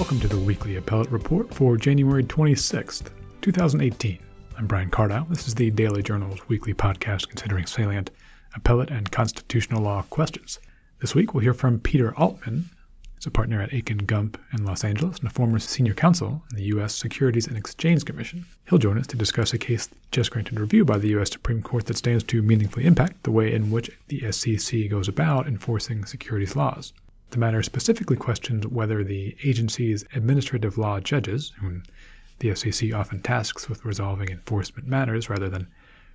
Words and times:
Welcome 0.00 0.20
to 0.20 0.28
the 0.28 0.38
weekly 0.38 0.76
appellate 0.76 1.10
report 1.10 1.52
for 1.52 1.76
January 1.76 2.24
26th, 2.24 3.10
2018. 3.42 4.18
I'm 4.56 4.66
Brian 4.66 4.88
Cardow. 4.88 5.28
This 5.28 5.46
is 5.46 5.54
the 5.54 5.70
Daily 5.70 6.02
Journal's 6.02 6.48
weekly 6.48 6.72
podcast 6.72 7.28
considering 7.28 7.66
salient 7.66 8.10
appellate 8.54 8.90
and 8.90 9.12
constitutional 9.12 9.82
law 9.82 10.00
questions. 10.08 10.58
This 11.00 11.14
week 11.14 11.34
we'll 11.34 11.42
hear 11.42 11.52
from 11.52 11.80
Peter 11.80 12.14
Altman. 12.16 12.70
He's 13.14 13.26
a 13.26 13.30
partner 13.30 13.60
at 13.60 13.74
Akin 13.74 13.98
Gump 13.98 14.40
in 14.54 14.64
Los 14.64 14.84
Angeles 14.84 15.18
and 15.18 15.28
a 15.28 15.32
former 15.34 15.58
senior 15.58 15.92
counsel 15.92 16.42
in 16.50 16.56
the 16.56 16.64
U.S. 16.64 16.94
Securities 16.94 17.46
and 17.46 17.58
Exchange 17.58 18.06
Commission. 18.06 18.46
He'll 18.70 18.78
join 18.78 18.96
us 18.96 19.06
to 19.08 19.18
discuss 19.18 19.52
a 19.52 19.58
case 19.58 19.90
just 20.12 20.30
granted 20.30 20.58
review 20.58 20.86
by 20.86 20.96
the 20.96 21.08
U.S. 21.08 21.30
Supreme 21.30 21.60
Court 21.60 21.84
that 21.84 21.98
stands 21.98 22.24
to 22.24 22.40
meaningfully 22.40 22.86
impact 22.86 23.22
the 23.24 23.32
way 23.32 23.52
in 23.52 23.70
which 23.70 23.90
the 24.08 24.32
SEC 24.32 24.88
goes 24.88 25.08
about 25.08 25.46
enforcing 25.46 26.06
securities 26.06 26.56
laws. 26.56 26.94
The 27.30 27.38
matter 27.38 27.62
specifically 27.62 28.16
questions 28.16 28.66
whether 28.66 29.04
the 29.04 29.36
agency's 29.44 30.04
administrative 30.14 30.76
law 30.76 30.98
judges, 30.98 31.52
whom 31.60 31.84
the 32.40 32.52
SEC 32.56 32.92
often 32.92 33.20
tasks 33.20 33.68
with 33.68 33.84
resolving 33.84 34.30
enforcement 34.30 34.88
matters 34.88 35.30
rather 35.30 35.48
than 35.48 35.68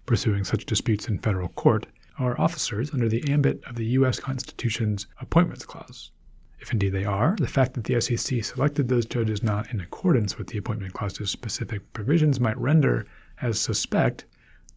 pursuing 0.05 0.43
such 0.43 0.65
disputes 0.65 1.07
in 1.07 1.19
federal 1.19 1.47
court, 1.47 1.85
are 2.19 2.39
officers 2.39 2.93
under 2.93 3.07
the 3.07 3.31
ambit 3.31 3.63
of 3.63 3.77
the 3.77 3.85
U.S. 3.85 4.19
Constitution's 4.19 5.07
Appointments 5.21 5.65
Clause. 5.65 6.11
If 6.59 6.73
indeed 6.73 6.89
they 6.89 7.05
are, 7.05 7.37
the 7.39 7.47
fact 7.47 7.75
that 7.75 7.85
the 7.85 8.01
SEC 8.01 8.43
selected 8.43 8.89
those 8.89 9.05
judges 9.05 9.41
not 9.41 9.71
in 9.71 9.79
accordance 9.79 10.37
with 10.37 10.47
the 10.47 10.57
Appointment 10.57 10.93
Clause's 10.93 11.29
specific 11.29 11.93
provisions 11.93 12.41
might 12.41 12.57
render 12.57 13.05
as 13.41 13.57
suspect 13.57 14.25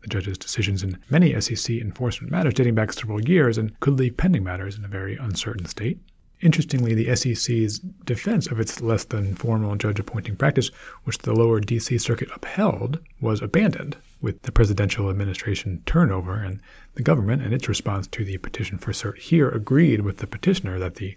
the 0.02 0.08
judge's 0.08 0.38
decisions 0.38 0.84
in 0.84 0.98
many 1.10 1.38
SEC 1.40 1.78
enforcement 1.78 2.30
matters 2.30 2.54
dating 2.54 2.76
back 2.76 2.92
several 2.92 3.20
years 3.28 3.58
and 3.58 3.78
could 3.80 3.98
leave 3.98 4.16
pending 4.16 4.44
matters 4.44 4.78
in 4.78 4.84
a 4.84 4.88
very 4.88 5.16
uncertain 5.16 5.66
state. 5.66 5.98
Interestingly, 6.40 6.94
the 6.94 7.16
SEC's 7.16 7.80
defense 8.04 8.46
of 8.46 8.60
its 8.60 8.80
less 8.80 9.04
than 9.04 9.34
formal 9.34 9.74
judge 9.74 9.98
appointing 9.98 10.36
practice, 10.36 10.68
which 11.02 11.18
the 11.18 11.32
lower 11.32 11.58
D.C. 11.58 11.98
Circuit 11.98 12.28
upheld, 12.34 13.00
was 13.20 13.42
abandoned 13.42 13.96
with 14.20 14.42
the 14.42 14.52
presidential 14.52 15.10
administration 15.10 15.82
turnover, 15.84 16.34
and 16.34 16.60
the 16.94 17.02
government, 17.02 17.42
in 17.42 17.52
its 17.52 17.68
response 17.68 18.06
to 18.08 18.24
the 18.24 18.38
petition 18.38 18.78
for 18.78 18.92
cert 18.92 19.18
here, 19.18 19.48
agreed 19.48 20.02
with 20.02 20.18
the 20.18 20.26
petitioner 20.28 20.78
that 20.78 20.94
the 20.96 21.16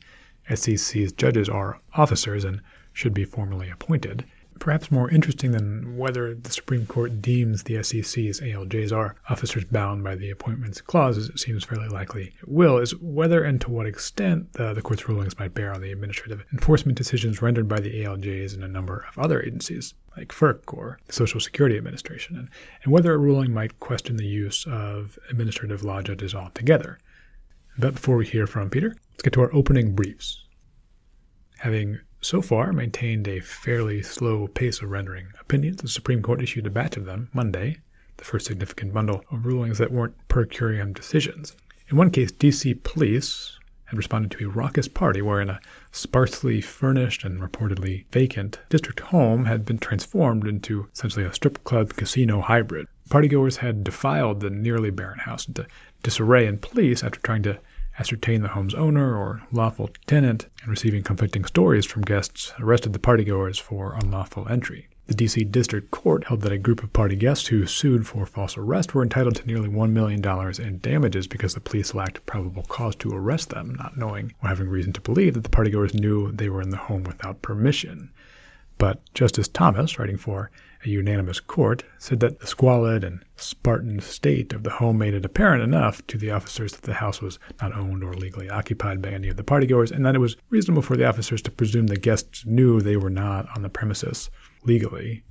SEC's 0.53 1.11
judges 1.11 1.47
are 1.47 1.79
officers 1.93 2.43
and 2.43 2.59
should 2.91 3.13
be 3.13 3.23
formally 3.23 3.69
appointed. 3.69 4.25
Perhaps 4.61 4.91
more 4.91 5.09
interesting 5.09 5.53
than 5.53 5.97
whether 5.97 6.35
the 6.35 6.51
Supreme 6.51 6.85
Court 6.85 7.19
deems 7.19 7.63
the 7.63 7.81
SEC's 7.81 8.39
ALJs 8.41 8.95
are 8.95 9.15
officers 9.27 9.65
bound 9.65 10.03
by 10.03 10.13
the 10.13 10.29
Appointments 10.29 10.81
Clause, 10.81 11.17
as 11.17 11.29
it 11.29 11.39
seems 11.39 11.63
fairly 11.63 11.87
likely 11.87 12.35
it 12.39 12.47
will, 12.47 12.77
is 12.77 12.95
whether 12.97 13.43
and 13.43 13.59
to 13.61 13.71
what 13.71 13.87
extent 13.87 14.53
the, 14.53 14.71
the 14.75 14.81
Court's 14.83 15.09
rulings 15.09 15.39
might 15.39 15.55
bear 15.55 15.73
on 15.73 15.81
the 15.81 15.91
administrative 15.91 16.45
enforcement 16.53 16.95
decisions 16.95 17.41
rendered 17.41 17.67
by 17.67 17.79
the 17.79 18.03
ALJs 18.03 18.53
in 18.53 18.61
a 18.61 18.67
number 18.67 19.03
of 19.09 19.17
other 19.17 19.41
agencies, 19.41 19.95
like 20.15 20.27
FERC 20.27 20.71
or 20.71 20.99
the 21.07 21.13
Social 21.13 21.39
Security 21.39 21.75
Administration, 21.75 22.37
and, 22.37 22.47
and 22.83 22.93
whether 22.93 23.15
a 23.15 23.17
ruling 23.17 23.51
might 23.51 23.79
question 23.79 24.15
the 24.15 24.27
use 24.27 24.67
of 24.67 25.17
administrative 25.31 25.83
law 25.83 26.03
judges 26.03 26.35
altogether. 26.35 26.99
But 27.79 27.95
before 27.95 28.15
we 28.15 28.27
hear 28.27 28.45
from 28.45 28.69
Peter, 28.69 28.95
let's 29.09 29.23
get 29.23 29.33
to 29.33 29.41
our 29.41 29.53
opening 29.55 29.95
briefs. 29.95 30.45
Having 31.57 31.97
so 32.21 32.41
far 32.41 32.71
maintained 32.71 33.27
a 33.27 33.39
fairly 33.39 34.01
slow 34.01 34.47
pace 34.47 34.81
of 34.81 34.89
rendering 34.89 35.27
opinions. 35.39 35.81
The 35.81 35.87
Supreme 35.87 36.21
Court 36.21 36.41
issued 36.41 36.67
a 36.67 36.69
batch 36.69 36.95
of 36.95 37.05
them 37.05 37.29
Monday, 37.33 37.77
the 38.17 38.23
first 38.23 38.45
significant 38.45 38.93
bundle 38.93 39.23
of 39.31 39.45
rulings 39.45 39.79
that 39.79 39.91
weren't 39.91 40.15
per 40.27 40.45
curiam 40.45 40.93
decisions. 40.93 41.55
In 41.89 41.97
one 41.97 42.11
case, 42.11 42.31
D.C. 42.31 42.75
police 42.75 43.57
had 43.85 43.97
responded 43.97 44.31
to 44.31 44.45
a 44.45 44.49
raucous 44.49 44.87
party 44.87 45.21
wherein 45.21 45.49
a 45.49 45.59
sparsely 45.91 46.61
furnished 46.61 47.25
and 47.25 47.41
reportedly 47.41 48.05
vacant 48.11 48.59
district 48.69 49.01
home 49.01 49.43
had 49.45 49.65
been 49.65 49.77
transformed 49.77 50.47
into 50.47 50.87
essentially 50.93 51.25
a 51.25 51.33
strip 51.33 51.61
club 51.65 51.95
casino 51.95 52.39
hybrid. 52.39 52.87
Partygoers 53.09 53.57
had 53.57 53.83
defiled 53.83 54.39
the 54.39 54.49
nearly 54.49 54.91
barren 54.91 55.19
house 55.19 55.45
into 55.45 55.67
disarray, 56.03 56.47
and 56.47 56.61
police, 56.61 57.03
after 57.03 57.19
trying 57.19 57.43
to 57.43 57.59
ascertain 57.99 58.41
the 58.41 58.49
home's 58.49 58.73
owner 58.73 59.15
or 59.15 59.41
lawful 59.51 59.89
tenant, 60.07 60.47
and 60.61 60.69
receiving 60.69 61.03
conflicting 61.03 61.45
stories 61.45 61.85
from 61.85 62.03
guests, 62.03 62.53
arrested 62.59 62.93
the 62.93 62.99
partygoers 62.99 63.59
for 63.59 63.95
unlawful 63.95 64.47
entry. 64.47 64.87
The 65.07 65.15
D.C. 65.15 65.43
District 65.43 65.91
Court 65.91 66.23
held 66.25 66.41
that 66.41 66.53
a 66.53 66.57
group 66.57 66.83
of 66.83 66.93
party 66.93 67.17
guests 67.17 67.47
who 67.47 67.65
sued 67.65 68.07
for 68.07 68.25
false 68.25 68.55
arrest 68.55 68.93
were 68.93 69.03
entitled 69.03 69.35
to 69.35 69.45
nearly 69.45 69.67
$1 69.67 69.91
million 69.91 70.23
in 70.61 70.79
damages 70.79 71.27
because 71.27 71.53
the 71.53 71.59
police 71.59 71.93
lacked 71.93 72.25
probable 72.25 72.63
cause 72.63 72.95
to 72.95 73.11
arrest 73.11 73.49
them, 73.49 73.75
not 73.75 73.97
knowing 73.97 74.33
or 74.41 74.47
having 74.47 74.69
reason 74.69 74.93
to 74.93 75.01
believe 75.01 75.33
that 75.33 75.43
the 75.43 75.49
partygoers 75.49 75.93
knew 75.93 76.31
they 76.31 76.47
were 76.47 76.61
in 76.61 76.69
the 76.69 76.77
home 76.77 77.03
without 77.03 77.41
permission. 77.41 78.09
But 78.77 79.01
Justice 79.13 79.49
Thomas, 79.49 79.99
writing 79.99 80.17
for 80.17 80.49
a 80.85 80.89
unanimous 80.89 81.39
court, 81.39 81.83
said 81.97 82.19
that 82.19 82.39
the 82.39 82.47
squalid 82.47 83.03
and 83.03 83.23
Spartan 83.35 83.99
state 83.99 84.53
of 84.53 84.63
the 84.63 84.69
home 84.69 84.97
made 84.97 85.13
it 85.13 85.25
apparent 85.25 85.63
enough 85.63 86.05
to 86.07 86.17
the 86.17 86.31
officers 86.31 86.73
that 86.73 86.83
the 86.83 86.93
house 86.95 87.21
was 87.21 87.39
not 87.61 87.75
owned 87.75 88.03
or 88.03 88.13
legally 88.13 88.49
occupied 88.49 89.01
by 89.01 89.09
any 89.09 89.29
of 89.29 89.37
the 89.37 89.43
partygoers, 89.43 89.91
and 89.91 90.05
that 90.05 90.15
it 90.15 90.19
was 90.19 90.37
reasonable 90.49 90.81
for 90.81 90.97
the 90.97 91.07
officers 91.07 91.41
to 91.41 91.51
presume 91.51 91.87
the 91.87 91.95
guests 91.95 92.45
knew 92.45 92.79
they 92.79 92.97
were 92.97 93.09
not 93.09 93.47
on 93.55 93.61
the 93.61 93.69
premises 93.69 94.29
legally. 94.63 95.23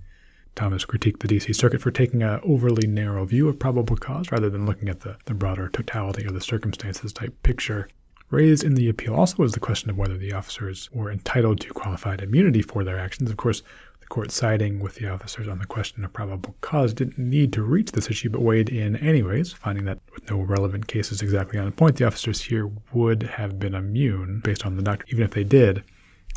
Thomas 0.54 0.84
critiqued 0.84 1.20
the 1.20 1.28
D.C. 1.28 1.52
Circuit 1.52 1.80
for 1.80 1.90
taking 1.90 2.22
an 2.22 2.40
overly 2.42 2.86
narrow 2.86 3.24
view 3.24 3.48
of 3.48 3.58
probable 3.58 3.96
cause 3.96 4.30
rather 4.32 4.50
than 4.50 4.66
looking 4.66 4.88
at 4.88 5.00
the, 5.00 5.16
the 5.24 5.34
broader 5.34 5.68
totality 5.68 6.24
of 6.24 6.34
the 6.34 6.40
circumstances 6.40 7.12
type 7.12 7.34
picture. 7.42 7.88
Raised 8.30 8.62
in 8.62 8.74
the 8.74 8.88
appeal 8.88 9.14
also 9.14 9.36
was 9.38 9.52
the 9.52 9.60
question 9.60 9.90
of 9.90 9.98
whether 9.98 10.16
the 10.16 10.32
officers 10.32 10.88
were 10.92 11.10
entitled 11.10 11.60
to 11.60 11.72
qualified 11.72 12.20
immunity 12.20 12.62
for 12.62 12.84
their 12.84 12.98
actions. 12.98 13.30
Of 13.30 13.36
course, 13.36 13.62
court 14.10 14.30
siding 14.30 14.80
with 14.80 14.96
the 14.96 15.08
officers 15.08 15.48
on 15.48 15.58
the 15.58 15.66
question 15.66 16.04
of 16.04 16.12
probable 16.12 16.54
cause 16.60 16.92
didn't 16.92 17.16
need 17.16 17.52
to 17.54 17.62
reach 17.62 17.92
this 17.92 18.10
issue, 18.10 18.28
but 18.28 18.42
weighed 18.42 18.68
in 18.68 18.96
anyways, 18.96 19.54
finding 19.54 19.86
that 19.86 19.98
with 20.12 20.28
no 20.28 20.40
relevant 20.40 20.86
cases 20.86 21.22
exactly 21.22 21.58
on 21.58 21.72
point, 21.72 21.96
the 21.96 22.06
officers 22.06 22.42
here 22.42 22.70
would 22.92 23.22
have 23.22 23.58
been 23.58 23.74
immune 23.74 24.40
based 24.44 24.66
on 24.66 24.76
the 24.76 24.82
doctrine, 24.82 25.08
even 25.10 25.24
if 25.24 25.30
they 25.30 25.44
did 25.44 25.82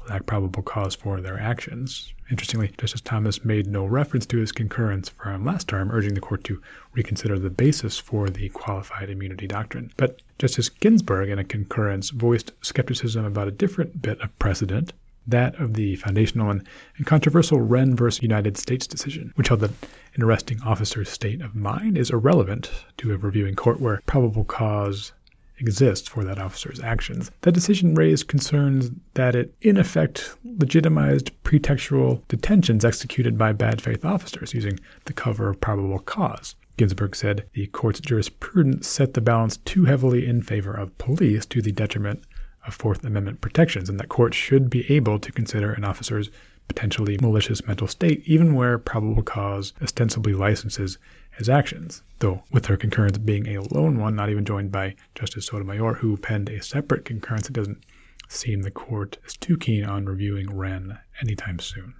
lack 0.09 0.25
probable 0.25 0.63
cause 0.63 0.95
for 0.95 1.21
their 1.21 1.39
actions. 1.39 2.13
Interestingly, 2.29 2.71
Justice 2.77 3.01
Thomas 3.01 3.45
made 3.45 3.67
no 3.67 3.85
reference 3.85 4.25
to 4.27 4.37
his 4.37 4.51
concurrence 4.51 5.09
from 5.09 5.45
last 5.45 5.67
term, 5.67 5.91
urging 5.91 6.13
the 6.13 6.21
court 6.21 6.43
to 6.45 6.61
reconsider 6.93 7.39
the 7.39 7.49
basis 7.49 7.97
for 7.97 8.29
the 8.29 8.49
qualified 8.49 9.09
immunity 9.09 9.47
doctrine. 9.47 9.91
But 9.97 10.21
Justice 10.39 10.69
Ginsburg, 10.69 11.29
in 11.29 11.39
a 11.39 11.43
concurrence, 11.43 12.09
voiced 12.09 12.51
skepticism 12.61 13.25
about 13.25 13.47
a 13.47 13.51
different 13.51 14.01
bit 14.01 14.19
of 14.21 14.37
precedent, 14.39 14.93
that 15.27 15.55
of 15.55 15.73
the 15.73 15.95
foundational 15.97 16.49
and, 16.49 16.67
and 16.97 17.05
controversial 17.05 17.59
Whren 17.59 17.95
v. 17.95 18.19
United 18.21 18.57
States 18.57 18.87
decision, 18.87 19.31
which 19.35 19.47
held 19.47 19.61
that 19.61 19.71
an 20.15 20.23
arresting 20.23 20.61
officer's 20.63 21.09
state 21.09 21.41
of 21.41 21.55
mind 21.55 21.97
is 21.97 22.09
irrelevant 22.09 22.71
to 22.97 23.13
a 23.13 23.17
reviewing 23.17 23.55
court 23.55 23.79
where 23.79 24.01
probable 24.05 24.43
cause 24.43 25.13
exists 25.59 26.07
for 26.07 26.23
that 26.23 26.39
officer's 26.39 26.79
actions. 26.81 27.31
That 27.41 27.53
decision 27.53 27.95
raised 27.95 28.27
concerns 28.27 28.91
that 29.13 29.35
it, 29.35 29.53
in 29.61 29.77
effect, 29.77 30.35
legitimized 30.43 31.31
pretextual 31.43 32.21
detentions 32.27 32.83
executed 32.83 33.37
by 33.37 33.53
bad 33.53 33.81
faith 33.81 34.03
officers 34.03 34.53
using 34.53 34.79
the 35.05 35.13
cover 35.13 35.49
of 35.49 35.61
probable 35.61 35.99
cause. 35.99 36.55
Ginsburg 36.75 37.15
said 37.15 37.45
the 37.53 37.67
court's 37.67 37.99
jurisprudence 37.99 38.87
set 38.87 39.13
the 39.13 39.21
balance 39.21 39.57
too 39.57 39.85
heavily 39.85 40.25
in 40.25 40.41
favor 40.41 40.73
of 40.73 40.97
police 40.97 41.45
to 41.45 41.61
the 41.61 41.71
detriment 41.71 42.23
of 42.65 42.73
Fourth 42.73 43.03
Amendment 43.03 43.41
protections, 43.41 43.89
and 43.89 43.99
that 43.99 44.09
courts 44.09 44.37
should 44.37 44.69
be 44.69 44.91
able 44.93 45.19
to 45.19 45.31
consider 45.31 45.73
an 45.73 45.83
officer's 45.83 46.29
potentially 46.67 47.17
malicious 47.21 47.65
mental 47.67 47.87
state 47.87 48.23
even 48.25 48.55
where 48.55 48.77
probable 48.77 49.21
cause 49.21 49.73
ostensibly 49.81 50.33
licenses 50.33 50.97
his 51.31 51.49
actions, 51.49 52.03
though 52.19 52.43
with 52.51 52.67
her 52.67 52.77
concurrence 52.77 53.17
being 53.17 53.47
a 53.47 53.61
lone 53.61 53.99
one, 53.99 54.15
not 54.15 54.29
even 54.29 54.45
joined 54.45 54.71
by 54.71 54.95
Justice 55.15 55.47
Sotomayor, 55.47 55.95
who 55.95 56.15
penned 56.17 56.49
a 56.49 56.61
separate 56.61 57.05
concurrence, 57.05 57.49
it 57.49 57.53
doesn't 57.53 57.83
seem 58.29 58.61
the 58.61 58.71
court 58.71 59.17
is 59.25 59.35
too 59.35 59.57
keen 59.57 59.83
on 59.83 60.05
reviewing 60.05 60.47
Whren 60.47 60.99
anytime 61.21 61.59
soon. 61.59 61.93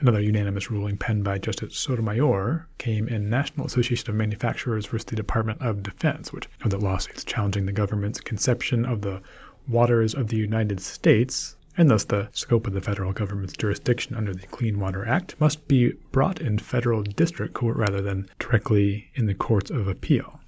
Another 0.00 0.20
unanimous 0.20 0.70
ruling 0.70 0.96
penned 0.96 1.24
by 1.24 1.38
Justice 1.38 1.76
Sotomayor 1.76 2.66
came 2.78 3.06
in 3.06 3.28
National 3.28 3.66
Association 3.66 4.08
of 4.08 4.16
Manufacturers 4.16 4.86
versus 4.86 5.04
the 5.04 5.16
Department 5.16 5.60
of 5.60 5.82
Defense, 5.82 6.32
which 6.32 6.48
held 6.60 6.72
that 6.72 6.80
lawsuits 6.80 7.22
challenging 7.22 7.66
the 7.66 7.72
government's 7.72 8.20
conception 8.20 8.86
of 8.86 9.02
the 9.02 9.20
waters 9.68 10.14
of 10.14 10.28
the 10.28 10.36
United 10.36 10.80
States 10.80 11.56
and 11.76 11.88
thus 11.88 12.04
the 12.04 12.28
scope 12.32 12.66
of 12.66 12.72
the 12.74 12.80
federal 12.80 13.12
government's 13.12 13.56
jurisdiction 13.56 14.14
under 14.14 14.34
the 14.34 14.46
Clean 14.48 14.78
Water 14.78 15.06
Act, 15.06 15.34
must 15.40 15.66
be 15.68 15.92
brought 16.12 16.40
in 16.40 16.58
federal 16.58 17.02
district 17.02 17.54
court 17.54 17.76
rather 17.76 18.02
than 18.02 18.28
directly 18.38 19.08
in 19.14 19.26
the 19.26 19.34
courts 19.34 19.70
of 19.70 19.88
appeal. 19.88 20.40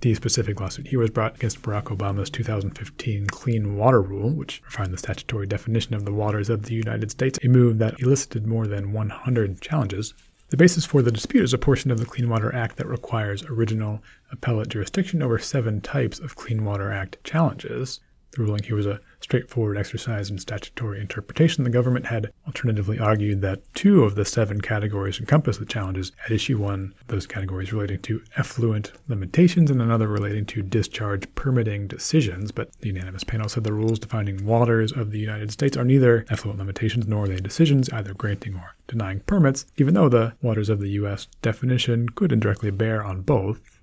The 0.00 0.14
specific 0.14 0.60
lawsuit 0.60 0.88
here 0.88 0.98
was 0.98 1.08
brought 1.08 1.36
against 1.36 1.62
Barack 1.62 1.84
Obama's 1.84 2.28
2015 2.28 3.28
Clean 3.28 3.76
Water 3.76 4.02
Rule, 4.02 4.28
which 4.28 4.60
refined 4.66 4.92
the 4.92 4.98
statutory 4.98 5.46
definition 5.46 5.94
of 5.94 6.04
the 6.04 6.12
waters 6.12 6.50
of 6.50 6.64
the 6.64 6.74
United 6.74 7.10
States, 7.10 7.38
a 7.42 7.48
move 7.48 7.78
that 7.78 7.98
elicited 8.00 8.46
more 8.46 8.66
than 8.66 8.92
100 8.92 9.60
challenges. 9.62 10.12
The 10.50 10.58
basis 10.58 10.84
for 10.84 11.00
the 11.00 11.10
dispute 11.10 11.44
is 11.44 11.54
a 11.54 11.58
portion 11.58 11.90
of 11.90 11.98
the 11.98 12.04
Clean 12.04 12.28
Water 12.28 12.54
Act 12.54 12.76
that 12.76 12.86
requires 12.86 13.42
original 13.44 14.02
appellate 14.30 14.68
jurisdiction 14.68 15.22
over 15.22 15.38
seven 15.38 15.80
types 15.80 16.18
of 16.18 16.36
Clean 16.36 16.62
Water 16.62 16.92
Act 16.92 17.16
challenges. 17.24 18.00
The 18.34 18.42
ruling 18.42 18.64
here 18.64 18.74
was 18.74 18.86
a 18.86 19.00
straightforward 19.20 19.78
exercise 19.78 20.28
in 20.28 20.38
statutory 20.38 21.00
interpretation. 21.00 21.62
The 21.62 21.70
government 21.70 22.06
had 22.06 22.32
alternatively 22.46 22.98
argued 22.98 23.42
that 23.42 23.62
two 23.74 24.02
of 24.02 24.16
the 24.16 24.24
seven 24.24 24.60
categories 24.60 25.20
encompass 25.20 25.58
the 25.58 25.64
challenges 25.64 26.10
at 26.24 26.32
issue 26.32 26.58
one, 26.58 26.94
those 27.06 27.28
categories 27.28 27.72
relating 27.72 28.00
to 28.02 28.24
effluent 28.36 28.90
limitations 29.06 29.70
and 29.70 29.80
another 29.80 30.08
relating 30.08 30.46
to 30.46 30.62
discharge 30.62 31.32
permitting 31.36 31.86
decisions. 31.86 32.50
But 32.50 32.72
the 32.80 32.88
unanimous 32.88 33.22
panel 33.22 33.48
said 33.48 33.62
the 33.62 33.72
rules 33.72 34.00
defining 34.00 34.44
waters 34.44 34.90
of 34.90 35.12
the 35.12 35.20
United 35.20 35.52
States 35.52 35.76
are 35.76 35.84
neither 35.84 36.26
effluent 36.28 36.58
limitations 36.58 37.06
nor 37.06 37.24
are 37.24 37.28
they 37.28 37.36
decisions 37.36 37.88
either 37.90 38.14
granting 38.14 38.56
or 38.56 38.74
denying 38.88 39.20
permits, 39.20 39.64
even 39.76 39.94
though 39.94 40.08
the 40.08 40.34
waters 40.42 40.68
of 40.68 40.80
the 40.80 40.90
U.S. 40.90 41.28
definition 41.40 42.08
could 42.08 42.32
indirectly 42.32 42.72
bear 42.72 43.04
on 43.04 43.20
both. 43.20 43.73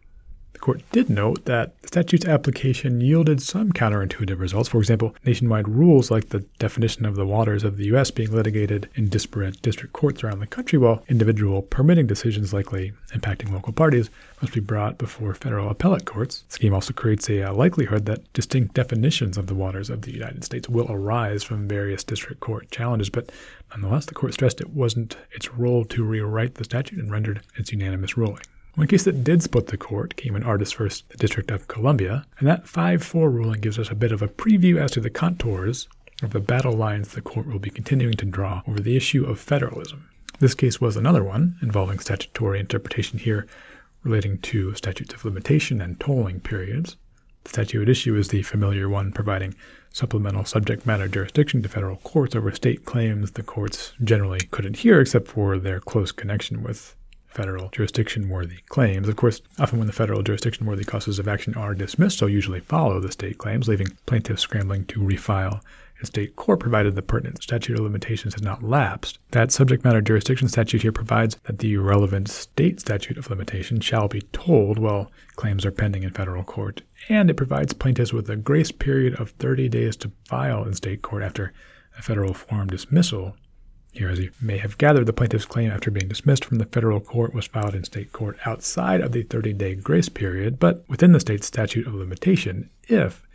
The 0.62 0.66
court 0.66 0.84
did 0.92 1.10
note 1.10 1.46
that 1.46 1.82
the 1.82 1.88
statute's 1.88 2.28
application 2.28 3.02
yielded 3.02 3.42
some 3.42 3.72
counterintuitive 3.72 4.40
results. 4.40 4.70
For 4.70 4.78
example, 4.78 5.16
nationwide 5.26 5.68
rules 5.68 6.12
like 6.12 6.30
the 6.30 6.42
definition 6.60 7.04
of 7.04 7.16
the 7.16 7.26
waters 7.26 7.64
of 7.64 7.78
the 7.78 7.86
U.S. 7.86 8.12
being 8.12 8.32
litigated 8.32 8.88
in 8.94 9.10
disparate 9.10 9.60
district 9.64 9.94
courts 9.94 10.24
around 10.24 10.40
the 10.40 10.46
country, 10.46 10.78
while 10.78 11.04
individual 11.08 11.64
permitting 11.64 12.06
decisions 12.06 12.54
likely 12.54 12.94
impacting 13.12 13.52
local 13.52 13.74
parties 13.74 14.12
must 14.40 14.54
be 14.54 14.60
brought 14.60 15.00
before 15.00 15.34
federal 15.34 15.68
appellate 15.68 16.06
courts. 16.06 16.44
The 16.50 16.54
scheme 16.54 16.76
also 16.76 16.94
creates 16.94 17.28
a 17.28 17.42
uh, 17.42 17.54
likelihood 17.56 18.06
that 18.06 18.32
distinct 18.34 18.76
definitions 18.76 19.40
of 19.40 19.48
the 19.48 19.56
waters 19.56 19.90
of 19.90 20.04
the 20.04 20.14
United 20.14 20.44
States 20.44 20.70
will 20.70 20.92
arise 20.92 21.42
from 21.42 21.68
various 21.68 22.04
district 22.04 22.40
court 22.40 22.70
challenges, 22.70 23.10
but 23.10 23.32
nonetheless, 23.72 24.06
the 24.06 24.14
court 24.14 24.36
stressed 24.36 24.62
it 24.62 24.70
wasn't 24.70 25.18
its 25.32 25.52
role 25.56 25.86
to 25.86 26.04
rewrite 26.04 26.54
the 26.54 26.64
statute 26.64 27.00
and 27.00 27.10
rendered 27.10 27.42
its 27.58 27.72
unanimous 27.72 28.16
ruling. 28.16 28.44
One 28.76 28.88
case 28.88 29.04
that 29.04 29.26
did 29.26 29.44
split 29.44 29.68
the 29.68 29.76
court 29.78 30.16
came 30.16 30.34
in 30.34 30.44
Artis 30.44 30.72
v. 30.72 30.88
the 31.10 31.18
District 31.18 31.52
of 31.52 31.68
Columbia, 31.68 32.26
and 32.40 32.48
that 32.48 32.70
5 32.70 33.04
4 33.04 33.30
ruling 33.30 33.60
gives 33.60 33.78
us 33.78 33.92
a 33.92 33.96
bit 33.96 34.14
of 34.14 34.22
a 34.22 34.30
preview 34.30 34.78
as 34.78 34.92
to 34.92 35.02
the 35.02 35.10
contours 35.10 35.90
of 36.24 36.32
the 36.32 36.40
battle 36.40 36.72
lines 36.72 37.10
the 37.10 37.22
court 37.22 37.48
will 37.48 37.60
be 37.60 37.70
continuing 37.70 38.16
to 38.16 38.26
draw 38.26 38.62
over 38.66 38.80
the 38.80 38.96
issue 38.96 39.26
of 39.26 39.42
federalism. 39.42 40.08
This 40.40 40.56
case 40.56 40.80
was 40.80 40.96
another 40.96 41.22
one 41.22 41.58
involving 41.62 42.00
statutory 42.00 42.62
interpretation 42.62 43.20
here 43.20 43.46
relating 44.04 44.38
to 44.38 44.74
statutes 44.76 45.14
of 45.14 45.26
limitation 45.26 45.82
and 45.82 46.00
tolling 46.00 46.40
periods. 46.40 46.96
The 47.44 47.50
statute 47.50 47.82
at 47.82 47.90
issue 47.90 48.16
is 48.16 48.30
the 48.30 48.42
familiar 48.42 48.88
one 48.88 49.12
providing 49.12 49.54
supplemental 49.92 50.46
subject 50.46 50.86
matter 50.86 51.10
jurisdiction 51.10 51.62
to 51.64 51.68
federal 51.70 51.98
courts 51.98 52.38
over 52.38 52.54
state 52.54 52.86
claims 52.86 53.32
the 53.32 53.44
courts 53.44 53.92
generally 54.02 54.40
couldn't 54.50 54.78
hear 54.78 55.02
except 55.02 55.28
for 55.28 55.58
their 55.58 55.82
close 55.82 56.14
connection 56.14 56.64
with 56.64 56.96
federal 57.32 57.70
jurisdiction 57.70 58.30
worthy 58.30 58.60
claims. 58.70 59.08
Of 59.08 59.16
course, 59.16 59.42
often 59.60 59.80
when 59.80 59.88
the 59.88 59.94
federal 59.94 60.22
jurisdiction 60.22 60.66
worthy 60.66 60.84
causes 60.84 61.18
of 61.18 61.28
action 61.28 61.56
are 61.56 61.74
dismissed, 61.74 62.18
so 62.18 62.28
usually 62.28 62.60
follow 62.60 63.00
the 63.00 63.12
state 63.12 63.38
claims, 63.38 63.68
leaving 63.68 63.88
plaintiffs 64.06 64.42
scrambling 64.42 64.86
to 64.86 65.00
refile 65.00 65.62
in 66.02 66.06
state 66.06 66.36
court 66.36 66.60
provided 66.60 66.96
the 66.96 67.02
pertinent 67.02 67.42
statute 67.44 67.78
of 67.78 67.84
limitations 67.84 68.34
has 68.34 68.42
not 68.42 68.64
lapsed. 68.64 69.20
That 69.32 69.52
subject 69.52 69.84
matter 69.84 70.02
jurisdiction 70.02 70.48
statute 70.48 70.82
here 70.82 70.92
provides 70.92 71.38
that 71.44 71.60
the 71.60 71.78
relevant 71.78 72.28
state 72.28 72.80
statute 72.80 73.18
of 73.18 73.30
limitations 73.30 73.86
shall 73.86 74.08
be 74.08 74.22
tolled 74.34 74.80
while 74.80 75.12
claims 75.36 75.66
are 75.66 75.72
pending 75.72 76.04
in 76.04 76.12
federal 76.12 76.44
court, 76.44 76.82
and 77.08 77.30
it 77.30 77.36
provides 77.36 77.74
plaintiffs 77.74 78.14
with 78.14 78.30
a 78.30 78.36
grace 78.36 78.72
period 78.72 79.20
of 79.20 79.30
30 79.32 79.70
days 79.70 79.96
to 79.98 80.12
file 80.26 80.64
in 80.64 80.74
state 80.74 81.04
court 81.04 81.22
after 81.22 81.54
a 81.98 82.02
federal 82.02 82.34
form 82.34 82.68
dismissal 82.68 83.36
here, 83.92 84.10
as 84.10 84.20
you 84.20 84.32
may 84.42 84.58
have 84.58 84.78
gathered, 84.78 85.06
the 85.06 85.14
plaintiff's 85.14 85.46
claim 85.46 85.70
after 85.70 85.92
being 85.92 86.08
dismissed 86.08 86.46
from 86.46 86.60
the 86.60 86.66
federal 86.66 87.02
court 87.02 87.34
was 87.34 87.46
filed 87.46 87.76
in 87.76 87.84
state 87.84 88.14
court 88.14 88.38
outside 88.46 89.02
of 89.02 89.12
the 89.12 89.24
30 89.24 89.54
day 89.54 89.76
grace 89.76 90.08
period, 90.08 90.60
but 90.60 90.86
within 90.88 91.12
the 91.12 91.20
state's 91.20 91.48
statute 91.48 91.86
of 91.86 91.94
limitation 91.94 92.70
if 92.88 93.28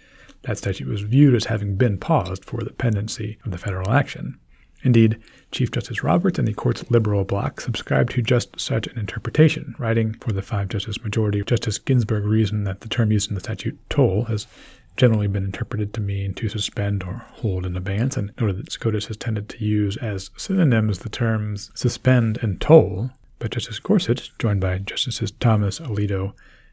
that 0.43 0.59
statute 0.59 0.89
was 0.89 1.03
viewed 1.03 1.35
as 1.35 1.45
having 1.45 1.77
been 1.77 1.99
paused 1.99 2.45
for 2.45 2.63
the 2.63 2.73
pendency 2.73 3.39
of 3.45 3.51
the 3.51 3.59
federal 3.59 3.91
action. 3.91 4.39
Indeed, 4.83 5.19
Chief 5.51 5.71
Justice 5.71 6.03
Roberts 6.03 6.39
and 6.39 6.47
the 6.47 6.55
court's 6.55 6.89
liberal 6.91 7.25
bloc 7.25 7.61
subscribed 7.61 8.13
to 8.13 8.23
just 8.23 8.59
such 8.61 8.87
an 8.87 8.99
interpretation, 8.99 9.75
writing 9.79 10.15
for 10.15 10.33
the 10.33 10.43
five 10.43 10.69
justice 10.69 11.03
majority. 11.03 11.43
Justice 11.43 11.79
Ginsburg 11.79 12.25
reasoned 12.25 12.67
that 12.67 12.81
the 12.81 12.89
term 12.89 13.11
used 13.11 13.29
in 13.29 13.35
the 13.35 13.41
statute, 13.41 13.79
toll, 13.91 14.25
has 14.25 14.47
generally 14.97 15.27
been 15.27 15.45
interpreted 15.45 15.93
to 15.95 16.01
mean 16.01 16.35
to 16.35 16.49
suspend 16.49 17.03
or 17.03 17.25
hold 17.33 17.67
in 17.67 17.77
abeyance, 17.77 18.17
and 18.17 18.33
noted 18.41 18.57
that 18.59 18.73
SCOTUS 18.73 19.07
has 19.07 19.17
tended 19.17 19.49
to 19.49 19.65
use 19.65 19.97
as 19.99 20.31
synonyms 20.37 21.01
the 21.01 21.09
terms 21.09 21.71
suspend 21.75 22.39
and 22.43 22.61
toll. 22.61 23.11
But 23.39 23.51
Justice 23.51 23.79
Gorsuch, 23.79 24.37
joined 24.39 24.61
by 24.61 24.79
Justices 24.79 25.31
Thomas, 25.33 25.79
Alito, 25.81 26.33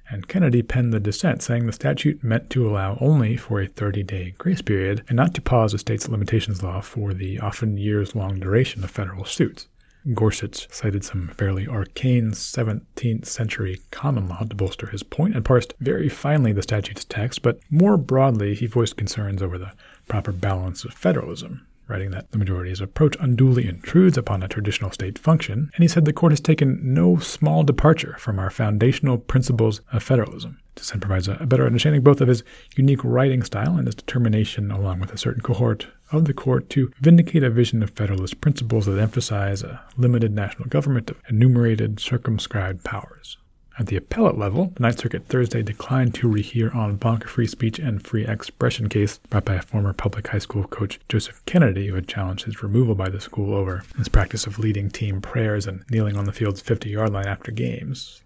and 0.10 0.28
Kennedy, 0.28 0.62
penned 0.62 0.94
the 0.94 1.00
dissent, 1.00 1.42
saying 1.42 1.66
the 1.66 1.74
statute 1.74 2.24
meant 2.24 2.50
to 2.52 2.68
allow 2.68 2.98
only 3.02 3.36
for 3.36 3.62
a 3.62 3.68
30 3.68 4.04
day 4.04 4.34
grace 4.38 4.62
period 4.62 5.04
and 5.08 5.16
not 5.16 5.34
to 5.34 5.42
pause 5.42 5.74
a 5.74 5.78
state's 5.78 6.08
limitations 6.08 6.64
law 6.64 6.82
for 6.82 7.14
the 7.14 7.40
often 7.40 7.78
years 7.78 8.16
long 8.16 8.40
duration 8.40 8.84
of 8.84 8.92
federal 8.92 9.26
suits. 9.26 9.68
Gorsuch 10.14 10.68
cited 10.70 11.06
some 11.06 11.30
fairly 11.30 11.68
arcane 11.68 12.32
17th 12.32 13.26
century 13.26 13.80
common 13.92 14.28
law 14.28 14.44
to 14.44 14.56
bolster 14.56 14.88
his 14.88 15.04
point 15.04 15.36
and 15.36 15.46
parsed 15.46 15.74
very 15.80 16.10
finely 16.10 16.52
the 16.52 16.62
statute's 16.62 17.06
text, 17.06 17.42
but 17.42 17.60
more 17.70 17.96
broadly, 17.96 18.54
he 18.54 18.66
voiced 18.66 18.98
concerns 18.98 19.42
over 19.42 19.58
the 19.58 19.72
proper 20.08 20.34
balance 20.34 20.84
of 20.84 20.94
federalism, 20.94 21.66
writing 21.88 22.12
that 22.12 22.32
the 22.32 22.38
majority's 22.38 22.82
approach 22.82 23.16
unduly 23.20 23.68
intrudes 23.68 24.18
upon 24.18 24.44
a 24.44 24.48
traditional 24.48 24.92
state 24.92 25.18
function, 25.18 25.72
and 25.76 25.84
he 25.84 25.88
said 25.88 26.04
the 26.04 26.12
court 26.12 26.32
has 26.34 26.42
taken 26.42 26.94
no 26.94 27.18
small 27.18 27.64
departure 27.64 28.18
from 28.20 28.40
our 28.40 28.50
foundational 28.50 29.18
principles 29.18 29.82
of 29.94 30.04
federalism. 30.04 30.60
Dissent 30.76 31.02
provides 31.02 31.28
a 31.28 31.46
better 31.46 31.66
understanding 31.66 32.02
both 32.02 32.22
of 32.22 32.28
his 32.28 32.44
unique 32.76 33.04
writing 33.04 33.44
style 33.44 33.78
and 33.78 33.88
his 33.88 33.96
determination, 33.96 34.72
along 34.72 35.00
with 35.00 35.14
a 35.14 35.18
certain 35.18 35.42
cohort 35.42 35.88
of 36.12 36.26
the 36.26 36.34
court, 36.34 36.70
to 36.72 36.92
vindicate 37.00 37.44
a 37.44 37.50
vision 37.50 37.84
of 37.84 37.92
Federalist 37.92 38.42
principles 38.42 38.86
that 38.86 39.00
emphasize 39.00 39.64
a 39.64 39.82
limited 39.98 40.34
national 40.34 40.70
government 40.70 41.10
of 41.12 41.22
enumerated, 41.30 42.00
circumscribed 42.00 42.84
powers. 42.84 43.38
At 43.80 43.88
the 43.88 43.96
appellate 43.96 44.38
level, 44.38 44.72
the 44.76 44.84
Ninth 44.84 45.00
Circuit 45.00 45.26
Thursday 45.26 45.64
declined 45.64 46.14
to 46.16 46.28
rehear 46.28 46.76
en 46.76 46.96
banc 46.98 47.28
free 47.28 47.48
speech 47.48 47.80
and 47.80 48.06
free 48.06 48.26
expression 48.26 48.88
case 48.88 49.18
brought 49.30 49.46
by 49.46 49.58
former 49.60 49.94
public 49.94 50.28
high 50.28 50.38
school 50.38 50.66
coach, 50.66 51.00
Joseph 51.10 51.44
Kennedy, 51.46 51.88
who 51.88 51.96
had 51.96 52.08
challenged 52.08 52.46
his 52.46 52.62
removal 52.62 52.94
by 52.94 53.10
the 53.10 53.20
school 53.20 53.56
over 53.56 53.84
his 53.98 54.10
practice 54.10 54.46
of 54.46 54.60
leading 54.60 54.92
team 54.92 55.22
prayers 55.22 55.66
and 55.66 55.84
kneeling 55.90 56.16
on 56.18 56.26
the 56.26 56.32
field's 56.32 56.62
50 56.62 56.90
yard 56.90 57.14
line 57.14 57.28
after 57.28 57.52
games. 57.52 58.23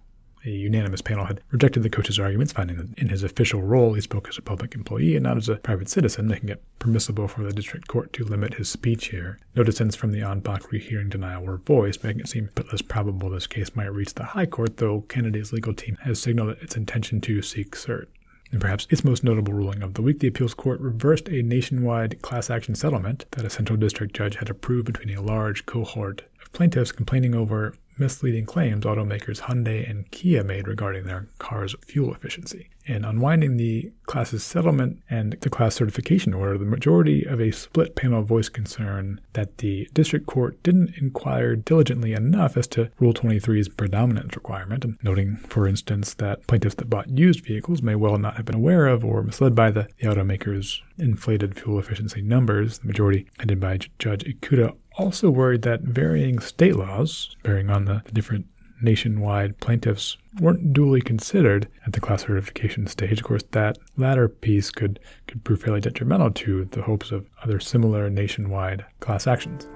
A 0.48 0.50
unanimous 0.50 1.02
panel 1.02 1.26
had 1.26 1.42
rejected 1.52 1.84
the 1.84 1.90
coach's 1.90 2.20
arguments, 2.20 2.54
finding 2.54 2.78
that 2.78 2.98
in 2.98 3.10
his 3.10 3.22
official 3.22 3.62
role 3.62 3.96
he 3.96 4.00
spoke 4.00 4.30
as 4.30 4.38
a 4.38 4.42
public 4.42 4.76
employee 4.76 5.18
and 5.18 5.24
not 5.24 5.36
as 5.36 5.50
a 5.50 5.58
private 5.58 5.90
citizen, 5.90 6.26
making 6.26 6.48
it 6.48 6.64
permissible 6.80 7.28
for 7.28 7.44
the 7.44 7.52
district 7.52 7.90
court 7.90 8.14
to 8.14 8.24
limit 8.24 8.54
his 8.54 8.70
speech 8.70 9.08
here. 9.08 9.40
No 9.56 9.64
dissents 9.64 9.98
from 9.98 10.14
the 10.14 10.22
en 10.22 10.40
banc 10.40 10.72
rehearing 10.72 11.10
denial 11.10 11.44
were 11.44 11.58
voiced, 11.58 12.02
making 12.02 12.22
it 12.22 12.30
seem 12.30 12.50
but 12.56 12.72
less 12.72 12.82
probable 12.82 13.30
this 13.30 13.46
case 13.46 13.76
might 13.76 13.94
reach 13.94 14.14
the 14.14 14.24
High 14.24 14.46
Court, 14.46 14.78
though 14.78 15.02
Kennedy's 15.10 15.52
legal 15.52 15.74
team 15.74 15.98
has 16.04 16.22
signaled 16.22 16.56
its 16.62 16.78
intention 16.78 17.20
to 17.20 17.42
seek 17.42 17.72
cert. 17.72 18.06
And 18.50 18.62
perhaps 18.62 18.88
its 18.90 19.04
most 19.04 19.26
notable 19.26 19.52
ruling 19.52 19.84
of 19.84 19.96
the 19.96 20.02
week, 20.02 20.22
the 20.22 20.30
appeals 20.30 20.54
court 20.54 20.80
reversed 20.80 21.28
a 21.28 21.44
nationwide 21.44 22.22
class 22.22 22.50
action 22.50 22.74
settlement 22.74 23.26
that 23.32 23.44
a 23.44 23.50
central 23.50 23.78
district 23.78 24.16
judge 24.16 24.38
had 24.38 24.50
approved 24.50 24.86
between 24.86 25.18
a 25.18 25.22
large 25.22 25.66
cohort 25.66 26.22
of 26.42 26.54
plaintiffs 26.54 26.94
complaining 26.94 27.36
over 27.36 27.74
misleading 28.00 28.46
claims 28.46 28.86
automakers 28.86 29.42
Hyundai 29.42 29.90
and 29.90 30.10
Kia 30.12 30.44
made 30.44 30.68
regarding 30.68 31.06
their 31.06 31.28
cars' 31.40 31.76
fuel 31.82 32.14
efficiency. 32.14 32.70
In 32.88 33.04
unwinding 33.04 33.58
the 33.58 33.92
class's 34.06 34.46
settlement 34.46 35.04
and 35.10 35.36
the 35.42 35.50
class 35.50 35.76
certification 35.76 36.34
order, 36.34 36.58
the 36.58 36.64
majority 36.64 37.26
of 37.26 37.42
a 37.42 37.52
split 37.52 37.96
panel 37.96 38.24
voiced 38.24 38.54
concern 38.54 39.20
that 39.34 39.58
the 39.58 39.90
district 39.92 40.26
court 40.26 40.62
didn't 40.64 40.98
inquire 40.98 41.58
diligently 41.58 42.14
enough 42.14 42.56
as 42.56 42.66
to 42.68 42.90
Rule 42.98 43.14
23's 43.14 43.68
predominance 43.68 44.36
requirement, 44.36 44.86
noting, 45.04 45.36
for 45.36 45.68
instance, 45.68 46.14
that 46.14 46.48
plaintiffs 46.48 46.76
that 46.76 46.90
bought 46.90 47.10
used 47.10 47.44
vehicles 47.44 47.82
may 47.82 47.96
well 47.96 48.18
not 48.18 48.38
have 48.38 48.46
been 48.46 48.56
aware 48.56 48.88
of 48.88 49.04
or 49.04 49.22
misled 49.22 49.54
by 49.54 49.70
the, 49.70 49.90
the 50.00 50.08
automaker's 50.08 50.82
inflated 50.98 51.60
fuel 51.60 51.80
efficiency 51.80 52.22
numbers. 52.22 52.80
The 52.80 52.88
majority, 52.88 53.28
headed 53.38 53.60
by 53.60 53.80
Judge 54.00 54.24
Ikuta, 54.24 54.76
also 54.98 55.30
worried 55.30 55.62
that 55.64 55.82
varying 55.82 56.40
state 56.40 56.76
laws, 56.76 57.36
bearing 57.44 57.70
on 57.70 57.86
the, 57.86 58.02
different 58.14 58.48
nationwide 58.82 59.60
plaintiffs, 59.60 60.18
weren't 60.40 60.74
duly 60.74 61.02
considered 61.02 61.68
at 61.86 61.94
the 61.94 62.00
class 62.00 62.24
certification 62.24 62.88
stage. 62.88 63.20
Of 63.20 63.26
course, 63.26 63.44
that 63.52 63.78
latter 63.98 64.28
piece 64.28 64.70
could, 64.70 65.00
could 65.28 65.44
prove 65.44 65.62
fairly 65.62 65.82
detrimental 65.82 66.32
to 66.32 66.66
the 66.66 66.84
hopes 66.84 67.12
of 67.12 67.28
other 67.44 67.60
similar 67.60 68.10
nationwide 68.10 68.86
class 69.00 69.26
actions. 69.26 69.68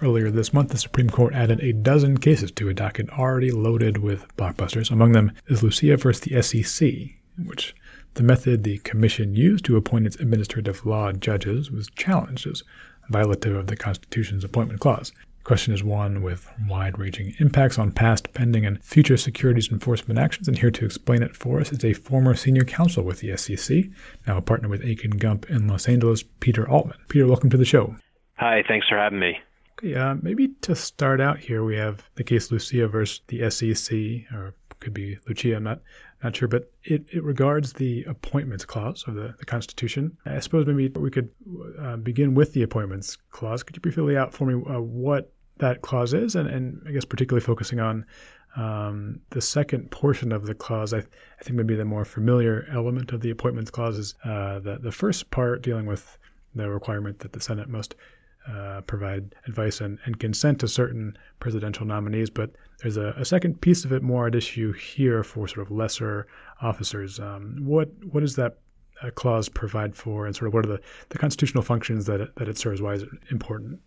Earlier 0.00 0.30
this 0.30 0.52
month, 0.52 0.70
the 0.70 0.78
Supreme 0.78 1.10
Court 1.10 1.34
added 1.34 1.60
a 1.60 1.72
dozen 1.72 2.18
cases 2.18 2.52
to 2.52 2.68
a 2.68 2.74
docket 2.74 3.10
already 3.10 3.50
loaded 3.50 3.98
with 3.98 4.28
blockbusters. 4.36 4.92
Among 4.92 5.12
them 5.12 5.32
is 5.48 5.62
Lucia 5.62 5.96
versus 5.96 6.20
the 6.20 6.40
SEC, 6.40 6.88
which 7.44 7.74
the 8.14 8.22
method 8.22 8.62
the 8.62 8.78
Commission 8.78 9.34
used 9.34 9.64
to 9.64 9.76
appoint 9.76 10.06
its 10.06 10.16
administrative 10.16 10.86
law 10.86 11.10
judges 11.12 11.70
was 11.72 11.90
challenged 11.96 12.46
as 12.46 12.62
violative 13.10 13.58
of 13.58 13.66
the 13.66 13.76
Constitution's 13.76 14.44
appointment 14.44 14.80
clause. 14.80 15.10
The 15.38 15.44
question 15.44 15.74
is 15.74 15.82
one 15.82 16.22
with 16.22 16.48
wide 16.68 16.98
ranging 16.98 17.34
impacts 17.40 17.78
on 17.78 17.90
past, 17.90 18.32
pending, 18.34 18.66
and 18.66 18.82
future 18.84 19.16
securities 19.16 19.72
enforcement 19.72 20.20
actions. 20.20 20.46
And 20.46 20.58
here 20.58 20.70
to 20.70 20.84
explain 20.84 21.22
it 21.22 21.34
for 21.34 21.60
us 21.60 21.72
is 21.72 21.84
a 21.84 21.92
former 21.92 22.34
senior 22.34 22.64
counsel 22.64 23.02
with 23.02 23.18
the 23.20 23.36
SEC, 23.36 23.84
now 24.28 24.36
a 24.36 24.42
partner 24.42 24.68
with 24.68 24.84
Akin 24.84 25.12
Gump 25.12 25.50
in 25.50 25.66
Los 25.66 25.88
Angeles, 25.88 26.22
Peter 26.22 26.68
Altman. 26.68 26.98
Peter, 27.08 27.26
welcome 27.26 27.50
to 27.50 27.56
the 27.56 27.64
show. 27.64 27.96
Hi, 28.36 28.62
thanks 28.68 28.86
for 28.88 28.96
having 28.96 29.18
me. 29.18 29.38
Okay, 29.78 29.94
uh, 29.94 30.16
maybe 30.20 30.48
to 30.62 30.74
start 30.74 31.20
out 31.20 31.38
here, 31.38 31.62
we 31.62 31.76
have 31.76 32.02
the 32.16 32.24
case 32.24 32.50
Lucia 32.50 32.88
versus 32.88 33.20
the 33.28 33.48
SEC, 33.48 33.96
or 34.34 34.54
could 34.80 34.94
be 34.94 35.18
Lucia, 35.28 35.56
I'm 35.56 35.62
not 35.64 35.80
not 36.22 36.34
sure, 36.34 36.48
but 36.48 36.72
it, 36.82 37.04
it 37.12 37.22
regards 37.22 37.74
the 37.74 38.02
appointments 38.04 38.64
clause 38.64 39.04
of 39.06 39.14
the, 39.14 39.36
the 39.38 39.44
Constitution. 39.44 40.16
I 40.26 40.40
suppose 40.40 40.66
maybe 40.66 40.88
we 40.88 41.10
could 41.10 41.30
uh, 41.80 41.96
begin 41.96 42.34
with 42.34 42.54
the 42.54 42.64
appointments 42.64 43.16
clause. 43.30 43.62
Could 43.62 43.76
you 43.76 43.82
briefly 43.82 44.02
lay 44.02 44.16
out 44.16 44.34
for 44.34 44.46
me 44.46 44.54
uh, 44.54 44.80
what 44.80 45.32
that 45.58 45.82
clause 45.82 46.12
is, 46.12 46.34
and, 46.34 46.48
and 46.48 46.82
I 46.88 46.90
guess 46.90 47.04
particularly 47.04 47.44
focusing 47.44 47.78
on 47.78 48.04
um, 48.56 49.20
the 49.30 49.40
second 49.40 49.92
portion 49.92 50.32
of 50.32 50.46
the 50.46 50.54
clause? 50.56 50.92
I, 50.92 50.98
I 50.98 51.44
think 51.44 51.56
maybe 51.56 51.76
the 51.76 51.84
more 51.84 52.04
familiar 52.04 52.66
element 52.72 53.12
of 53.12 53.20
the 53.20 53.30
appointments 53.30 53.70
clause 53.70 53.96
is 53.96 54.14
uh, 54.24 54.58
the, 54.58 54.78
the 54.78 54.92
first 54.92 55.30
part 55.30 55.62
dealing 55.62 55.86
with 55.86 56.18
the 56.56 56.68
requirement 56.68 57.20
that 57.20 57.32
the 57.32 57.40
Senate 57.40 57.68
must 57.68 57.94
uh, 58.48 58.80
provide 58.82 59.34
advice 59.46 59.80
and, 59.80 59.98
and, 60.06 60.18
consent 60.18 60.58
to 60.60 60.68
certain 60.68 61.16
presidential 61.40 61.84
nominees. 61.84 62.30
But 62.30 62.50
there's 62.80 62.96
a, 62.96 63.14
a, 63.18 63.24
second 63.24 63.60
piece 63.60 63.84
of 63.84 63.92
it 63.92 64.02
more 64.02 64.26
at 64.26 64.34
issue 64.34 64.72
here 64.72 65.22
for 65.22 65.46
sort 65.46 65.66
of 65.66 65.70
lesser 65.70 66.26
officers. 66.62 67.20
Um, 67.20 67.58
what 67.60 67.90
what 68.10 68.20
does 68.20 68.36
that 68.36 68.58
uh, 69.02 69.10
clause 69.10 69.48
provide 69.48 69.94
for, 69.94 70.26
and 70.26 70.34
sort 70.34 70.48
of 70.48 70.54
what 70.54 70.64
are 70.64 70.68
the, 70.68 70.80
the 71.10 71.18
constitutional 71.18 71.62
functions 71.62 72.06
that 72.06 72.20
it, 72.20 72.34
that 72.36 72.48
it 72.48 72.56
serves? 72.56 72.80
Why 72.80 72.94
is 72.94 73.02
it 73.02 73.10
important? 73.30 73.80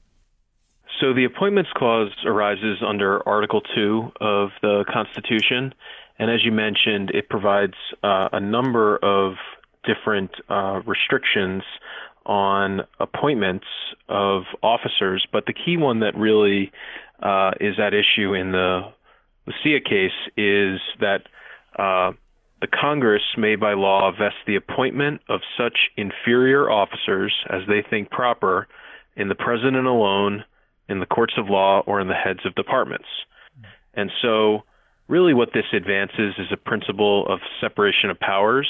So 1.00 1.14
the 1.14 1.26
Appointments 1.26 1.72
Clause 1.76 2.12
arises 2.26 2.84
under 2.86 3.28
Article 3.28 3.62
2 3.76 4.12
of 4.22 4.50
the 4.62 4.86
Constitution. 4.92 5.74
And 6.20 6.30
as 6.30 6.46
you 6.46 6.52
mentioned, 6.52 7.10
it 7.16 7.30
provides 7.30 7.74
uh, 8.04 8.30
a 8.32 8.40
number 8.40 8.98
of 8.98 9.34
different 9.84 10.30
uh, 10.50 10.82
restrictions 10.86 11.64
on 12.26 12.82
appointments 13.00 13.66
of 14.08 14.44
officers, 14.62 15.26
but 15.32 15.46
the 15.46 15.54
key 15.54 15.78
one 15.78 16.02
that 16.02 16.16
really 16.16 16.72
uh, 17.22 17.52
is 17.60 17.80
at 17.80 17.94
issue 17.94 18.34
in 18.34 18.52
the 18.52 18.82
Lucia 19.48 19.80
case 19.84 20.12
is 20.38 20.80
that 21.00 21.24
uh, 21.78 22.12
the 22.62 22.68
Congress 22.68 23.24
may 23.38 23.56
by 23.56 23.74
law 23.74 24.12
vest 24.12 24.36
the 24.46 24.56
appointment 24.56 25.22
of 25.30 25.42
such 25.58 25.78
inferior 25.98 26.70
officers 26.70 27.34
as 27.50 27.62
they 27.68 27.84
think 27.88 28.10
proper 28.12 28.68
in 29.16 29.28
the 29.28 29.36
president 29.36 29.88
alone, 29.88 30.44
in 30.88 31.00
the 31.00 31.06
courts 31.06 31.34
of 31.38 31.50
law, 31.50 31.82
or 31.88 32.00
in 32.00 32.08
the 32.08 32.14
heads 32.14 32.40
of 32.46 32.54
departments. 32.56 33.08
And 33.94 34.12
so, 34.22 34.64
really, 35.08 35.34
what 35.34 35.50
this 35.54 35.66
advances 35.74 36.36
is 36.38 36.48
a 36.52 36.58
principle 36.58 37.26
of 37.28 37.40
separation 37.60 38.10
of 38.10 38.20
powers 38.20 38.70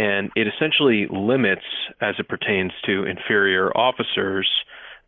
and 0.00 0.30
it 0.34 0.46
essentially 0.48 1.06
limits, 1.10 1.66
as 2.00 2.14
it 2.18 2.26
pertains 2.26 2.72
to 2.86 3.04
inferior 3.04 3.70
officers, 3.76 4.48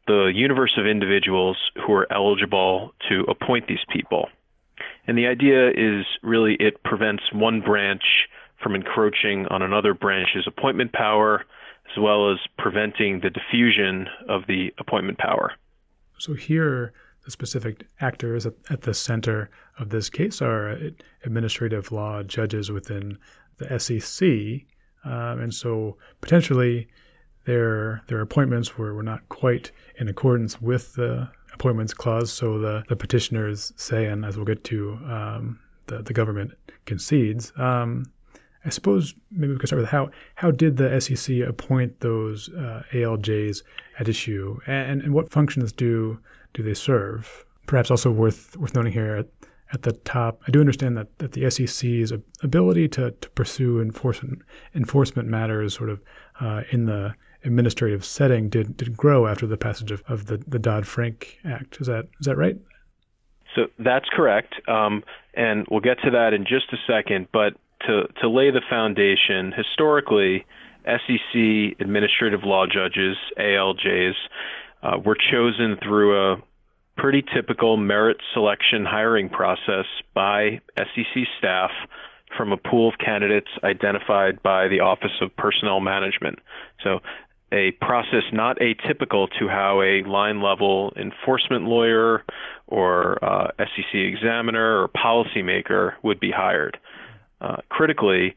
the 0.06 0.30
universe 0.34 0.74
of 0.76 0.86
individuals 0.86 1.56
who 1.76 1.94
are 1.94 2.12
eligible 2.12 2.92
to 3.08 3.24
appoint 3.26 3.68
these 3.68 3.86
people. 3.90 4.28
And 5.06 5.16
the 5.16 5.26
idea 5.26 5.70
is 5.70 6.04
really 6.22 6.56
it 6.60 6.82
prevents 6.82 7.22
one 7.32 7.62
branch 7.62 8.02
from 8.62 8.74
encroaching 8.74 9.46
on 9.46 9.62
another 9.62 9.94
branch's 9.94 10.46
appointment 10.46 10.92
power, 10.92 11.42
as 11.90 11.98
well 11.98 12.30
as 12.30 12.38
preventing 12.58 13.20
the 13.20 13.30
diffusion 13.30 14.08
of 14.28 14.42
the 14.46 14.74
appointment 14.76 15.16
power. 15.16 15.52
So 16.18 16.34
here, 16.34 16.92
the 17.24 17.30
specific 17.30 17.86
actors 18.02 18.44
at, 18.44 18.82
the 18.82 18.92
center 18.92 19.48
of 19.78 19.88
this 19.88 20.10
case 20.10 20.42
are 20.42 20.68
uh, 20.68 20.90
administrative 21.24 21.92
law 21.92 22.22
judges 22.22 22.70
within 22.70 23.16
the 23.56 23.78
SEC, 23.78 24.66
um, 25.04 25.40
and 25.40 25.54
so 25.54 25.96
potentially 26.20 26.88
their 27.44 28.02
their 28.06 28.20
appointments 28.20 28.78
were, 28.78 28.94
were 28.94 29.02
not 29.02 29.28
quite 29.28 29.72
in 29.98 30.08
accordance 30.08 30.60
with 30.60 30.94
the 30.94 31.28
appointments 31.52 31.92
clause. 31.92 32.32
So 32.32 32.58
the, 32.58 32.82
the 32.88 32.96
petitioners 32.96 33.72
say, 33.76 34.06
and 34.06 34.24
as 34.24 34.36
we'll 34.36 34.46
get 34.46 34.64
to, 34.64 34.98
um, 35.06 35.58
the, 35.86 36.02
the 36.02 36.12
government 36.12 36.52
concedes. 36.86 37.52
Um, 37.56 38.04
I 38.64 38.68
suppose 38.68 39.14
maybe 39.30 39.52
we 39.52 39.58
could 39.58 39.68
start 39.68 39.80
with 39.80 39.90
how 39.90 40.10
how 40.36 40.52
did 40.52 40.76
the 40.76 41.00
SEC 41.00 41.40
appoint 41.40 41.98
those 42.00 42.48
uh, 42.50 42.82
ALJs 42.92 43.62
at 43.98 44.08
issue, 44.08 44.58
and, 44.66 45.02
and 45.02 45.12
what 45.12 45.32
functions 45.32 45.72
do 45.72 46.18
do 46.54 46.62
they 46.62 46.74
serve? 46.74 47.44
Perhaps 47.66 47.90
also 47.90 48.10
worth 48.10 48.56
worth 48.56 48.74
noting 48.74 48.92
here 48.92 49.24
at 49.72 49.82
the 49.82 49.92
top. 49.92 50.42
I 50.46 50.50
do 50.50 50.60
understand 50.60 50.96
that, 50.96 51.18
that 51.18 51.32
the 51.32 51.50
SEC's 51.50 52.12
ability 52.42 52.88
to, 52.88 53.10
to 53.10 53.30
pursue 53.30 53.80
enforcement 53.80 54.42
enforcement 54.74 55.28
matters 55.28 55.74
sort 55.74 55.90
of 55.90 56.00
uh, 56.40 56.62
in 56.70 56.86
the 56.86 57.14
administrative 57.44 58.04
setting 58.04 58.48
did, 58.48 58.76
did 58.76 58.96
grow 58.96 59.26
after 59.26 59.46
the 59.46 59.56
passage 59.56 59.90
of, 59.90 60.02
of 60.08 60.26
the, 60.26 60.38
the 60.46 60.58
Dodd 60.58 60.86
Frank 60.86 61.38
Act. 61.44 61.80
Is 61.80 61.86
that 61.86 62.08
is 62.20 62.26
that 62.26 62.36
right? 62.36 62.56
So 63.54 63.66
that's 63.78 64.08
correct, 64.10 64.54
um, 64.68 65.04
and 65.34 65.66
we'll 65.70 65.80
get 65.80 65.98
to 66.04 66.10
that 66.10 66.32
in 66.32 66.44
just 66.44 66.72
a 66.72 66.78
second. 66.86 67.28
But 67.32 67.54
to 67.86 68.04
to 68.20 68.28
lay 68.28 68.50
the 68.50 68.62
foundation, 68.68 69.52
historically, 69.52 70.46
SEC 70.84 71.80
administrative 71.80 72.44
law 72.44 72.66
judges 72.66 73.16
(ALJs) 73.38 74.14
uh, 74.82 74.98
were 75.04 75.16
chosen 75.16 75.76
through 75.82 76.32
a 76.32 76.36
pretty 76.96 77.24
typical 77.34 77.76
merit 77.76 78.18
selection 78.34 78.84
hiring 78.84 79.28
process 79.28 79.86
by 80.14 80.60
SEC 80.76 81.24
staff 81.38 81.70
from 82.36 82.52
a 82.52 82.56
pool 82.56 82.88
of 82.88 82.94
candidates 82.98 83.48
identified 83.62 84.42
by 84.42 84.68
the 84.68 84.80
Office 84.80 85.12
of 85.20 85.34
Personnel 85.36 85.80
Management. 85.80 86.38
So, 86.82 87.00
a 87.52 87.72
process 87.72 88.22
not 88.32 88.58
atypical 88.60 89.28
to 89.38 89.46
how 89.46 89.82
a 89.82 90.02
line 90.08 90.40
level 90.40 90.90
enforcement 90.96 91.64
lawyer 91.64 92.24
or 92.66 93.22
uh, 93.22 93.48
SEC 93.58 93.94
examiner 93.94 94.82
or 94.82 94.88
policymaker 94.88 95.92
would 96.02 96.18
be 96.18 96.30
hired. 96.30 96.78
Uh, 97.42 97.56
critically, 97.68 98.34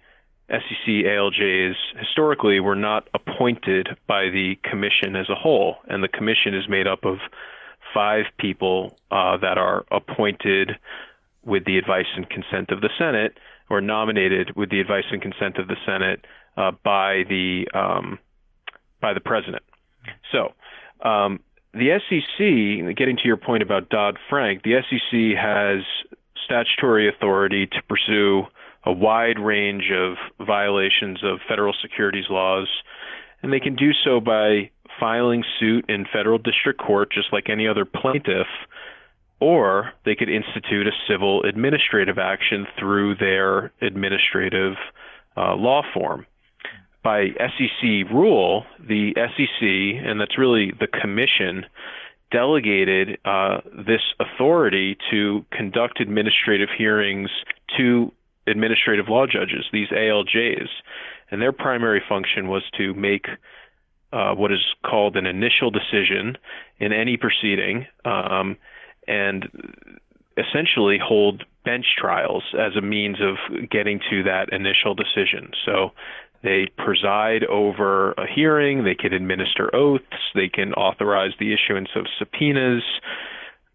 SEC 0.50 0.88
ALJs 0.88 1.76
historically 1.98 2.60
were 2.60 2.76
not 2.76 3.08
appointed 3.14 3.88
by 4.06 4.30
the 4.30 4.56
commission 4.70 5.16
as 5.16 5.30
a 5.30 5.36
whole, 5.36 5.78
and 5.88 6.04
the 6.04 6.08
commission 6.10 6.54
is 6.54 6.68
made 6.68 6.86
up 6.86 7.06
of 7.06 7.18
five 7.96 8.26
people 8.38 8.96
uh, 9.10 9.38
that 9.38 9.58
are 9.58 9.86
appointed 9.90 10.74
with 11.44 11.66
the 11.66 11.78
advice 11.78 12.06
and 12.16 12.30
consent 12.30 12.70
of 12.70 12.82
the 12.82 12.90
Senate, 13.00 13.38
or 13.70 13.82
nominated 13.82 14.56
with 14.56 14.70
the 14.70 14.80
advice 14.80 15.06
and 15.12 15.22
consent 15.22 15.58
of 15.58 15.68
the 15.68 15.78
Senate 15.86 16.26
uh, 16.58 16.72
by 16.84 17.24
the 17.30 17.66
um, 17.74 18.20
by 19.02 19.14
the 19.14 19.22
president. 19.22 19.64
So. 20.32 20.54
Um, 21.02 21.40
the 21.74 22.00
SEC, 22.08 22.96
getting 22.96 23.18
to 23.18 23.26
your 23.26 23.36
point 23.36 23.62
about 23.62 23.90
Dodd 23.90 24.18
Frank, 24.30 24.64
the 24.64 24.82
SEC 24.90 25.38
has 25.38 25.84
statutory 26.46 27.10
authority 27.10 27.68
to 27.68 27.82
pursue 27.90 28.44
a 28.86 28.94
wide 28.94 29.40
range 29.40 29.92
of 29.92 30.16
violations 30.46 31.24
of 31.24 31.40
federal 31.48 31.74
securities 31.82 32.26
laws, 32.30 32.70
and 33.42 33.52
they 33.52 33.60
can 33.60 33.76
do 33.76 33.92
so 34.06 34.20
by 34.20 34.70
filing 35.00 35.44
suit 35.60 35.86
in 35.90 36.06
federal 36.12 36.38
district 36.38 36.80
court 36.80 37.12
just 37.12 37.32
like 37.32 37.50
any 37.50 37.68
other 37.68 37.86
plaintiff, 37.86 38.48
or 39.40 39.92
they 40.06 40.16
could 40.16 40.30
institute 40.30 40.88
a 40.88 40.92
civil 41.08 41.44
administrative 41.44 42.18
action 42.18 42.66
through 42.80 43.16
their 43.16 43.72
administrative 43.82 44.74
uh, 45.38 45.56
law 45.56 45.82
form. 45.94 46.26
By 47.04 47.28
SEC 47.38 48.10
rule, 48.12 48.66
the 48.80 49.14
SEC, 49.16 49.62
and 49.62 50.20
that's 50.20 50.38
really 50.38 50.72
the 50.80 50.88
commission, 50.88 51.66
delegated 52.32 53.20
uh, 53.26 53.62
this 53.86 54.02
authority 54.20 54.98
to 55.12 55.46
conduct 55.52 56.00
administrative 56.00 56.70
hearings 56.76 57.30
to 57.78 58.12
administrative 58.48 59.08
law 59.08 59.26
judges, 59.28 59.66
these 59.72 59.90
ALJs. 59.90 60.68
And 61.32 61.42
their 61.42 61.52
primary 61.52 62.02
function 62.08 62.48
was 62.48 62.64
to 62.78 62.94
make 62.94 63.28
uh, 64.16 64.34
what 64.34 64.52
is 64.52 64.62
called 64.86 65.18
an 65.18 65.26
initial 65.26 65.70
decision 65.70 66.38
in 66.80 66.94
any 66.94 67.18
proceeding 67.18 67.86
um, 68.06 68.56
and 69.08 69.50
essentially 70.38 70.98
hold 71.04 71.44
bench 71.66 71.86
trials 71.98 72.44
as 72.58 72.76
a 72.78 72.82
means 72.82 73.18
of 73.20 73.70
getting 73.70 74.00
to 74.10 74.24
that 74.24 74.48
initial 74.54 74.96
decision. 74.96 75.52
So 75.66 75.92
they 76.44 76.68
preside 76.78 77.44
over 77.46 78.14
a 78.14 78.26
hearing, 78.34 78.86
they 78.86 78.96
can 78.96 79.12
administer 79.12 79.74
oaths, 79.76 80.04
they 80.34 80.48
can 80.48 80.74
authorize 80.74 81.32
the 81.38 81.54
issuance 81.54 81.90
of 81.96 82.06
subpoenas, 82.18 82.84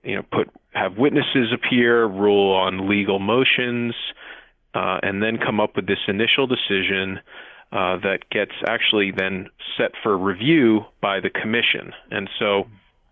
you 0.02 0.16
know, 0.16 0.22
put 0.32 0.48
have 0.72 0.96
witnesses 0.96 1.52
appear, 1.52 2.06
rule 2.06 2.54
on 2.54 2.88
legal 2.88 3.18
motions, 3.18 3.94
uh, 4.72 5.00
and 5.02 5.22
then 5.22 5.36
come 5.36 5.60
up 5.60 5.76
with 5.76 5.86
this 5.86 5.98
initial 6.08 6.46
decision 6.46 7.18
uh, 7.72 7.96
that 7.98 8.28
gets 8.30 8.52
actually 8.66 9.12
then 9.16 9.48
set 9.76 9.92
for 10.02 10.16
review 10.16 10.80
by 11.00 11.20
the 11.20 11.30
commission. 11.30 11.92
And 12.10 12.28
so 12.38 12.64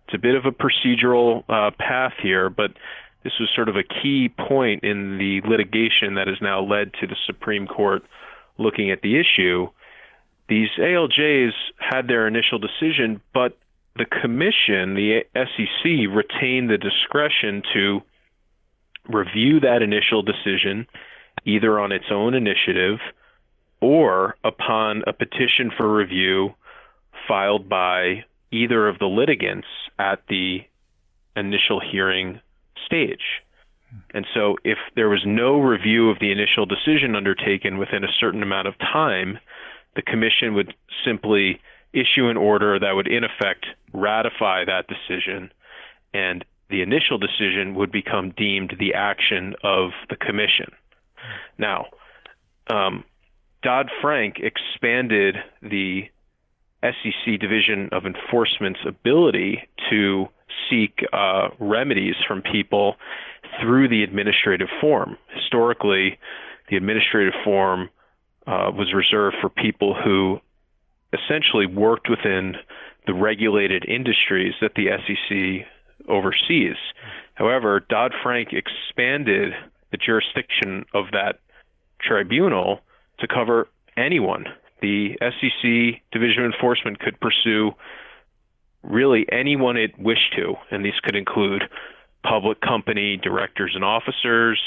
it's 0.05 0.15
a 0.15 0.17
bit 0.17 0.35
of 0.35 0.45
a 0.45 0.51
procedural 0.51 1.43
uh, 1.47 1.71
path 1.79 2.13
here, 2.21 2.49
but 2.49 2.71
this 3.23 3.33
was 3.39 3.49
sort 3.55 3.69
of 3.69 3.75
a 3.75 3.83
key 3.83 4.29
point 4.29 4.83
in 4.83 5.17
the 5.17 5.41
litigation 5.47 6.15
that 6.15 6.27
has 6.27 6.37
now 6.41 6.61
led 6.61 6.93
to 6.99 7.07
the 7.07 7.15
Supreme 7.25 7.67
Court 7.67 8.03
looking 8.57 8.91
at 8.91 9.01
the 9.01 9.19
issue. 9.19 9.67
These 10.49 10.69
ALJs 10.77 11.51
had 11.77 12.07
their 12.07 12.27
initial 12.27 12.59
decision, 12.59 13.21
but 13.33 13.57
the 13.95 14.05
commission, 14.05 14.95
the 14.95 15.21
SEC, 15.35 15.83
retained 15.83 16.69
the 16.69 16.77
discretion 16.77 17.61
to 17.73 18.01
review 19.07 19.59
that 19.61 19.81
initial 19.81 20.21
decision 20.21 20.87
either 21.45 21.79
on 21.79 21.91
its 21.91 22.05
own 22.11 22.33
initiative 22.33 22.99
or 23.81 24.35
upon 24.43 25.03
a 25.07 25.13
petition 25.13 25.71
for 25.75 25.93
review 25.93 26.53
filed 27.27 27.69
by 27.69 28.23
either 28.51 28.87
of 28.87 28.99
the 28.99 29.05
litigants 29.05 29.67
at 29.97 30.21
the 30.27 30.59
initial 31.35 31.79
hearing 31.79 32.41
stage. 32.85 33.41
And 34.13 34.25
so, 34.33 34.57
if 34.63 34.77
there 34.95 35.09
was 35.09 35.23
no 35.25 35.59
review 35.59 36.09
of 36.09 36.19
the 36.19 36.31
initial 36.31 36.65
decision 36.65 37.15
undertaken 37.15 37.79
within 37.79 38.03
a 38.03 38.13
certain 38.19 38.43
amount 38.43 38.67
of 38.67 38.77
time, 38.77 39.39
the 39.95 40.03
commission 40.03 40.53
would 40.53 40.75
simply 41.03 41.59
issue 41.91 42.29
an 42.29 42.37
order 42.37 42.79
that 42.79 42.91
would, 42.91 43.07
in 43.07 43.23
effect, 43.23 43.65
ratify 43.93 44.63
that 44.65 44.85
decision, 44.87 45.51
and 46.13 46.45
the 46.69 46.83
initial 46.83 47.17
decision 47.17 47.73
would 47.75 47.91
become 47.91 48.31
deemed 48.37 48.75
the 48.79 48.93
action 48.93 49.55
of 49.63 49.89
the 50.09 50.15
commission. 50.15 50.71
Now, 51.57 51.87
um, 52.69 53.03
Dodd 53.61 53.89
Frank 54.01 54.37
expanded 54.39 55.35
the 55.61 56.03
SEC 56.81 57.39
Division 57.39 57.89
of 57.91 58.05
Enforcement's 58.05 58.79
ability 58.87 59.67
to 59.89 60.27
seek 60.69 61.03
uh, 61.11 61.49
remedies 61.59 62.15
from 62.27 62.41
people 62.41 62.95
through 63.61 63.89
the 63.89 64.03
administrative 64.03 64.69
form. 64.79 65.17
Historically, 65.35 66.17
the 66.69 66.77
administrative 66.77 67.33
form 67.43 67.89
uh, 68.47 68.71
was 68.73 68.93
reserved 68.93 69.35
for 69.41 69.49
people 69.49 69.93
who 69.93 70.39
essentially 71.11 71.65
worked 71.65 72.09
within 72.09 72.55
the 73.07 73.13
regulated 73.13 73.83
industries 73.85 74.53
that 74.61 74.75
the 74.75 74.87
SEC 75.05 75.67
oversees. 76.07 76.75
However, 77.33 77.85
Dodd 77.89 78.13
Frank 78.23 78.49
expanded 78.53 79.53
the 79.91 79.97
jurisdiction 79.97 80.85
of 80.93 81.05
that 81.11 81.39
tribunal 82.01 82.81
to 83.19 83.27
cover 83.27 83.67
anyone. 83.97 84.45
The 84.81 85.17
SEC 85.19 86.01
Division 86.11 86.45
of 86.45 86.53
Enforcement 86.53 86.99
could 86.99 87.19
pursue 87.19 87.71
really 88.83 89.25
anyone 89.31 89.77
it 89.77 89.97
wished 89.99 90.33
to, 90.37 90.55
and 90.71 90.85
these 90.85 90.99
could 91.03 91.15
include 91.15 91.63
public 92.23 92.61
company 92.61 93.17
directors 93.17 93.71
and 93.75 93.83
officers, 93.83 94.59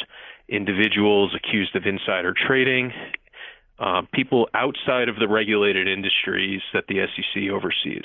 individuals 0.48 1.34
accused 1.34 1.74
of 1.76 1.86
insider 1.86 2.34
trading, 2.34 2.92
uh, 3.78 4.02
people 4.12 4.48
outside 4.54 5.08
of 5.08 5.16
the 5.16 5.28
regulated 5.28 5.88
industries 5.88 6.60
that 6.72 6.84
the 6.88 7.06
SEC 7.14 7.50
oversees. 7.50 8.04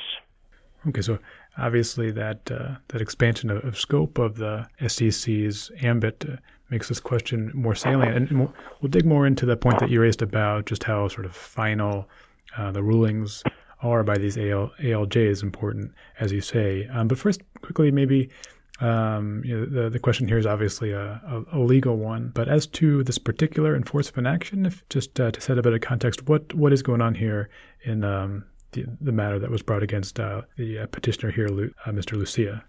Okay, 0.87 1.01
so 1.01 1.19
obviously 1.57 2.11
that 2.11 2.49
uh, 2.51 2.75
that 2.89 3.01
expansion 3.01 3.49
of, 3.49 3.63
of, 3.65 3.77
scope 3.77 4.17
of 4.17 4.37
the 4.37 4.65
SEC's 4.87 5.71
ambit 5.81 6.25
uh, 6.27 6.37
makes 6.69 6.89
this 6.89 6.99
question 6.99 7.51
more 7.53 7.75
salient, 7.75 8.29
and 8.29 8.39
we'll, 8.39 8.53
dig 8.89 9.05
more 9.05 9.25
into 9.25 9.45
the 9.45 9.57
point 9.57 9.79
that 9.79 9.89
you 9.89 10.01
raised 10.01 10.21
about 10.21 10.65
just 10.65 10.83
how 10.83 11.07
sort 11.07 11.25
of 11.25 11.35
final 11.35 12.07
uh, 12.57 12.71
the 12.71 12.83
rulings 12.83 13.43
are 13.81 14.03
by 14.03 14.17
these 14.17 14.37
AL, 14.37 14.71
ALJs 14.81 15.43
important, 15.43 15.91
as 16.19 16.31
you 16.31 16.41
say. 16.41 16.87
Um, 16.91 17.07
but 17.07 17.17
first, 17.17 17.41
quickly, 17.61 17.91
maybe 17.91 18.29
um, 18.79 19.41
you 19.43 19.57
know, 19.57 19.65
the, 19.65 19.89
the 19.89 19.99
question 19.99 20.27
here 20.27 20.37
is 20.37 20.45
obviously 20.45 20.91
a, 20.91 21.21
a, 21.25 21.57
a, 21.57 21.59
legal 21.59 21.97
one. 21.97 22.31
But 22.33 22.47
as 22.47 22.67
to 22.67 23.03
this 23.03 23.17
particular 23.17 23.75
enforcement 23.75 24.27
action, 24.27 24.65
if 24.67 24.87
just 24.89 25.19
uh, 25.19 25.31
to 25.31 25.41
set 25.41 25.57
a 25.57 25.63
bit 25.63 25.73
of 25.73 25.81
context, 25.81 26.27
what 26.27 26.53
what 26.53 26.71
is 26.71 26.83
going 26.83 27.01
on 27.01 27.15
here 27.15 27.49
in 27.85 28.03
um, 28.03 28.45
the, 28.73 28.85
the 29.01 29.11
matter 29.11 29.39
that 29.39 29.49
was 29.49 29.63
brought 29.63 29.81
against 29.81 30.19
uh, 30.19 30.41
the 30.57 30.79
uh, 30.79 30.87
petitioner 30.87 31.31
here, 31.31 31.47
uh, 31.47 31.91
Mr. 31.91 32.13
Lucia? 32.13 32.63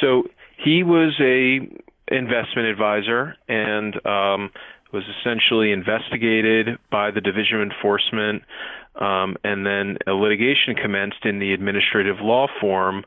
So 0.00 0.24
he 0.56 0.82
was 0.82 1.14
a 1.20 1.60
investment 2.12 2.68
advisor 2.68 3.36
and 3.48 3.94
um, 4.06 4.50
was 4.92 5.04
essentially 5.18 5.72
investigated 5.72 6.78
by 6.90 7.10
the 7.10 7.20
Division 7.20 7.62
of 7.62 7.70
Enforcement 7.70 8.42
um, 9.00 9.36
and 9.42 9.64
then 9.64 9.96
a 10.06 10.12
litigation 10.12 10.74
commenced 10.74 11.24
in 11.24 11.38
the 11.38 11.52
administrative 11.52 12.16
law 12.20 12.46
form 12.60 13.04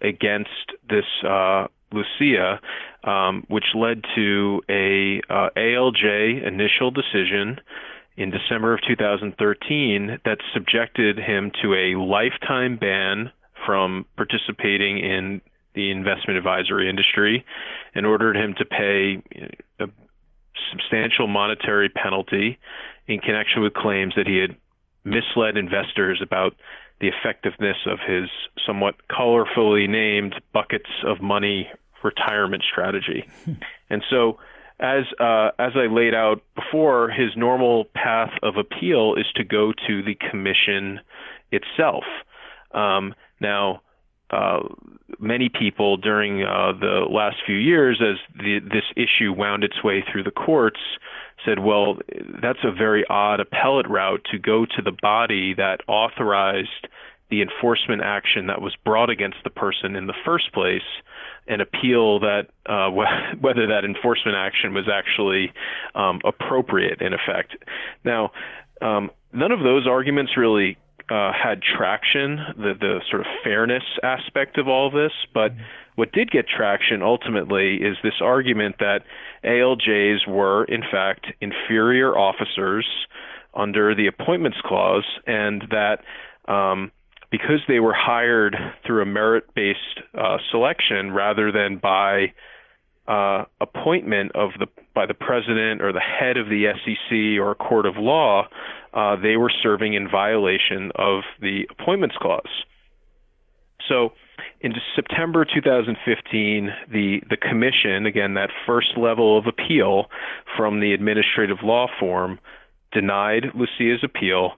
against 0.00 0.72
this 0.88 1.04
uh, 1.24 1.66
Lucia, 1.92 2.60
um, 3.04 3.44
which 3.48 3.64
led 3.74 4.02
to 4.14 4.60
a 4.68 5.20
uh, 5.30 5.48
ALJ 5.56 6.46
initial 6.46 6.90
decision 6.90 7.60
in 8.16 8.30
December 8.30 8.74
of 8.74 8.80
2013 8.86 10.18
that 10.24 10.38
subjected 10.52 11.18
him 11.18 11.52
to 11.62 11.74
a 11.74 11.98
lifetime 11.98 12.76
ban 12.76 13.30
from 13.64 14.04
participating 14.16 14.98
in 14.98 15.40
the 15.78 15.92
investment 15.92 16.36
advisory 16.36 16.90
industry 16.90 17.44
and 17.94 18.04
ordered 18.04 18.36
him 18.36 18.52
to 18.58 18.64
pay 18.64 19.22
a 19.78 19.86
substantial 20.72 21.28
monetary 21.28 21.88
penalty 21.88 22.58
in 23.06 23.20
connection 23.20 23.62
with 23.62 23.74
claims 23.74 24.12
that 24.16 24.26
he 24.26 24.38
had 24.38 24.56
misled 25.04 25.56
investors 25.56 26.20
about 26.20 26.56
the 27.00 27.06
effectiveness 27.06 27.76
of 27.86 28.00
his 28.04 28.28
somewhat 28.66 28.96
colorfully 29.08 29.88
named 29.88 30.34
buckets 30.52 30.90
of 31.06 31.22
money 31.22 31.70
retirement 32.02 32.64
strategy. 32.68 33.24
and 33.90 34.02
so, 34.10 34.40
as 34.80 35.04
uh, 35.20 35.50
as 35.60 35.72
I 35.76 35.86
laid 35.92 36.12
out 36.12 36.42
before, 36.56 37.08
his 37.08 37.30
normal 37.36 37.84
path 37.94 38.32
of 38.42 38.56
appeal 38.56 39.14
is 39.14 39.26
to 39.36 39.44
go 39.44 39.72
to 39.86 40.02
the 40.02 40.16
commission 40.28 40.98
itself. 41.52 42.04
Um, 42.72 43.14
now, 43.40 43.82
uh, 44.30 44.60
many 45.18 45.48
people 45.48 45.96
during 45.96 46.42
uh, 46.42 46.72
the 46.78 47.06
last 47.10 47.36
few 47.46 47.56
years, 47.56 48.00
as 48.00 48.16
the, 48.36 48.60
this 48.60 48.84
issue 48.96 49.32
wound 49.32 49.64
its 49.64 49.82
way 49.82 50.04
through 50.10 50.22
the 50.22 50.30
courts, 50.30 50.80
said, 51.44 51.60
well, 51.60 51.98
that's 52.42 52.58
a 52.64 52.72
very 52.72 53.04
odd 53.08 53.40
appellate 53.40 53.88
route 53.88 54.20
to 54.30 54.38
go 54.38 54.66
to 54.66 54.82
the 54.82 54.92
body 55.02 55.54
that 55.54 55.80
authorized 55.88 56.88
the 57.30 57.42
enforcement 57.42 58.02
action 58.02 58.46
that 58.46 58.60
was 58.60 58.74
brought 58.84 59.10
against 59.10 59.36
the 59.44 59.50
person 59.50 59.96
in 59.96 60.06
the 60.06 60.14
first 60.24 60.52
place 60.52 60.82
and 61.46 61.62
appeal 61.62 62.20
that 62.20 62.48
uh, 62.66 62.90
whether 63.40 63.66
that 63.66 63.84
enforcement 63.84 64.36
action 64.36 64.74
was 64.74 64.88
actually 64.92 65.52
um, 65.94 66.20
appropriate 66.24 67.00
in 67.00 67.12
effect. 67.12 67.56
Now, 68.04 68.32
um, 68.80 69.10
none 69.32 69.52
of 69.52 69.60
those 69.60 69.86
arguments 69.86 70.36
really 70.36 70.78
uh, 71.10 71.32
had 71.32 71.62
traction, 71.62 72.36
the 72.56 72.74
the 72.78 73.00
sort 73.10 73.22
of 73.22 73.26
fairness 73.42 73.84
aspect 74.02 74.58
of 74.58 74.68
all 74.68 74.90
this, 74.90 75.12
but 75.32 75.52
what 75.96 76.12
did 76.12 76.30
get 76.30 76.46
traction 76.48 77.02
ultimately 77.02 77.76
is 77.76 77.96
this 78.02 78.20
argument 78.22 78.76
that 78.78 79.00
ALJs 79.44 80.28
were, 80.28 80.64
in 80.64 80.82
fact, 80.82 81.26
inferior 81.40 82.16
officers 82.16 82.86
under 83.54 83.94
the 83.94 84.06
appointments 84.06 84.58
clause, 84.64 85.06
and 85.26 85.64
that 85.70 86.00
um, 86.46 86.92
because 87.30 87.60
they 87.68 87.80
were 87.80 87.94
hired 87.94 88.56
through 88.86 89.02
a 89.02 89.06
merit 89.06 89.44
based 89.54 90.00
uh, 90.14 90.38
selection 90.50 91.10
rather 91.10 91.50
than 91.52 91.78
by 91.78 92.32
uh, 93.08 93.44
appointment 93.60 94.32
of 94.34 94.50
the 94.58 94.66
by 94.94 95.06
the 95.06 95.14
president 95.14 95.80
or 95.80 95.92
the 95.92 96.00
head 96.00 96.36
of 96.36 96.48
the 96.48 96.66
SEC 96.84 97.40
or 97.40 97.52
a 97.52 97.54
court 97.54 97.86
of 97.86 97.96
law, 97.96 98.46
uh, 98.92 99.16
they 99.16 99.36
were 99.36 99.50
serving 99.62 99.94
in 99.94 100.08
violation 100.08 100.90
of 100.96 101.22
the 101.40 101.66
appointments 101.70 102.16
clause. 102.20 102.64
So 103.88 104.12
in 104.60 104.74
September 104.94 105.44
2015, 105.44 106.70
the, 106.90 107.22
the 107.30 107.36
commission, 107.36 108.06
again, 108.06 108.34
that 108.34 108.50
first 108.66 108.96
level 108.96 109.38
of 109.38 109.46
appeal 109.46 110.06
from 110.56 110.80
the 110.80 110.92
administrative 110.92 111.58
law 111.62 111.86
form, 111.98 112.38
denied 112.92 113.44
Lucia's 113.54 114.02
appeal 114.02 114.52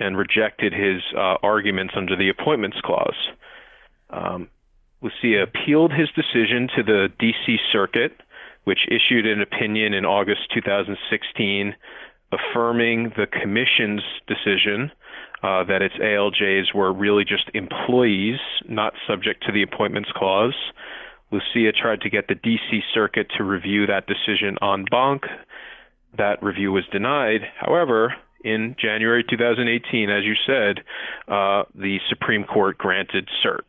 and 0.00 0.16
rejected 0.16 0.72
his 0.72 1.02
uh, 1.16 1.36
arguments 1.42 1.94
under 1.96 2.16
the 2.16 2.28
appointments 2.28 2.78
clause. 2.82 3.28
Um, 4.10 4.48
Lucia 5.02 5.42
appealed 5.42 5.92
his 5.92 6.08
decision 6.10 6.68
to 6.76 6.82
the 6.82 7.08
D.C. 7.18 7.56
Circuit, 7.72 8.12
which 8.64 8.88
issued 8.88 9.26
an 9.26 9.40
opinion 9.40 9.94
in 9.94 10.04
August 10.04 10.40
2016 10.54 11.74
affirming 12.32 13.12
the 13.16 13.26
commission's 13.26 14.02
decision 14.26 14.90
uh, 15.42 15.64
that 15.64 15.82
its 15.82 15.94
ALJs 15.96 16.74
were 16.74 16.92
really 16.92 17.24
just 17.24 17.50
employees, 17.54 18.38
not 18.68 18.92
subject 19.06 19.44
to 19.46 19.52
the 19.52 19.62
appointments 19.62 20.10
clause. 20.14 20.54
Lucia 21.30 21.72
tried 21.72 22.00
to 22.00 22.10
get 22.10 22.28
the 22.28 22.34
D.C. 22.34 22.80
Circuit 22.92 23.28
to 23.36 23.44
review 23.44 23.86
that 23.86 24.06
decision 24.06 24.56
en 24.62 24.84
banc. 24.90 25.22
That 26.16 26.42
review 26.42 26.72
was 26.72 26.84
denied. 26.90 27.42
However, 27.58 28.14
in 28.44 28.74
January 28.80 29.24
2018, 29.28 30.10
as 30.10 30.24
you 30.24 30.34
said, 30.46 30.84
uh, 31.28 31.64
the 31.74 31.98
Supreme 32.08 32.44
Court 32.44 32.78
granted 32.78 33.28
cert. 33.44 33.60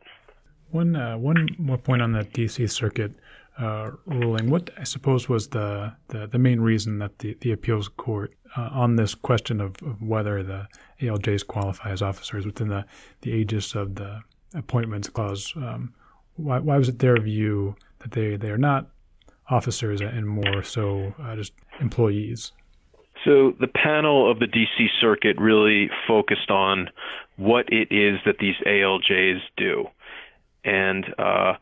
One 0.70 0.96
uh, 0.96 1.18
one 1.18 1.48
more 1.58 1.78
point 1.78 2.02
on 2.02 2.12
the 2.12 2.24
D.C. 2.24 2.66
Circuit 2.68 3.12
uh, 3.58 3.90
ruling. 4.06 4.50
What 4.50 4.70
I 4.78 4.84
suppose 4.84 5.28
was 5.28 5.48
the, 5.48 5.92
the, 6.08 6.26
the, 6.26 6.38
main 6.38 6.60
reason 6.60 6.98
that 7.00 7.18
the, 7.18 7.36
the 7.40 7.52
appeals 7.52 7.88
court 7.88 8.32
uh, 8.56 8.70
on 8.72 8.96
this 8.96 9.14
question 9.14 9.60
of, 9.60 9.74
of, 9.82 10.00
whether 10.00 10.42
the 10.42 10.66
ALJs 11.02 11.46
qualify 11.46 11.90
as 11.90 12.00
officers 12.00 12.46
within 12.46 12.68
the, 12.68 12.84
the 13.20 13.30
aegis 13.30 13.74
of 13.74 13.96
the 13.96 14.20
appointments 14.54 15.08
clause. 15.08 15.52
Um, 15.56 15.92
why, 16.36 16.58
why 16.58 16.78
was 16.78 16.88
it 16.88 17.00
their 17.00 17.20
view 17.20 17.76
that 17.98 18.12
they, 18.12 18.36
they 18.36 18.50
are 18.50 18.58
not 18.58 18.86
officers 19.50 20.00
and 20.00 20.26
more 20.26 20.62
so 20.62 21.12
uh, 21.20 21.36
just 21.36 21.52
employees? 21.80 22.52
So 23.24 23.52
the 23.60 23.68
panel 23.68 24.30
of 24.30 24.38
the 24.38 24.46
DC 24.46 24.86
Circuit 25.00 25.36
really 25.38 25.90
focused 26.08 26.50
on 26.50 26.88
what 27.36 27.70
it 27.70 27.88
is 27.90 28.18
that 28.24 28.38
these 28.38 28.54
ALJs 28.66 29.40
do. 29.56 29.86
And 30.64 31.06
uh, 31.18 31.54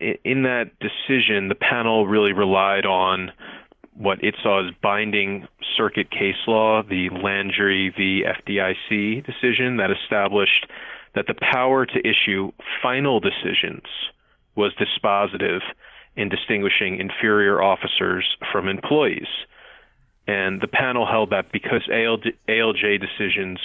in 0.00 0.42
that 0.44 0.70
decision, 0.80 1.48
the 1.48 1.54
panel 1.54 2.06
really 2.06 2.32
relied 2.32 2.86
on 2.86 3.32
what 3.94 4.22
it 4.24 4.34
saw 4.42 4.66
as 4.66 4.74
binding 4.82 5.46
circuit 5.76 6.10
case 6.10 6.46
law, 6.46 6.82
the 6.82 7.10
Landry 7.10 7.92
v. 7.94 8.24
FDIC 8.24 9.26
decision 9.26 9.76
that 9.76 9.90
established 9.90 10.66
that 11.14 11.26
the 11.26 11.34
power 11.34 11.84
to 11.84 11.98
issue 11.98 12.52
final 12.82 13.20
decisions 13.20 13.82
was 14.56 14.72
dispositive 14.74 15.60
in 16.16 16.28
distinguishing 16.28 16.98
inferior 16.98 17.62
officers 17.62 18.24
from 18.50 18.68
employees. 18.68 19.28
And 20.26 20.60
the 20.60 20.68
panel 20.68 21.06
held 21.06 21.30
that 21.30 21.52
because 21.52 21.82
ALJ, 21.90 22.34
ALJ 22.48 23.00
decisions 23.00 23.58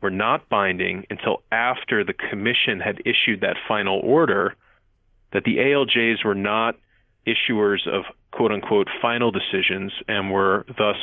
were 0.00 0.10
not 0.10 0.48
binding 0.48 1.04
until 1.10 1.42
after 1.50 2.04
the 2.04 2.12
commission 2.12 2.80
had 2.80 3.00
issued 3.04 3.40
that 3.40 3.56
final 3.66 4.00
order, 4.00 4.54
that 5.32 5.44
the 5.44 5.56
ALJs 5.56 6.24
were 6.24 6.34
not 6.34 6.76
issuers 7.26 7.86
of 7.86 8.04
quote 8.30 8.52
unquote 8.52 8.88
final 9.02 9.30
decisions 9.30 9.92
and 10.06 10.30
were 10.30 10.64
thus 10.78 10.96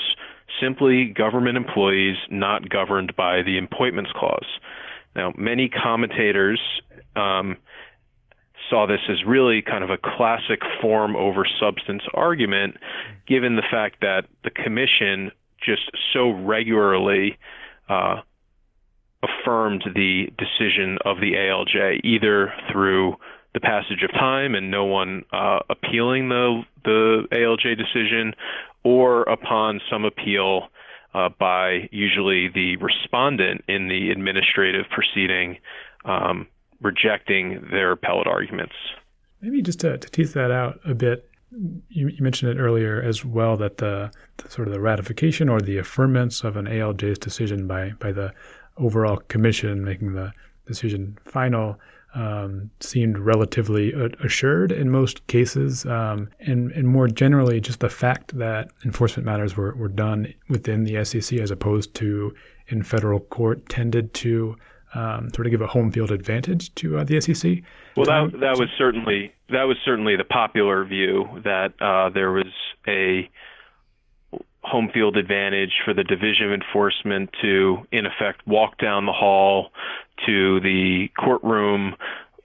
simply 0.60 1.06
government 1.06 1.58
employees 1.58 2.18
not 2.30 2.70
governed 2.70 3.16
by 3.16 3.42
the 3.42 3.58
appointments 3.58 4.12
clause. 4.16 4.48
Now, 5.16 5.34
many 5.38 5.70
commentators 5.70 6.60
um, 7.16 7.58
saw 8.70 8.86
this 8.86 9.02
as 9.10 9.24
really 9.26 9.62
kind 9.62 9.84
of 9.84 9.90
a 9.90 9.98
classic 9.98 10.62
form 10.82 11.16
over 11.16 11.46
substance 11.60 12.04
argument, 12.14 12.78
given 13.28 13.56
the 13.56 13.64
fact 13.70 14.02
that 14.02 14.26
the 14.44 14.50
commission 14.50 15.32
just 15.64 15.92
so 16.14 16.32
regularly 16.32 17.38
uh, 17.90 18.22
affirmed 19.26 19.84
the 19.94 20.28
decision 20.38 20.98
of 21.06 21.18
the 21.20 21.34
ALJ, 21.34 22.02
either 22.04 22.54
through 22.72 23.16
the 23.54 23.60
passage 23.60 24.04
of 24.04 24.12
time 24.12 24.54
and 24.54 24.70
no 24.70 24.86
one 24.86 25.24
uh, 25.32 25.60
appealing 25.70 26.30
the 26.30 26.62
the 26.84 27.24
ALJ 27.32 27.78
decision, 27.78 28.36
or 28.84 29.24
upon 29.24 29.82
some 29.90 30.06
appeal 30.06 30.68
uh, 31.16 31.30
by 31.40 31.90
usually 31.92 32.50
the 32.54 32.76
respondent 32.78 33.64
in 33.68 33.88
the 33.88 34.12
administrative 34.12 34.86
proceeding 34.94 35.58
um, 36.04 36.48
rejecting 36.82 37.66
their 37.72 37.94
appellate 37.94 38.28
arguments. 38.28 38.76
Maybe 39.42 39.62
just 39.62 39.80
to, 39.80 39.98
to 39.98 40.10
tease 40.10 40.34
that 40.34 40.52
out 40.52 40.80
a 40.86 40.94
bit, 40.94 41.30
you, 41.90 42.10
you, 42.10 42.22
mentioned 42.22 42.52
it 42.52 42.62
earlier 42.62 43.02
as 43.02 43.24
well 43.24 43.56
that 43.58 43.78
the, 43.78 44.12
the, 44.38 44.50
sort 44.50 44.68
of 44.68 44.74
the 44.74 44.82
ratification 44.82 45.48
or 45.48 45.62
the 45.62 45.78
affirmance 45.78 46.44
of 46.44 46.58
an 46.58 46.66
ALJ's 46.66 47.18
decision 47.18 47.68
by 47.68 47.94
by 48.00 48.12
the 48.12 48.34
overall 48.78 49.18
commission 49.28 49.84
making 49.84 50.14
the 50.14 50.32
decision 50.66 51.18
final 51.24 51.80
um, 52.16 52.72
seemed 52.80 53.18
relatively 53.18 53.94
assured 54.24 54.72
in 54.72 54.90
most 54.90 55.28
cases. 55.28 55.86
Um, 55.86 56.30
and, 56.40 56.72
and 56.72 56.88
more 56.88 57.08
generally, 57.08 57.60
just 57.60 57.82
the 57.82 57.90
fact 57.90 58.38
that 58.38 58.70
enforcement 58.86 59.26
matters 59.26 59.58
were, 59.58 59.76
were 59.76 59.90
done 59.90 60.34
within 60.50 60.86
the 60.86 61.04
SEC 61.04 61.38
as 61.40 61.52
opposed 61.52 61.94
to 61.96 62.34
in 62.68 62.84
federal 62.84 63.20
court 63.20 63.68
tended 63.68 64.14
to 64.16 64.56
um, 64.94 65.30
sort 65.36 65.46
of 65.46 65.52
give 65.52 65.62
a 65.62 65.68
home 65.68 65.92
field 65.92 66.10
advantage 66.10 66.74
to 66.76 66.98
uh, 66.98 67.04
the 67.04 67.20
SEC. 67.20 67.62
Well, 67.98 68.06
that, 68.06 68.40
that 68.40 68.58
was 68.58 68.70
certainly 68.78 69.34
that 69.50 69.64
was 69.64 69.78
certainly 69.84 70.16
the 70.16 70.24
popular 70.24 70.86
view 70.86 71.26
that 71.44 71.74
uh, 71.82 72.10
there 72.10 72.32
was 72.32 72.48
a 72.88 73.30
home 74.66 74.90
field 74.94 75.16
advantage 75.16 75.74
for 75.86 75.94
the 75.94 76.04
Division 76.04 76.48
of 76.48 76.54
Enforcement 76.54 77.30
to, 77.42 77.78
in 77.92 78.06
effect, 78.06 78.46
walk 78.48 78.78
down 78.80 79.06
the 79.06 79.14
hall 79.14 79.72
to 80.26 80.60
the 80.62 81.08
courtroom 81.20 81.96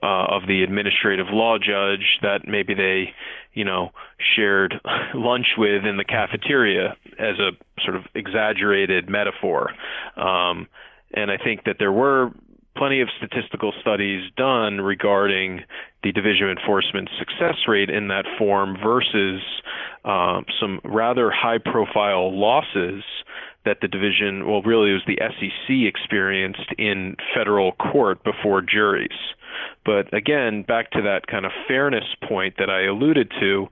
uh, 0.03 0.25
of 0.29 0.47
the 0.47 0.63
administrative 0.63 1.27
law 1.31 1.57
judge 1.57 2.19
that 2.21 2.47
maybe 2.47 2.73
they, 2.73 3.13
you 3.53 3.65
know, 3.65 3.91
shared 4.35 4.79
lunch 5.15 5.47
with 5.57 5.83
in 5.85 5.97
the 5.97 6.03
cafeteria 6.03 6.95
as 7.19 7.39
a 7.39 7.51
sort 7.83 7.95
of 7.95 8.03
exaggerated 8.15 9.09
metaphor. 9.09 9.71
Um, 10.15 10.67
and 11.13 11.29
I 11.31 11.37
think 11.37 11.65
that 11.65 11.77
there 11.79 11.91
were 11.91 12.31
plenty 12.81 12.99
of 12.99 13.09
statistical 13.15 13.71
studies 13.79 14.23
done 14.35 14.81
regarding 14.81 15.61
the 16.01 16.11
Division 16.11 16.49
Enforcement 16.49 17.11
success 17.19 17.53
rate 17.67 17.91
in 17.91 18.07
that 18.07 18.25
form 18.39 18.75
versus 18.83 19.39
um, 20.03 20.45
some 20.59 20.81
rather 20.83 21.29
high 21.29 21.59
profile 21.59 22.35
losses 22.35 23.03
that 23.65 23.77
the 23.83 23.87
division, 23.87 24.47
well, 24.49 24.63
really 24.63 24.89
it 24.89 24.93
was 24.93 25.03
the 25.05 25.19
SEC 25.19 25.75
experienced 25.87 26.73
in 26.79 27.15
federal 27.35 27.73
court 27.73 28.23
before 28.23 28.63
juries. 28.63 29.09
But 29.85 30.11
again, 30.11 30.63
back 30.63 30.89
to 30.93 31.03
that 31.03 31.27
kind 31.27 31.45
of 31.45 31.51
fairness 31.67 32.05
point 32.27 32.55
that 32.57 32.71
I 32.71 32.85
alluded 32.85 33.31
to, 33.41 33.67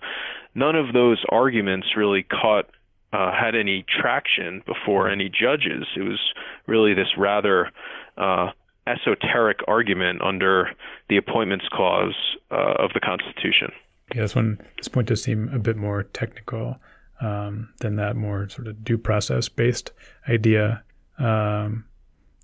none 0.53 0.75
of 0.75 0.93
those 0.93 1.25
arguments 1.29 1.87
really 1.97 2.21
caught 2.21 2.69
uh, 3.11 3.31
had 3.31 3.55
any 3.55 3.83
traction 3.89 4.61
before 4.67 5.09
any 5.09 5.29
judges. 5.29 5.87
It 5.97 6.03
was 6.03 6.19
really 6.67 6.93
this 6.93 7.17
rather 7.17 7.71
uh, 8.15 8.51
esoteric 8.89 9.59
argument 9.67 10.21
under 10.21 10.71
the 11.09 11.17
appointments 11.17 11.65
clause 11.71 12.15
uh, 12.51 12.73
of 12.79 12.91
the 12.93 12.99
Constitution. 12.99 13.71
Yeah, 14.15 14.21
this 14.21 14.35
one, 14.35 14.59
this 14.77 14.87
point 14.87 15.07
does 15.07 15.21
seem 15.21 15.49
a 15.53 15.59
bit 15.59 15.77
more 15.77 16.03
technical 16.03 16.77
um, 17.21 17.69
than 17.79 17.95
that 17.97 18.15
more 18.15 18.49
sort 18.49 18.67
of 18.67 18.83
due 18.83 18.97
process 18.97 19.47
based 19.49 19.91
idea. 20.27 20.83
Um, 21.19 21.85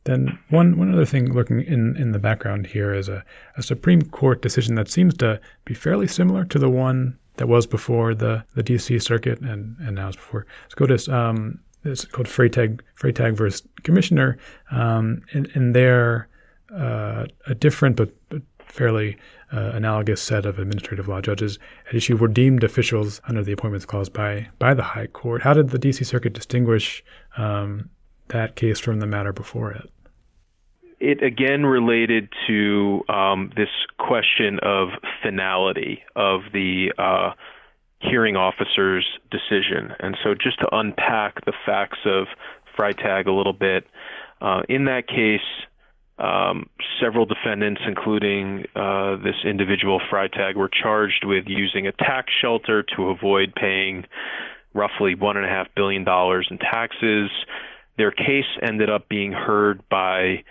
then 0.04 0.38
one 0.50 0.78
one 0.78 0.94
other 0.94 1.06
thing 1.06 1.34
looking 1.34 1.62
in, 1.62 1.98
in 1.98 2.12
the 2.12 2.20
background 2.20 2.68
here 2.68 2.94
is 2.94 3.10
a, 3.10 3.24
a 3.58 3.64
Supreme 3.64 4.04
Court 4.04 4.42
decision 4.42 4.76
that 4.76 4.90
seems 4.90 5.16
to 5.18 5.42
be 5.64 5.74
fairly 5.74 6.08
similar 6.08 6.46
to 6.46 6.60
the 6.60 6.70
one 6.70 7.18
that 7.38 7.48
was 7.48 7.66
before 7.66 8.14
the, 8.14 8.44
the 8.54 8.64
DC 8.64 9.02
Circuit 9.02 9.40
and, 9.42 9.76
and 9.80 9.96
now 9.96 10.10
is 10.10 10.16
before 10.16 10.46
SCOTUS. 10.70 11.10
Um, 11.10 11.60
it's 11.84 12.06
called 12.06 12.28
Freytag, 12.28 12.82
Freytag 13.00 13.36
versus 13.36 13.68
Commissioner. 13.84 14.38
Um, 14.72 15.22
and, 15.34 15.50
and 15.54 15.76
there, 15.76 16.28
uh, 16.74 17.26
a 17.48 17.56
different 17.56 17.96
but, 17.96 18.12
but 18.30 18.42
fairly 18.60 19.18
uh, 19.54 19.72
analogous 19.74 20.22
set 20.22 20.46
of 20.46 20.60
administrative 20.60 21.08
law 21.08 21.22
judges 21.22 21.60
at 21.88 21.96
issue 21.96 22.18
were 22.18 22.28
deemed 22.28 22.64
officials 22.64 23.22
under 23.28 23.44
the 23.44 23.52
appointments 23.52 23.86
clause 23.86 24.10
by 24.10 24.48
by 24.60 24.74
the 24.74 24.84
High 24.84 25.08
Court. 25.08 25.42
How 25.42 25.54
did 25.54 25.70
the 25.70 25.80
D.C. 25.80 26.04
Circuit 26.04 26.34
distinguish 26.34 27.04
um, 27.38 27.90
that 28.30 28.56
case 28.56 28.80
from 28.80 29.00
the 29.00 29.06
matter 29.06 29.32
before 29.32 29.72
it? 29.72 29.90
It 31.00 31.22
again 31.22 31.66
related 31.66 32.30
to 32.48 33.04
um, 33.10 33.52
this 33.56 33.70
question 34.00 34.60
of 34.64 34.90
finality 35.22 36.02
of 36.16 36.42
the 36.54 36.92
uh, 36.98 37.32
hearing 38.00 38.36
officer's 38.36 39.06
decision. 39.30 39.94
And 40.00 40.18
so, 40.24 40.34
just 40.34 40.60
to 40.60 40.70
unpack 40.76 41.46
the 41.46 41.54
facts 41.66 42.00
of 42.06 42.28
Freytag 42.78 43.28
a 43.28 43.32
little 43.32 43.54
bit, 43.54 43.86
uh, 44.42 44.64
in 44.68 44.86
that 44.86 45.08
case, 45.08 45.42
um, 46.18 46.70
several 47.02 47.26
defendants, 47.26 47.82
including 47.86 48.66
uh, 48.76 49.18
this 49.18 49.36
individual 49.44 50.00
Freytag, 50.12 50.56
were 50.56 50.70
charged 50.70 51.26
with 51.26 51.46
using 51.48 51.88
a 51.88 51.92
tax 51.92 52.32
shelter 52.42 52.84
to 52.96 53.10
avoid 53.10 53.54
paying 53.56 54.06
roughly 54.74 55.16
$1.5 55.16 55.66
billion 55.76 56.06
in 56.50 56.58
taxes. 56.58 57.30
Their 57.98 58.12
case 58.12 58.46
ended 58.62 58.90
up 58.90 59.10
being 59.10 59.32
heard 59.32 59.88
by 59.90 60.44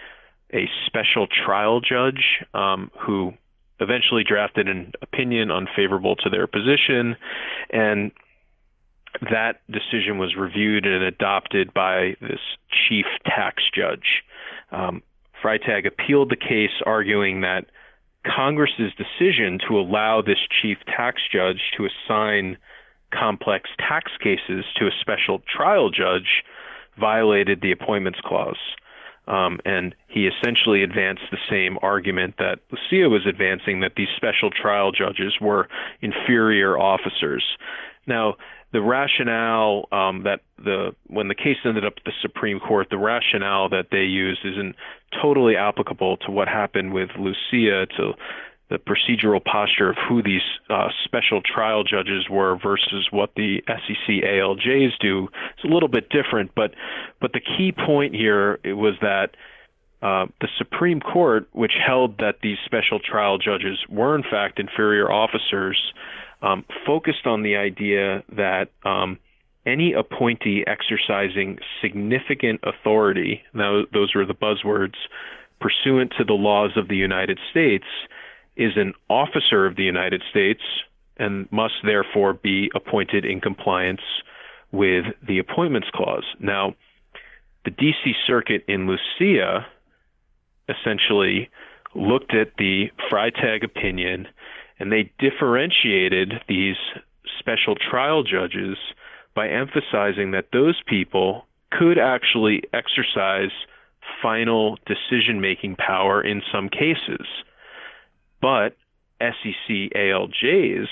a 0.53 0.68
special 0.87 1.27
trial 1.27 1.81
judge 1.81 2.44
um, 2.53 2.90
who 2.98 3.33
eventually 3.81 4.22
drafted 4.22 4.68
an 4.68 4.92
opinion 5.03 5.50
unfavorable 5.50 6.16
to 6.16 6.31
their 6.31 6.46
position. 6.46 7.16
And 7.70 8.12
that 9.31 9.61
decision 9.70 10.18
was 10.18 10.37
reviewed 10.37 10.87
and 10.87 11.03
adopted 11.03 11.72
by 11.72 12.16
this 12.20 12.40
chief 12.88 13.07
tax 13.24 13.62
judge. 13.74 14.22
Um, 14.70 15.03
Freytag 15.44 15.87
appealed 15.87 16.30
the 16.30 16.37
case, 16.37 16.70
arguing 16.87 17.42
that 17.42 17.66
Congress's 18.24 18.92
decision 18.96 19.59
to 19.68 19.78
allow 19.78 20.22
this 20.22 20.38
chief 20.62 20.78
tax 20.87 21.20
judge 21.30 21.61
to 21.76 21.87
assign 21.87 22.57
complex 23.12 23.68
tax 23.78 24.12
cases 24.22 24.64
to 24.76 24.87
a 24.87 24.90
special 25.00 25.42
trial 25.54 25.90
judge 25.90 26.42
violated 26.98 27.61
the 27.61 27.72
appointments 27.72 28.18
clause. 28.24 28.59
Um, 29.26 29.59
and 29.64 29.94
he 30.09 30.26
essentially 30.26 30.83
advanced 30.83 31.22
the 31.30 31.38
same 31.48 31.78
argument 31.83 32.35
that 32.38 32.61
Lucia 32.70 33.09
was 33.09 33.26
advancing 33.26 33.80
that 33.80 33.92
these 33.96 34.09
special 34.16 34.50
trial 34.50 34.92
judges 34.92 35.35
were 35.40 35.68
inferior 36.02 36.78
officers. 36.78 37.44
Now, 38.07 38.35
the 38.74 38.82
rationale 38.82 39.88
um, 39.92 40.24
that 40.24 40.40
the 40.58 40.94
when 41.06 41.28
the 41.28 41.34
case 41.34 41.56
ended 41.64 41.84
up 41.84 41.94
at 41.96 42.04
the 42.04 42.12
Supreme 42.20 42.58
Court, 42.58 42.88
the 42.90 42.98
rationale 42.98 43.68
that 43.68 43.87
they 43.92 44.02
used 44.02 44.40
isn't 44.44 44.74
totally 45.22 45.56
applicable 45.56 46.16
to 46.18 46.32
what 46.32 46.48
happened 46.48 46.92
with 46.92 47.08
Lucia 47.16 47.87
to 47.96 48.14
the 48.70 48.78
procedural 48.78 49.42
posture 49.42 49.90
of 49.90 49.96
who 50.08 50.24
these 50.24 50.42
uh, 50.68 50.88
special 51.04 51.40
trial 51.40 51.84
judges 51.84 52.28
were 52.28 52.58
versus 52.60 53.06
what 53.12 53.30
the 53.37 53.62
SEC 53.68 54.08
ALJs 54.08 54.98
do. 54.98 55.28
It's 55.54 55.64
a 55.64 55.72
little 55.72 55.88
bit 55.88 56.08
different, 56.08 56.50
but 56.56 56.74
but 57.20 57.32
the 57.32 57.40
key 57.40 57.70
point 57.70 58.16
here 58.16 58.58
was 58.64 58.94
that 59.02 59.37
uh, 60.02 60.26
the 60.40 60.48
Supreme 60.58 60.98
Court, 60.98 61.48
which 61.52 61.74
held 61.87 62.18
that 62.18 62.40
these 62.42 62.58
special 62.64 62.98
trial 62.98 63.38
judges 63.38 63.78
were 63.88 64.16
in 64.16 64.24
fact 64.24 64.58
inferior 64.58 65.12
officers, 65.12 65.80
um, 66.44 66.64
focused 66.87 67.26
on 67.26 67.42
the 67.42 67.57
idea 67.57 68.22
that 68.37 68.68
um, 68.85 69.18
any 69.64 69.94
appointee 69.94 70.62
exercising 70.66 71.59
significant 71.80 72.61
authority, 72.62 73.42
now 73.54 73.83
those 73.92 74.14
were 74.14 74.26
the 74.26 74.35
buzzwords, 74.35 74.94
pursuant 75.59 76.12
to 76.18 76.24
the 76.24 76.35
laws 76.35 76.72
of 76.76 76.88
the 76.88 76.96
United 76.96 77.38
States, 77.50 77.87
is 78.57 78.72
an 78.76 78.92
officer 79.09 79.64
of 79.64 79.76
the 79.76 79.83
United 79.83 80.22
States 80.30 80.61
and 81.16 81.50
must 81.50 81.74
therefore 81.83 82.35
be 82.35 82.70
appointed 82.74 83.24
in 83.24 83.40
compliance 83.40 84.02
with 84.70 85.07
the 85.26 85.38
Appointments 85.38 85.88
Clause. 85.94 86.24
Now, 86.40 86.74
the 87.64 87.70
D.C. 87.70 88.12
Circuit 88.26 88.64
in 88.68 88.87
Lucia 88.87 89.66
essentially 90.68 91.48
looked 91.94 92.35
at 92.35 92.48
the 92.59 92.90
Freytag 93.11 93.64
opinion 93.64 94.26
and 94.78 94.90
they 94.90 95.12
differentiated 95.18 96.34
these 96.48 96.76
special 97.38 97.74
trial 97.74 98.22
judges 98.22 98.76
by 99.34 99.48
emphasizing 99.48 100.32
that 100.32 100.48
those 100.52 100.80
people 100.87 101.46
could 101.70 101.98
actually 101.98 102.62
exercise 102.72 103.50
final 104.22 104.78
decision 104.87 105.40
making 105.40 105.76
power 105.76 106.22
in 106.22 106.42
some 106.52 106.68
cases. 106.68 107.26
But 108.40 108.76
SEC 109.20 109.92
ALJs 109.96 110.88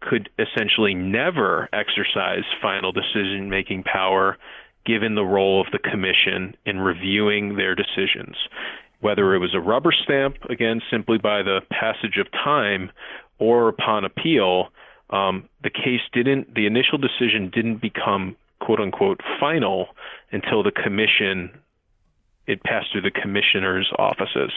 could 0.00 0.28
essentially 0.38 0.94
never 0.94 1.68
exercise 1.72 2.44
final 2.60 2.92
decision 2.92 3.50
making 3.50 3.84
power 3.84 4.36
given 4.84 5.14
the 5.14 5.24
role 5.24 5.60
of 5.60 5.68
the 5.70 5.78
commission 5.78 6.56
in 6.66 6.80
reviewing 6.80 7.56
their 7.56 7.74
decisions 7.74 8.36
whether 9.02 9.34
it 9.34 9.38
was 9.38 9.54
a 9.54 9.60
rubber 9.60 9.92
stamp, 9.92 10.36
again, 10.48 10.80
simply 10.90 11.18
by 11.18 11.42
the 11.42 11.60
passage 11.70 12.16
of 12.18 12.30
time, 12.32 12.90
or 13.38 13.68
upon 13.68 14.04
appeal, 14.04 14.68
um, 15.10 15.48
the 15.62 15.70
case 15.70 16.00
didn't, 16.12 16.54
the 16.54 16.66
initial 16.66 16.98
decision 16.98 17.50
didn't 17.52 17.82
become 17.82 18.36
quote 18.60 18.80
unquote 18.80 19.20
final 19.40 19.88
until 20.30 20.62
the 20.62 20.70
commission, 20.70 21.50
it 22.46 22.62
passed 22.62 22.92
through 22.92 23.02
the 23.02 23.10
commissioner's 23.10 23.90
offices. 23.98 24.52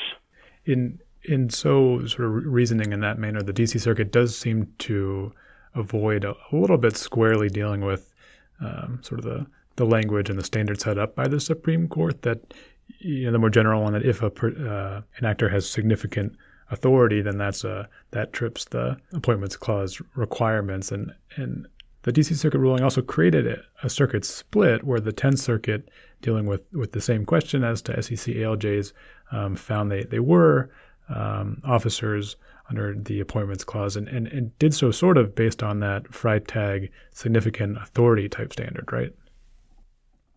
In 0.65 0.99
in 1.23 1.49
so 1.49 2.05
sort 2.05 2.27
of 2.27 2.45
reasoning 2.45 2.93
in 2.93 2.99
that 2.99 3.17
manner, 3.17 3.41
the 3.41 3.51
DC 3.51 3.81
Circuit 3.81 4.11
does 4.11 4.37
seem 4.37 4.71
to 4.77 5.33
avoid 5.73 6.23
a, 6.23 6.35
a 6.51 6.55
little 6.55 6.77
bit 6.77 6.95
squarely 6.95 7.49
dealing 7.49 7.81
with 7.81 8.13
um, 8.61 8.99
sort 9.01 9.19
of 9.19 9.25
the 9.25 9.47
the 9.75 9.85
language 9.85 10.29
and 10.29 10.39
the 10.39 10.43
standards 10.43 10.83
set 10.83 10.97
up 10.97 11.15
by 11.15 11.27
the 11.27 11.39
Supreme 11.39 11.87
Court 11.87 12.21
that 12.21 12.53
you 12.99 13.25
know, 13.25 13.31
the 13.31 13.39
more 13.39 13.49
general 13.49 13.83
one 13.83 13.93
that 13.93 14.05
if 14.05 14.21
a 14.21 14.27
uh, 14.27 15.01
an 15.17 15.25
actor 15.25 15.49
has 15.49 15.69
significant 15.69 16.35
authority, 16.71 17.21
then 17.21 17.37
that's 17.37 17.63
a 17.63 17.87
that 18.11 18.33
trips 18.33 18.65
the 18.65 18.97
appointments 19.13 19.55
clause 19.55 20.01
requirements, 20.15 20.91
and 20.91 21.13
and 21.35 21.67
the 22.03 22.11
D.C. 22.11 22.35
Circuit 22.35 22.59
ruling 22.59 22.83
also 22.83 23.01
created 23.01 23.47
a, 23.47 23.63
a 23.83 23.89
circuit 23.89 24.25
split 24.25 24.83
where 24.83 24.99
the 24.99 25.11
Tenth 25.11 25.39
Circuit, 25.39 25.89
dealing 26.21 26.45
with 26.45 26.61
with 26.73 26.91
the 26.91 27.01
same 27.01 27.25
question 27.25 27.63
as 27.63 27.81
to 27.83 28.01
SEC 28.01 28.35
ALJs, 28.35 28.93
um, 29.31 29.55
found 29.55 29.91
they 29.91 30.03
they 30.03 30.19
were 30.19 30.69
um, 31.09 31.61
officers 31.65 32.35
under 32.69 32.95
the 32.95 33.19
appointments 33.19 33.63
clause, 33.63 33.95
and, 33.95 34.07
and 34.07 34.27
and 34.27 34.57
did 34.59 34.73
so 34.73 34.91
sort 34.91 35.17
of 35.17 35.35
based 35.35 35.61
on 35.61 35.79
that 35.79 36.03
Freytag 36.05 36.89
significant 37.11 37.77
authority 37.77 38.27
type 38.27 38.53
standard, 38.53 38.91
right? 38.91 39.13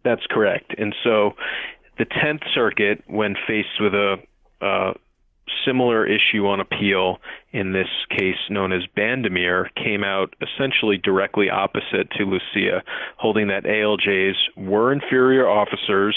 That's 0.05 0.27
correct. 0.31 0.75
And 0.79 0.95
so 1.03 1.33
the 1.99 2.05
Tenth 2.05 2.43
Circuit, 2.55 3.03
when 3.07 3.35
faced 3.47 3.81
with 3.81 3.95
a 3.95 4.17
uh, 4.61 4.93
similar 5.65 6.07
issue 6.07 6.47
on 6.47 6.61
appeal 6.61 7.19
in 7.53 7.73
this 7.73 7.89
case 8.11 8.37
known 8.51 8.73
as 8.73 8.83
Bandimere, 8.97 9.67
came 9.75 10.05
out 10.05 10.35
essentially 10.41 10.99
directly 10.99 11.51
opposite 11.51 12.11
to 12.13 12.25
Lucia, 12.25 12.83
holding 13.17 13.49
that 13.49 13.65
ALJs 13.65 14.35
were 14.57 14.93
inferior 14.93 15.49
officers 15.49 16.17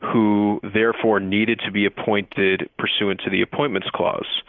who 0.00 0.60
therefore 0.74 1.18
needed 1.18 1.60
to 1.64 1.72
be 1.72 1.84
appointed 1.84 2.68
pursuant 2.78 3.20
to 3.24 3.30
the 3.30 3.42
Appointments 3.42 3.88
Clause. 3.92 4.42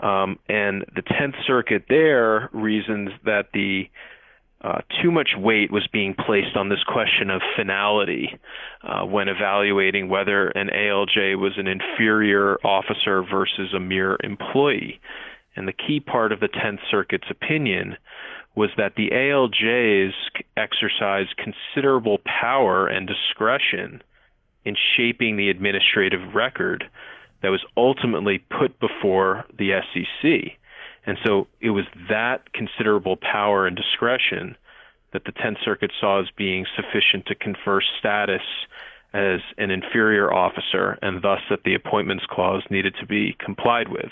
Um, 0.00 0.38
and 0.48 0.84
the 0.94 1.02
Tenth 1.02 1.34
Circuit 1.46 1.84
there 1.88 2.50
reasons 2.52 3.10
that 3.24 3.46
the 3.52 3.88
uh, 4.62 4.78
too 5.02 5.10
much 5.10 5.30
weight 5.36 5.72
was 5.72 5.86
being 5.92 6.14
placed 6.14 6.56
on 6.56 6.68
this 6.68 6.82
question 6.86 7.30
of 7.30 7.42
finality 7.56 8.38
uh, 8.84 9.04
when 9.04 9.28
evaluating 9.28 10.08
whether 10.08 10.48
an 10.48 10.68
ALJ 10.68 11.36
was 11.36 11.52
an 11.56 11.66
inferior 11.66 12.58
officer 12.64 13.22
versus 13.22 13.74
a 13.74 13.80
mere 13.80 14.16
employee. 14.22 15.00
And 15.56 15.66
the 15.66 15.72
key 15.72 15.98
part 16.00 16.32
of 16.32 16.40
the 16.40 16.48
Tenth 16.48 16.80
Circuit's 16.90 17.26
opinion 17.28 17.96
was 18.54 18.70
that 18.76 18.94
the 18.96 19.10
ALJs 19.10 20.12
exercise 20.56 21.26
considerable 21.36 22.18
power 22.24 22.86
and 22.86 23.08
discretion 23.08 24.02
in 24.64 24.76
shaping 24.96 25.36
the 25.36 25.48
administrative 25.48 26.34
record 26.34 26.84
that 27.42 27.48
was 27.48 27.64
ultimately 27.76 28.38
put 28.38 28.78
before 28.78 29.44
the 29.58 29.80
SEC. 29.92 30.56
And 31.04 31.18
so 31.24 31.48
it 31.60 31.70
was 31.70 31.84
that 32.08 32.52
considerable 32.52 33.16
power 33.16 33.66
and 33.66 33.76
discretion 33.76 34.56
that 35.12 35.24
the 35.24 35.32
Tenth 35.32 35.58
Circuit 35.64 35.92
saw 36.00 36.20
as 36.20 36.28
being 36.36 36.64
sufficient 36.76 37.26
to 37.26 37.34
confer 37.34 37.80
status 37.98 38.42
as 39.12 39.40
an 39.58 39.70
inferior 39.70 40.32
officer, 40.32 40.98
and 41.02 41.20
thus 41.20 41.40
that 41.50 41.64
the 41.64 41.74
appointments 41.74 42.24
clause 42.30 42.62
needed 42.70 42.94
to 42.98 43.06
be 43.06 43.36
complied 43.38 43.88
with. 43.88 44.10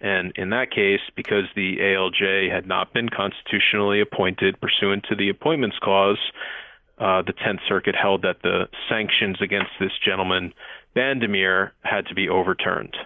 And 0.00 0.32
in 0.36 0.50
that 0.50 0.70
case, 0.70 1.00
because 1.16 1.44
the 1.56 1.78
ALJ 1.78 2.52
had 2.52 2.66
not 2.66 2.92
been 2.92 3.08
constitutionally 3.08 4.00
appointed 4.00 4.60
pursuant 4.60 5.04
to 5.08 5.16
the 5.16 5.28
appointments 5.28 5.78
clause, 5.80 6.18
uh, 6.98 7.22
the 7.22 7.32
Tenth 7.32 7.60
Circuit 7.66 7.94
held 7.94 8.22
that 8.22 8.42
the 8.42 8.68
sanctions 8.88 9.40
against 9.40 9.70
this 9.80 9.92
gentleman, 10.04 10.52
Bandimere, 10.94 11.70
had 11.82 12.06
to 12.06 12.14
be 12.14 12.28
overturned. 12.28 12.96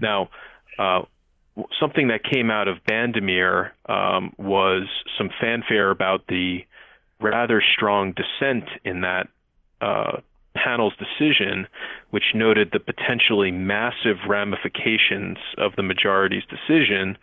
Now, 0.00 0.30
uh, 0.78 1.02
something 1.80 2.08
that 2.08 2.22
came 2.22 2.50
out 2.50 2.68
of 2.68 2.76
Bandimere 2.88 3.70
um, 3.88 4.32
was 4.38 4.88
some 5.16 5.30
fanfare 5.40 5.90
about 5.90 6.26
the 6.28 6.60
rather 7.20 7.62
strong 7.74 8.12
dissent 8.12 8.64
in 8.84 9.00
that 9.00 9.28
uh, 9.80 10.18
panel's 10.54 10.94
decision, 10.96 11.66
which 12.10 12.34
noted 12.34 12.70
the 12.72 12.80
potentially 12.80 13.50
massive 13.50 14.16
ramifications 14.28 15.38
of 15.58 15.72
the 15.76 15.82
majority's 15.82 16.44
decision, 16.44 17.16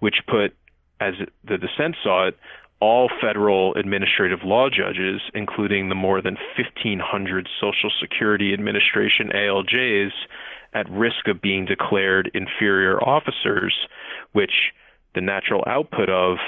which 0.00 0.16
put, 0.26 0.54
as 1.00 1.14
the 1.44 1.58
dissent 1.58 1.96
saw 2.02 2.28
it, 2.28 2.36
all 2.80 3.08
federal 3.20 3.74
administrative 3.74 4.40
law 4.42 4.68
judges, 4.68 5.20
including 5.34 5.88
the 5.88 5.94
more 5.94 6.20
than 6.20 6.36
1,500 6.58 7.48
Social 7.60 7.90
Security 8.00 8.52
Administration 8.52 9.30
ALJs, 9.32 10.10
at 10.74 10.90
risk 10.90 11.28
of 11.28 11.40
being 11.42 11.64
declared 11.64 12.30
inferior 12.34 12.98
officers, 13.02 13.74
which 14.32 14.72
the 15.14 15.20
natural 15.20 15.62
output 15.66 16.08
of 16.08 16.38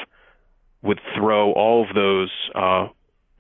would 0.82 1.00
throw 1.16 1.52
all 1.52 1.82
of 1.87 1.94
those 1.94 2.30
uh, 2.54 2.88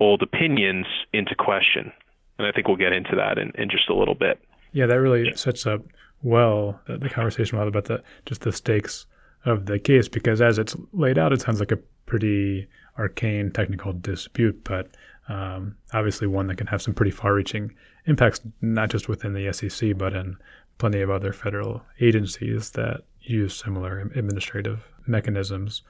old 0.00 0.22
opinions 0.22 0.86
into 1.12 1.34
question. 1.34 1.92
And 2.38 2.46
I 2.46 2.52
think 2.52 2.68
we'll 2.68 2.76
get 2.76 2.92
into 2.92 3.16
that 3.16 3.38
in, 3.38 3.52
in 3.56 3.70
just 3.70 3.88
a 3.88 3.94
little 3.94 4.14
bit. 4.14 4.40
Yeah, 4.72 4.86
that 4.86 5.00
really 5.00 5.34
sets 5.36 5.66
up 5.66 5.82
well 6.22 6.80
the, 6.86 6.96
the 6.96 7.08
conversation 7.08 7.58
about 7.58 7.84
the 7.84 8.02
just 8.24 8.40
the 8.40 8.52
stakes 8.52 9.06
of 9.44 9.66
the 9.66 9.78
case 9.78 10.08
because 10.08 10.40
as 10.40 10.58
it's 10.58 10.74
laid 10.92 11.18
out, 11.18 11.32
it 11.32 11.40
sounds 11.40 11.60
like 11.60 11.70
a 11.70 11.78
pretty 12.06 12.66
arcane 12.98 13.50
technical 13.50 13.92
dispute, 13.92 14.64
but 14.64 14.96
um, 15.28 15.76
obviously 15.92 16.26
one 16.26 16.46
that 16.48 16.56
can 16.56 16.66
have 16.66 16.82
some 16.82 16.94
pretty 16.94 17.10
far-reaching 17.10 17.74
impacts, 18.06 18.40
not 18.60 18.90
just 18.90 19.08
within 19.08 19.32
the 19.32 19.52
SEC, 19.52 19.96
but 19.96 20.12
in 20.12 20.36
plenty 20.78 21.00
of 21.00 21.10
other 21.10 21.32
federal 21.32 21.82
agencies 22.00 22.70
that 22.70 23.02
use 23.22 23.56
similar 23.56 24.10
administrative 24.14 24.86
mechanisms. 25.06 25.82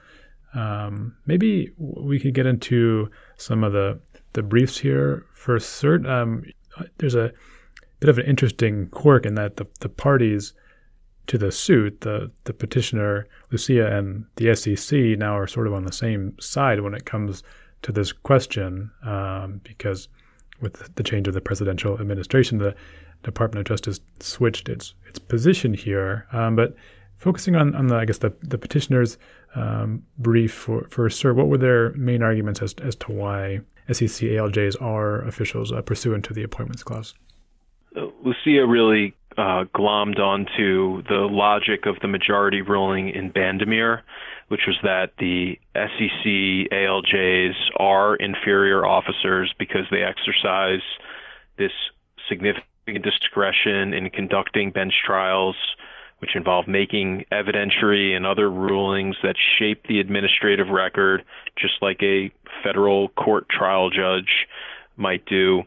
Um, 0.53 1.15
maybe 1.25 1.71
we 1.77 2.19
could 2.19 2.33
get 2.33 2.45
into 2.45 3.09
some 3.37 3.63
of 3.63 3.73
the 3.73 3.99
the 4.33 4.43
briefs 4.43 4.77
here 4.77 5.25
for 5.33 5.57
cert. 5.57 6.07
Um, 6.09 6.43
there's 6.97 7.15
a 7.15 7.31
bit 7.99 8.09
of 8.09 8.17
an 8.17 8.25
interesting 8.25 8.87
quirk 8.89 9.25
in 9.25 9.35
that 9.35 9.57
the, 9.57 9.65
the 9.79 9.89
parties 9.89 10.53
to 11.27 11.37
the 11.37 11.51
suit, 11.51 12.01
the 12.01 12.31
the 12.43 12.53
petitioner 12.53 13.27
Lucia 13.51 13.87
and 13.97 14.25
the 14.35 14.55
SEC 14.55 14.99
now 15.17 15.37
are 15.37 15.47
sort 15.47 15.67
of 15.67 15.73
on 15.73 15.85
the 15.85 15.91
same 15.91 16.35
side 16.39 16.81
when 16.81 16.93
it 16.93 17.05
comes 17.05 17.43
to 17.81 17.91
this 17.91 18.11
question, 18.11 18.91
um, 19.03 19.61
because 19.63 20.07
with 20.61 20.95
the 20.95 21.03
change 21.03 21.27
of 21.27 21.33
the 21.33 21.41
presidential 21.41 21.99
administration, 21.99 22.59
the 22.59 22.75
Department 23.25 23.59
of 23.59 23.65
Justice 23.71 23.99
switched 24.19 24.69
its 24.69 24.93
its 25.07 25.19
position 25.19 25.73
here. 25.73 26.27
Um, 26.31 26.55
but 26.55 26.75
focusing 27.17 27.55
on, 27.55 27.75
on 27.75 27.87
the 27.87 27.95
I 27.95 28.05
guess 28.05 28.19
the 28.19 28.33
the 28.41 28.57
petitioner's 28.57 29.17
um, 29.55 30.03
brief 30.17 30.53
for 30.53 30.87
for 30.89 31.09
sir, 31.09 31.33
what 31.33 31.47
were 31.47 31.57
their 31.57 31.91
main 31.93 32.23
arguments 32.23 32.61
as 32.61 32.73
as 32.83 32.95
to 32.97 33.11
why 33.11 33.59
SEC 33.91 34.29
ALJs 34.29 34.81
are 34.81 35.21
officials 35.21 35.71
uh, 35.71 35.81
pursuant 35.81 36.23
to 36.25 36.33
the 36.33 36.43
appointments 36.43 36.83
clause? 36.83 37.13
Lucia 37.95 38.65
really 38.67 39.13
uh, 39.37 39.65
glommed 39.75 40.19
onto 40.19 41.03
the 41.03 41.27
logic 41.29 41.85
of 41.85 41.95
the 42.01 42.07
majority 42.07 42.61
ruling 42.61 43.09
in 43.09 43.31
Bandimere, 43.31 44.01
which 44.47 44.61
was 44.67 44.77
that 44.83 45.11
the 45.19 45.57
SEC 45.73 46.71
ALJs 46.71 47.53
are 47.77 48.15
inferior 48.15 48.85
officers 48.85 49.53
because 49.57 49.85
they 49.91 50.03
exercise 50.03 50.81
this 51.57 51.71
significant 52.27 52.65
discretion 52.85 53.93
in 53.93 54.09
conducting 54.09 54.71
bench 54.71 54.93
trials, 55.05 55.55
which 56.19 56.35
involve 56.35 56.67
making 56.67 57.25
evidentiary 57.31 58.15
and 58.15 58.25
other 58.25 58.49
rulings 58.49 59.15
that 59.23 59.35
shape 59.57 59.87
the 59.87 59.99
administrative 59.99 60.69
record, 60.69 61.23
just 61.57 61.75
like 61.81 62.01
a 62.01 62.31
federal 62.63 63.09
court 63.09 63.49
trial 63.49 63.89
judge 63.89 64.47
might 64.97 65.25
do 65.25 65.63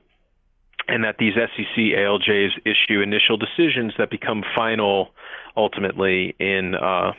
and 0.88 1.04
that 1.04 1.16
these 1.18 1.35
SEC 1.35 1.76
ALJs 1.76 2.50
issue 2.64 3.02
initial 3.02 3.37
decisions 3.37 3.92
that 3.98 4.11
become 4.11 4.42
final 4.57 5.11
ultimately 5.57 6.35
in, 6.38 6.74
uh, 6.74 7.12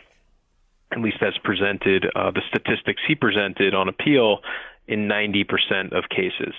at 0.92 1.00
least 1.00 1.18
as 1.22 1.38
presented, 1.44 2.08
uh, 2.16 2.32
the 2.32 2.42
statistics 2.50 3.02
he 3.08 3.14
presented 3.14 3.76
on 3.76 3.88
appeal 3.88 4.40
in 4.88 5.08
90% 5.08 5.94
of 5.96 6.10
cases. 6.10 6.56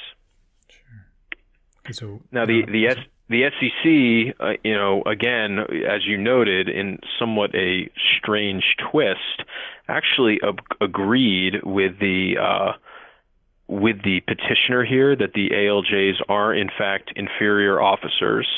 Sure. 0.69 1.07
Okay, 1.81 1.93
so 1.93 2.21
now 2.31 2.47
the 2.47 2.65
the 2.67 2.87
S, 2.87 2.99
the 3.31 3.45
SEC, 3.61 4.37
uh, 4.41 4.53
you 4.65 4.75
know, 4.75 5.03
again, 5.07 5.61
as 5.89 6.05
you 6.05 6.19
noted, 6.19 6.69
in 6.69 6.99
somewhat 7.17 7.55
a 7.55 7.89
strange 8.19 8.65
twist, 8.91 9.45
actually 9.89 10.41
ab- 10.43 10.59
agreed 10.81 11.63
with 11.63 12.01
the 12.01 12.35
uh, 12.43 12.73
with 13.69 14.03
the 14.03 14.21
petitioner 14.27 14.85
here 14.85 15.15
that 15.15 15.33
the 15.35 15.51
ALJs 15.51 16.17
are 16.29 16.53
in 16.53 16.71
fact 16.77 17.13
inferior 17.15 17.81
officers. 17.81 18.49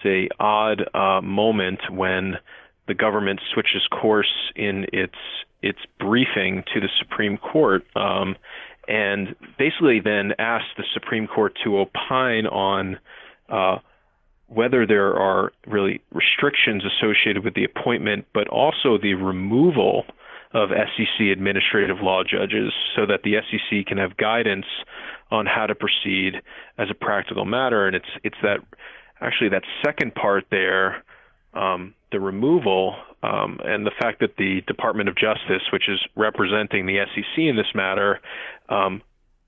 It's 0.00 0.30
a 0.32 0.42
odd 0.42 0.82
uh, 0.92 1.20
moment 1.20 1.78
when 1.88 2.38
the 2.88 2.94
government 2.94 3.40
switches 3.54 3.86
course 3.88 4.50
in 4.56 4.86
its 4.92 5.14
its 5.62 5.78
briefing 6.00 6.64
to 6.74 6.80
the 6.80 6.88
Supreme 6.98 7.36
Court, 7.36 7.84
um, 7.94 8.34
and 8.88 9.36
basically 9.58 10.00
then 10.00 10.32
asks 10.40 10.70
the 10.76 10.84
Supreme 10.92 11.28
Court 11.28 11.56
to 11.62 11.78
opine 11.78 12.46
on 12.46 12.98
uh, 13.48 13.78
whether 14.48 14.86
there 14.86 15.14
are 15.14 15.52
really 15.66 16.00
restrictions 16.12 16.82
associated 16.84 17.44
with 17.44 17.54
the 17.54 17.64
appointment, 17.64 18.26
but 18.32 18.48
also 18.48 18.98
the 18.98 19.14
removal 19.14 20.04
of 20.52 20.70
SEC 20.70 21.26
administrative 21.30 21.98
law 22.00 22.22
judges 22.24 22.72
so 22.96 23.04
that 23.04 23.22
the 23.22 23.34
SEC 23.50 23.86
can 23.86 23.98
have 23.98 24.16
guidance 24.16 24.64
on 25.30 25.44
how 25.44 25.66
to 25.66 25.74
proceed 25.74 26.40
as 26.78 26.88
a 26.90 26.94
practical 26.94 27.44
matter. 27.44 27.86
And 27.86 27.94
it's 27.94 28.08
it's 28.24 28.38
that 28.42 28.60
actually 29.20 29.50
that 29.50 29.62
second 29.84 30.14
part 30.14 30.46
there, 30.50 31.04
um, 31.52 31.94
the 32.12 32.20
removal 32.20 32.96
um, 33.22 33.58
and 33.64 33.84
the 33.84 33.92
fact 34.00 34.20
that 34.20 34.36
the 34.38 34.62
Department 34.66 35.08
of 35.08 35.16
Justice, 35.16 35.62
which 35.72 35.88
is 35.88 36.00
representing 36.16 36.86
the 36.86 37.04
SEC 37.14 37.38
in 37.38 37.56
this 37.56 37.74
matter, 37.74 38.20
um, 38.68 39.02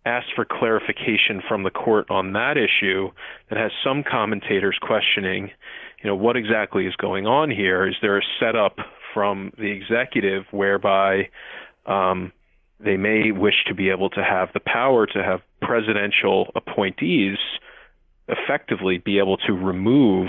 asked 0.06 0.32
for 0.34 0.44
clarification 0.44 1.42
from 1.46 1.62
the 1.62 1.70
court 1.70 2.10
on 2.10 2.32
that 2.32 2.56
issue 2.56 3.10
that 3.48 3.58
has 3.58 3.70
some 3.84 4.02
commentators 4.02 4.78
questioning, 4.80 5.50
you 6.02 6.08
know, 6.08 6.16
what 6.16 6.36
exactly 6.36 6.86
is 6.86 6.96
going 6.96 7.26
on 7.26 7.50
here? 7.50 7.86
Is 7.86 7.96
there 8.00 8.18
a 8.18 8.22
setup 8.38 8.76
from 9.12 9.52
the 9.58 9.70
executive 9.70 10.44
whereby 10.50 11.28
um, 11.86 12.32
they 12.78 12.96
may 12.96 13.30
wish 13.30 13.64
to 13.66 13.74
be 13.74 13.90
able 13.90 14.08
to 14.10 14.24
have 14.24 14.48
the 14.54 14.60
power 14.60 15.06
to 15.06 15.22
have 15.22 15.40
presidential 15.60 16.50
appointees 16.54 17.36
effectively 18.28 18.98
be 18.98 19.18
able 19.18 19.36
to 19.36 19.52
remove 19.52 20.28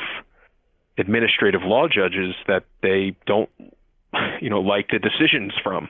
administrative 0.98 1.62
law 1.64 1.88
judges 1.88 2.36
that 2.48 2.66
they 2.82 3.16
don't 3.26 3.50
you 4.42 4.50
know 4.50 4.60
like 4.60 4.90
the 4.90 5.00
decisions 5.00 5.54
from? 5.64 5.90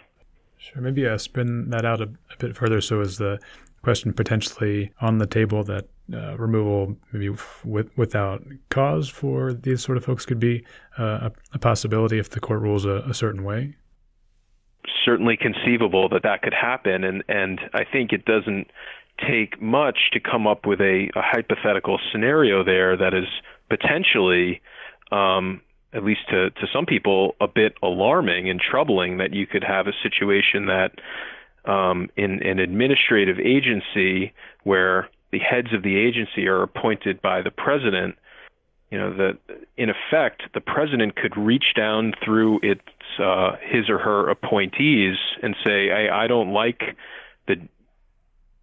Sure. 0.58 0.82
Maybe 0.82 1.08
uh, 1.08 1.18
spin 1.18 1.72
that 1.72 1.86
out 1.86 2.02
a, 2.02 2.04
a 2.04 2.38
bit 2.38 2.56
further. 2.56 2.82
So 2.82 3.02
is 3.02 3.18
the 3.18 3.40
question 3.84 4.14
potentially 4.14 4.92
on 5.02 5.18
the 5.18 5.28
table 5.28 5.64
that 5.64 5.88
uh, 6.14 6.38
removal, 6.38 6.96
maybe 7.12 7.30
with, 7.64 7.90
without 7.98 8.44
cause 8.70 9.10
for 9.10 9.54
these 9.54 9.82
sort 9.82 9.98
of 9.98 10.04
folks, 10.04 10.26
could 10.26 10.40
be 10.40 10.64
uh, 11.00 11.30
a, 11.30 11.32
a, 11.54 11.60
possibility 11.60 12.20
if 12.20 12.30
the 12.32 12.40
court 12.40 12.62
rules 12.62 12.86
a, 12.86 13.04
a, 13.08 13.14
certain 13.14 13.44
way? 13.44 13.76
Certainly 15.06 15.38
conceivable 15.38 16.10
that 16.10 16.24
that 16.24 16.42
could 16.42 16.54
happen, 16.54 17.04
and 17.04 17.24
and 17.30 17.62
I 17.74 17.86
think 17.86 18.12
it 18.12 18.26
doesn't 18.26 18.68
take 19.26 19.62
much 19.62 20.10
to 20.14 20.20
come 20.20 20.48
up 20.48 20.66
with 20.66 20.82
a, 20.82 21.10
a 21.16 21.22
hypothetical 21.22 22.00
scenario 22.12 22.64
there 22.64 22.98
that 22.98 23.14
is 23.14 23.28
potentially. 23.70 24.62
Um, 25.12 25.62
at 25.94 26.06
least 26.06 26.22
to, 26.30 26.50
to 26.52 26.68
some 26.72 26.86
people, 26.86 27.36
a 27.42 27.50
bit 27.50 27.74
alarming 27.84 28.50
and 28.50 28.62
troubling 28.62 29.18
that 29.18 29.34
you 29.34 29.46
could 29.46 29.62
have 29.62 29.88
a 29.88 29.92
situation 30.02 30.68
that 30.68 30.94
um, 31.66 32.10
in 32.16 32.42
an 32.44 32.60
administrative 32.60 33.40
agency 33.40 34.34
where 34.64 35.10
the 35.32 35.40
heads 35.40 35.74
of 35.74 35.84
the 35.84 35.98
agency 35.98 36.48
are 36.48 36.62
appointed 36.62 37.22
by 37.22 37.42
the 37.42 37.52
president, 37.52 38.16
you 38.90 38.98
know 38.98 39.16
that 39.16 39.38
in 39.78 39.90
effect 39.90 40.44
the 40.54 40.60
president 40.62 41.16
could 41.16 41.36
reach 41.38 41.74
down 41.76 42.14
through 42.24 42.60
its 42.62 42.82
uh, 43.20 43.56
his 43.62 43.90
or 43.90 43.98
her 43.98 44.30
appointees 44.30 45.18
and 45.42 45.56
say, 45.64 45.92
I, 45.92 46.26
I 46.26 46.28
don't 46.28 46.52
like 46.52 46.98
the 47.48 47.56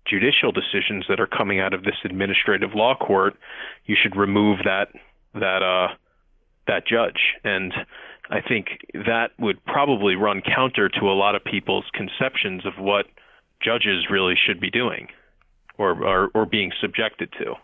judicial 0.06 0.52
decisions 0.52 1.04
that 1.08 1.20
are 1.20 1.26
coming 1.26 1.60
out 1.60 1.72
of 1.72 1.84
this 1.84 1.96
administrative 2.04 2.74
law 2.74 2.94
court. 2.94 3.36
You 3.86 3.96
should 4.00 4.16
remove 4.16 4.60
that 4.64 4.88
that 5.34 5.62
uh, 5.62 5.94
that 6.66 6.86
judge." 6.86 7.34
And 7.44 7.72
I 8.30 8.40
think 8.40 8.78
that 8.92 9.30
would 9.38 9.64
probably 9.64 10.14
run 10.14 10.42
counter 10.42 10.88
to 10.88 11.06
a 11.06 11.16
lot 11.16 11.34
of 11.34 11.44
people's 11.44 11.84
conceptions 11.94 12.66
of 12.66 12.74
what 12.78 13.06
judges 13.62 14.06
really 14.10 14.34
should 14.36 14.60
be 14.60 14.70
doing 14.70 15.08
or 15.78 16.04
or, 16.04 16.30
or 16.34 16.46
being 16.46 16.72
subjected 16.80 17.32
to. 17.38 17.54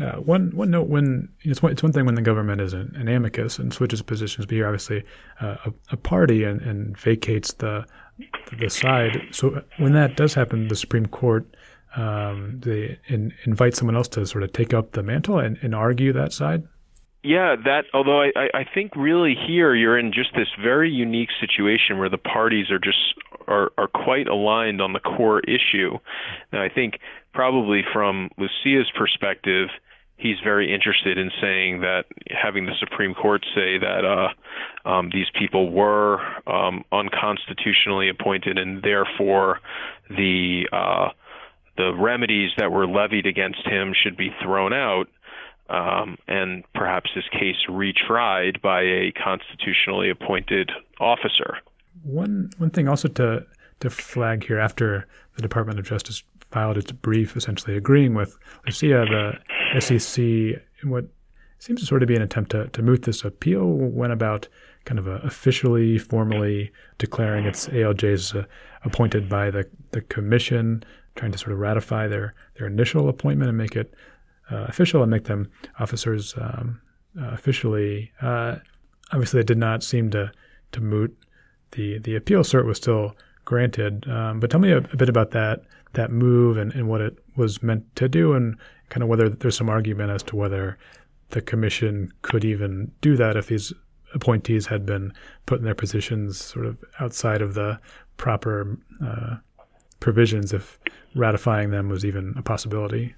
Uh, 0.00 0.20
one 0.20 0.54
one 0.54 0.70
note 0.70 0.86
when 0.86 1.28
it's 1.40 1.60
one, 1.60 1.72
it's 1.72 1.82
one 1.82 1.92
thing 1.92 2.06
when 2.06 2.14
the 2.14 2.22
government 2.22 2.60
is 2.60 2.72
an, 2.72 2.94
an 2.96 3.08
amicus 3.08 3.58
and 3.58 3.72
switches 3.72 4.00
positions, 4.00 4.46
but 4.46 4.54
you're 4.54 4.66
obviously 4.66 5.02
uh, 5.40 5.56
a, 5.66 5.72
a, 5.90 5.96
party 5.96 6.44
and, 6.44 6.60
and 6.62 6.96
vacates 6.96 7.54
the 7.54 7.84
the 8.58 8.70
side. 8.70 9.20
So 9.32 9.60
when 9.78 9.94
that 9.94 10.16
does 10.16 10.34
happen, 10.34 10.68
the 10.68 10.76
Supreme 10.76 11.06
Court 11.06 11.46
um, 11.96 12.58
they 12.60 12.98
in, 13.08 13.34
invite 13.44 13.74
someone 13.74 13.96
else 13.96 14.08
to 14.08 14.24
sort 14.24 14.44
of 14.44 14.52
take 14.52 14.72
up 14.72 14.92
the 14.92 15.02
mantle 15.02 15.38
and, 15.38 15.58
and 15.62 15.74
argue 15.74 16.12
that 16.12 16.32
side. 16.32 16.62
Yeah, 17.22 17.56
that. 17.64 17.84
Although 17.92 18.22
I, 18.22 18.48
I 18.54 18.64
think 18.74 18.94
really 18.94 19.34
here 19.34 19.74
you're 19.74 19.98
in 19.98 20.12
just 20.12 20.30
this 20.36 20.48
very 20.62 20.90
unique 20.90 21.30
situation 21.40 21.98
where 21.98 22.08
the 22.08 22.18
parties 22.18 22.70
are 22.70 22.78
just 22.78 22.98
are, 23.48 23.72
are 23.76 23.88
quite 23.88 24.28
aligned 24.28 24.80
on 24.80 24.92
the 24.92 25.00
core 25.00 25.40
issue. 25.40 25.98
And 26.52 26.60
I 26.60 26.68
think 26.68 27.00
probably 27.32 27.82
from 27.92 28.30
Lucia's 28.38 28.90
perspective, 28.96 29.68
he's 30.16 30.36
very 30.44 30.72
interested 30.72 31.18
in 31.18 31.30
saying 31.40 31.80
that 31.80 32.04
having 32.30 32.66
the 32.66 32.74
Supreme 32.78 33.14
Court 33.14 33.44
say 33.54 33.78
that 33.78 34.04
uh, 34.04 34.88
um, 34.88 35.10
these 35.12 35.26
people 35.36 35.70
were 35.70 36.20
um, 36.46 36.84
unconstitutionally 36.92 38.08
appointed, 38.08 38.58
and 38.58 38.82
therefore 38.82 39.60
the 40.08 40.68
uh, 40.72 41.08
the 41.76 41.94
remedies 41.94 42.50
that 42.58 42.70
were 42.70 42.86
levied 42.86 43.26
against 43.26 43.64
him 43.66 43.92
should 43.94 44.16
be 44.16 44.30
thrown 44.42 44.72
out 44.72 45.06
um, 45.68 46.16
and 46.26 46.64
perhaps 46.74 47.10
his 47.14 47.24
case 47.30 47.56
retried 47.68 48.60
by 48.60 48.82
a 48.82 49.12
constitutionally 49.12 50.10
appointed 50.10 50.70
officer. 51.00 51.58
One 52.02 52.50
one 52.58 52.70
thing 52.70 52.88
also 52.88 53.08
to 53.08 53.46
to 53.80 53.90
flag 53.90 54.44
here 54.44 54.58
after 54.58 55.06
the 55.36 55.42
Department 55.42 55.78
of 55.78 55.86
Justice 55.86 56.22
filed 56.50 56.78
its 56.78 56.92
brief, 56.92 57.36
essentially 57.36 57.76
agreeing 57.76 58.14
with 58.14 58.38
Lucia, 58.66 59.04
the 59.08 59.80
SEC, 59.80 60.18
in 60.18 60.90
what 60.90 61.06
seems 61.58 61.80
to 61.80 61.86
sort 61.86 62.02
of 62.02 62.08
be 62.08 62.16
an 62.16 62.22
attempt 62.22 62.50
to, 62.52 62.68
to 62.68 62.82
moot 62.82 63.02
this 63.02 63.24
appeal, 63.24 63.66
went 63.66 64.12
about 64.12 64.48
kind 64.84 64.98
of 64.98 65.06
officially, 65.06 65.98
formally 65.98 66.72
declaring 66.98 67.44
its 67.44 67.68
ALJs 67.68 68.40
uh, 68.40 68.46
appointed 68.84 69.28
by 69.28 69.50
the, 69.50 69.68
the 69.90 70.00
commission, 70.02 70.82
trying 71.16 71.32
to 71.32 71.38
sort 71.38 71.52
of 71.52 71.58
ratify 71.58 72.08
their, 72.08 72.34
their 72.56 72.66
initial 72.66 73.08
appointment 73.08 73.48
and 73.48 73.58
make 73.58 73.76
it 73.76 73.92
uh, 73.92 73.96
official 74.50 75.02
and 75.02 75.10
make 75.10 75.24
them 75.24 75.50
officers 75.78 76.34
um, 76.38 76.80
uh, 77.20 77.28
officially. 77.28 78.12
Uh, 78.20 78.56
obviously, 79.12 79.40
it 79.40 79.46
did 79.46 79.58
not 79.58 79.82
seem 79.82 80.10
to 80.10 80.30
to 80.72 80.80
moot 80.80 81.16
the 81.72 81.98
the 81.98 82.16
appeal 82.16 82.42
cert 82.42 82.64
was 82.64 82.76
still 82.76 83.16
granted. 83.44 84.06
Um, 84.08 84.40
but 84.40 84.50
tell 84.50 84.60
me 84.60 84.72
a, 84.72 84.78
a, 84.78 84.96
bit 84.96 85.08
about 85.08 85.30
that 85.30 85.62
that 85.94 86.10
move 86.10 86.58
and, 86.58 86.72
and 86.74 86.86
what 86.86 87.00
it 87.00 87.16
was 87.36 87.62
meant 87.62 87.84
to 87.96 88.08
do, 88.08 88.34
and 88.34 88.56
kind 88.90 89.02
of 89.02 89.08
whether 89.08 89.28
there's 89.28 89.56
some 89.56 89.70
argument 89.70 90.10
as 90.10 90.22
to 90.24 90.36
whether 90.36 90.78
the 91.30 91.40
commission 91.40 92.12
could 92.22 92.44
even 92.44 92.90
do 93.00 93.16
that 93.16 93.36
if 93.36 93.48
these 93.48 93.72
appointees 94.14 94.66
had 94.66 94.86
been 94.86 95.12
put 95.46 95.58
in 95.58 95.64
their 95.64 95.74
positions 95.74 96.38
sort 96.38 96.64
of 96.66 96.76
outside 97.00 97.42
of 97.42 97.54
the 97.54 97.78
proper 98.16 98.78
uh, 99.04 99.36
provisions, 100.00 100.52
if 100.52 100.78
ratifying 101.14 101.70
them 101.70 101.88
was 101.88 102.04
even 102.04 102.34
a 102.36 102.42
possibility. 102.42 103.14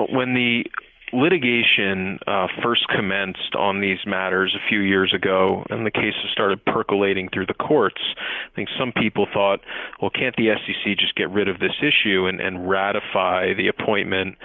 Well, 0.00 0.16
when 0.16 0.32
the 0.32 0.64
litigation 1.12 2.18
uh, 2.26 2.46
first 2.62 2.86
commenced 2.88 3.54
on 3.58 3.80
these 3.80 3.98
matters 4.06 4.56
a 4.56 4.68
few 4.68 4.80
years 4.80 5.12
ago, 5.12 5.66
and 5.68 5.84
the 5.84 5.90
cases 5.90 6.30
started 6.32 6.64
percolating 6.64 7.28
through 7.28 7.46
the 7.46 7.54
courts. 7.54 8.00
I 8.16 8.54
think 8.54 8.68
some 8.78 8.92
people 8.92 9.26
thought, 9.30 9.60
well, 10.00 10.10
can't 10.10 10.36
the 10.36 10.54
SEC 10.54 10.96
just 10.96 11.16
get 11.16 11.28
rid 11.30 11.48
of 11.48 11.58
this 11.58 11.74
issue 11.82 12.26
and, 12.26 12.40
and 12.40 12.68
ratify 12.68 13.52
the 13.54 13.68
appointment 13.68 14.36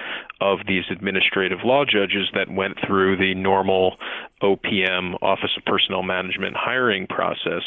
of 0.42 0.60
these 0.68 0.84
administrative 0.90 1.60
law 1.64 1.86
judges 1.86 2.28
that 2.34 2.52
went 2.52 2.78
through 2.86 3.18
the 3.18 3.36
normal 3.36 3.96
OPM, 4.42 5.22
Office 5.22 5.52
of 5.56 5.64
Personnel 5.66 6.04
Management, 6.04 6.56
hiring 6.58 7.08
process? 7.08 7.64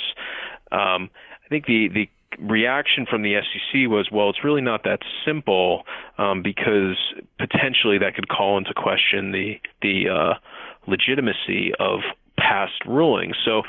Um, 0.72 1.08
I 1.46 1.48
think 1.48 1.64
the 1.64 1.88
the 1.88 2.10
reaction 2.38 3.06
from 3.08 3.22
the 3.22 3.34
SEC 3.34 3.88
was, 3.88 4.08
well, 4.12 4.30
it's 4.30 4.44
really 4.44 4.60
not 4.60 4.84
that 4.84 5.00
simple 5.24 5.84
um, 6.18 6.42
because 6.42 6.96
potentially 7.38 7.98
that 7.98 8.14
could 8.14 8.28
call 8.28 8.58
into 8.58 8.74
question 8.74 9.32
the 9.32 9.54
the 9.82 10.08
uh, 10.08 10.34
legitimacy 10.86 11.72
of 11.78 12.00
past 12.38 12.84
rulings. 12.86 13.36
So 13.44 13.62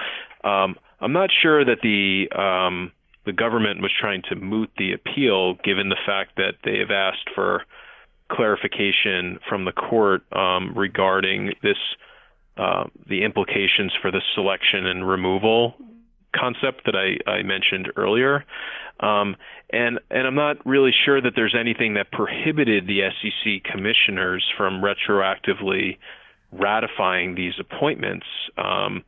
um, 0.47 0.75
I'm 1.01 1.13
not 1.13 1.29
sure 1.41 1.63
that 1.65 1.81
the 1.81 2.29
um, 2.37 2.91
the 3.25 3.33
government 3.33 3.81
was 3.81 3.91
trying 3.97 4.23
to 4.29 4.35
moot 4.35 4.69
the 4.77 4.93
appeal, 4.93 5.55
given 5.63 5.89
the 5.89 5.97
fact 6.05 6.35
that 6.37 6.53
they 6.63 6.79
have 6.79 6.91
asked 6.91 7.29
for 7.33 7.63
clarification 8.31 9.39
from 9.47 9.65
the 9.65 9.71
court 9.71 10.21
um, 10.33 10.73
regarding 10.75 11.53
this. 11.63 11.77
Uh, 12.57 12.89
the 13.07 13.23
implications 13.23 13.93
for 14.01 14.11
the 14.11 14.21
selection 14.35 14.85
and 14.85 15.07
removal 15.07 15.75
concept 16.35 16.85
that 16.85 16.95
I, 16.95 17.29
I 17.29 17.43
mentioned 17.43 17.91
earlier. 17.95 18.45
Um, 18.99 19.35
and 19.71 19.99
and 20.09 20.27
I'm 20.27 20.35
not 20.35 20.65
really 20.65 20.91
sure 21.05 21.21
that 21.21 21.33
there's 21.35 21.55
anything 21.57 21.93
that 21.93 22.11
prohibited 22.11 22.87
the 22.87 23.01
SEC 23.21 23.63
commissioners 23.63 24.43
from 24.57 24.81
retroactively 24.81 25.97
ratifying 26.51 27.35
these 27.35 27.53
appointments. 27.59 28.25
Um, 28.57 29.03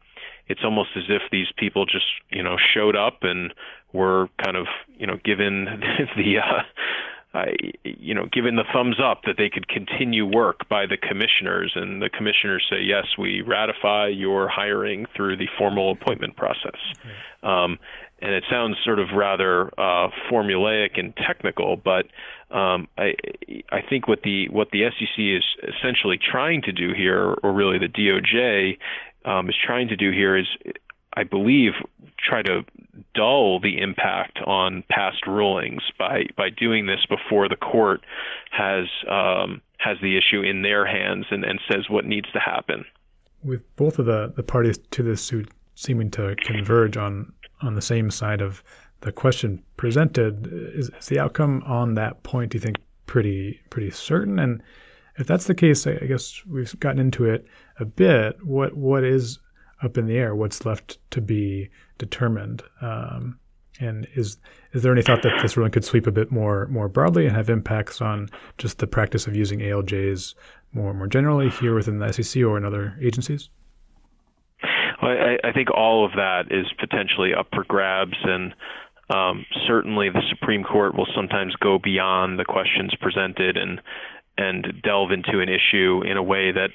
it's 0.47 0.61
almost 0.63 0.89
as 0.95 1.03
if 1.09 1.23
these 1.31 1.47
people 1.57 1.85
just 1.85 2.05
you 2.29 2.43
know 2.43 2.55
showed 2.73 2.95
up 2.95 3.19
and 3.23 3.53
were 3.93 4.29
kind 4.43 4.55
of 4.55 4.67
you 4.97 5.07
know 5.07 5.17
given 5.23 5.65
the 6.15 6.37
uh, 6.37 6.61
I, 7.33 7.55
you 7.83 8.13
know, 8.13 8.25
given 8.31 8.55
the 8.57 8.65
thumbs 8.73 8.97
up 9.01 9.21
that 9.25 9.35
they 9.37 9.49
could 9.49 9.67
continue 9.69 10.25
work 10.25 10.67
by 10.67 10.85
the 10.85 10.97
commissioners, 10.97 11.71
and 11.75 12.01
the 12.01 12.09
commissioners 12.09 12.65
say, 12.69 12.81
yes, 12.81 13.05
we 13.17 13.41
ratify 13.41 14.07
your 14.07 14.49
hiring 14.49 15.05
through 15.15 15.37
the 15.37 15.47
formal 15.57 15.91
appointment 15.91 16.35
process. 16.35 16.79
Um, 17.41 17.79
and 18.21 18.33
it 18.33 18.43
sounds 18.49 18.77
sort 18.83 18.99
of 18.99 19.07
rather 19.15 19.67
uh, 19.79 20.09
formulaic 20.29 20.99
and 20.99 21.15
technical, 21.15 21.75
but 21.77 22.05
um, 22.55 22.87
I, 22.97 23.15
I 23.71 23.81
think 23.89 24.07
what 24.07 24.21
the 24.23 24.47
what 24.49 24.69
the 24.71 24.83
SEC 24.89 25.17
is 25.17 25.43
essentially 25.75 26.19
trying 26.19 26.61
to 26.63 26.71
do 26.71 26.93
here, 26.93 27.33
or 27.41 27.53
really 27.53 27.79
the 27.79 27.87
DOJ 27.87 28.77
um, 29.25 29.49
is 29.49 29.55
trying 29.65 29.87
to 29.87 29.95
do 29.95 30.11
here, 30.11 30.37
is 30.37 30.47
I 31.13 31.23
believe 31.23 31.73
try 32.17 32.41
to 32.43 32.63
dull 33.15 33.59
the 33.59 33.79
impact 33.79 34.39
on 34.45 34.83
past 34.89 35.25
rulings 35.27 35.81
by 35.97 36.25
by 36.37 36.49
doing 36.49 36.85
this 36.85 37.05
before 37.09 37.49
the 37.49 37.55
court 37.55 38.01
has 38.51 38.85
um, 39.09 39.61
has 39.77 39.97
the 40.01 40.17
issue 40.17 40.41
in 40.41 40.61
their 40.61 40.85
hands 40.85 41.25
and, 41.31 41.43
and 41.43 41.59
says 41.69 41.89
what 41.89 42.05
needs 42.05 42.31
to 42.31 42.39
happen. 42.39 42.85
With 43.43 43.63
both 43.75 43.97
of 43.97 44.05
the, 44.05 44.31
the 44.35 44.43
parties 44.43 44.77
to 44.91 45.03
this 45.03 45.21
suit 45.21 45.49
seeming 45.75 46.11
to 46.11 46.35
converge 46.37 46.97
on 46.97 47.33
on 47.61 47.75
the 47.75 47.81
same 47.81 48.11
side 48.11 48.41
of 48.41 48.63
the 49.01 49.11
question 49.11 49.63
presented, 49.77 50.47
is, 50.75 50.89
is 50.99 51.07
the 51.07 51.19
outcome 51.19 51.63
on 51.65 51.95
that 51.95 52.21
point? 52.23 52.51
Do 52.51 52.57
you 52.57 52.61
think 52.61 52.77
pretty 53.07 53.59
pretty 53.69 53.91
certain? 53.91 54.39
And 54.39 54.61
if 55.17 55.27
that's 55.27 55.45
the 55.45 55.55
case, 55.55 55.85
I, 55.87 55.97
I 56.01 56.05
guess 56.05 56.41
we've 56.45 56.79
gotten 56.79 56.99
into 56.99 57.25
it 57.25 57.45
a 57.79 57.85
bit. 57.85 58.37
What 58.45 58.75
what 58.77 59.03
is 59.03 59.39
up 59.83 59.97
in 59.97 60.05
the 60.05 60.17
air? 60.17 60.35
What's 60.35 60.65
left 60.65 60.97
to 61.11 61.21
be 61.21 61.69
determined? 61.97 62.63
Um, 62.81 63.39
and 63.79 64.07
is 64.15 64.37
is 64.73 64.83
there 64.83 64.91
any 64.91 65.01
thought 65.01 65.23
that 65.23 65.39
this 65.41 65.57
ruling 65.57 65.71
could 65.71 65.85
sweep 65.85 66.07
a 66.07 66.11
bit 66.11 66.31
more 66.31 66.67
more 66.67 66.87
broadly 66.87 67.25
and 67.25 67.35
have 67.35 67.49
impacts 67.49 68.01
on 68.01 68.29
just 68.57 68.77
the 68.79 68.87
practice 68.87 69.27
of 69.27 69.35
using 69.35 69.59
ALJs 69.59 70.35
more 70.73 70.93
more 70.93 71.07
generally 71.07 71.49
here 71.49 71.73
within 71.75 71.99
the 71.99 72.11
SEC 72.11 72.43
or 72.43 72.57
in 72.57 72.65
other 72.65 72.97
agencies? 73.01 73.49
I, 75.01 75.37
I 75.43 75.51
think 75.51 75.69
all 75.71 76.05
of 76.05 76.11
that 76.13 76.51
is 76.51 76.67
potentially 76.79 77.33
up 77.33 77.47
for 77.53 77.63
grabs, 77.63 78.17
and 78.23 78.53
um, 79.09 79.45
certainly 79.67 80.09
the 80.09 80.21
Supreme 80.29 80.63
Court 80.63 80.95
will 80.95 81.07
sometimes 81.15 81.55
go 81.55 81.79
beyond 81.79 82.39
the 82.39 82.45
questions 82.45 82.93
presented 83.01 83.57
and 83.57 83.81
and 84.37 84.81
delve 84.83 85.11
into 85.11 85.39
an 85.39 85.49
issue 85.49 86.01
in 86.05 86.17
a 86.17 86.23
way 86.23 86.51
that 86.51 86.69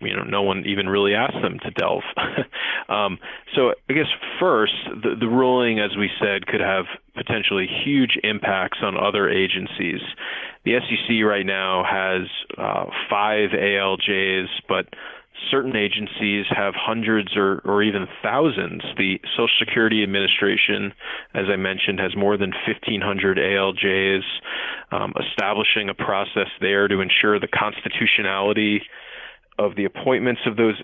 you 0.00 0.14
know 0.14 0.22
no 0.22 0.42
one 0.42 0.64
even 0.66 0.88
really 0.88 1.14
asked 1.14 1.40
them 1.42 1.58
to 1.60 1.70
delve. 1.70 2.02
um, 2.88 3.18
so 3.54 3.72
I 3.88 3.92
guess 3.92 4.06
first, 4.40 4.74
the, 4.88 5.14
the 5.18 5.28
ruling, 5.28 5.80
as 5.80 5.96
we 5.96 6.10
said, 6.20 6.46
could 6.46 6.60
have 6.60 6.86
potentially 7.14 7.66
huge 7.84 8.18
impacts 8.22 8.78
on 8.82 8.96
other 8.96 9.28
agencies. 9.28 10.00
The 10.64 10.78
SEC 10.80 11.24
right 11.24 11.46
now 11.46 11.84
has 11.84 12.28
uh, 12.58 12.86
five 13.10 13.50
ALJs, 13.50 14.48
but 14.68 14.86
certain 15.50 15.76
agencies 15.76 16.46
have 16.50 16.74
hundreds 16.74 17.36
or, 17.36 17.60
or 17.64 17.82
even 17.82 18.06
thousands. 18.22 18.82
The 18.96 19.20
Social 19.36 19.48
Security 19.58 20.02
Administration, 20.02 20.92
as 21.34 21.46
I 21.52 21.56
mentioned, 21.56 22.00
has 22.00 22.16
more 22.16 22.36
than 22.36 22.52
1,500 22.66 23.38
ALJs, 23.38 24.22
um, 24.92 25.12
establishing 25.28 25.88
a 25.88 25.94
process 25.94 26.48
there 26.60 26.88
to 26.88 27.00
ensure 27.00 27.38
the 27.38 27.48
constitutionality 27.48 28.82
of 29.58 29.76
the 29.76 29.84
appointments 29.84 30.42
of 30.46 30.56
those 30.56 30.80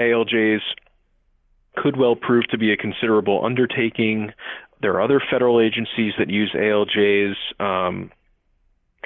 ALJs 0.00 0.60
could 1.76 1.96
well 1.96 2.16
prove 2.16 2.46
to 2.48 2.58
be 2.58 2.72
a 2.72 2.76
considerable 2.76 3.44
undertaking. 3.44 4.32
There 4.80 4.92
are 4.94 5.02
other 5.02 5.20
federal 5.30 5.60
agencies 5.60 6.12
that 6.18 6.30
use 6.30 6.52
ALJs 6.54 7.34
um, 7.60 8.10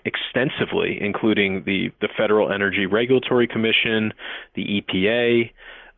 extensively, 0.04 0.98
including 1.00 1.64
the, 1.64 1.90
the 2.00 2.08
Federal 2.16 2.52
Energy 2.52 2.86
Regulatory 2.86 3.46
Commission, 3.46 4.12
the 4.54 4.82
EPA, 4.82 5.50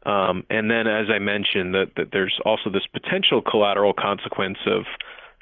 um, 0.06 0.44
and 0.48 0.70
then, 0.70 0.86
as 0.86 1.08
I 1.10 1.18
mentioned, 1.18 1.74
that, 1.74 1.92
that 1.96 2.08
there's 2.12 2.38
also 2.44 2.70
this 2.70 2.86
potential 2.86 3.42
collateral 3.42 3.92
consequence 3.92 4.58
of 4.66 4.84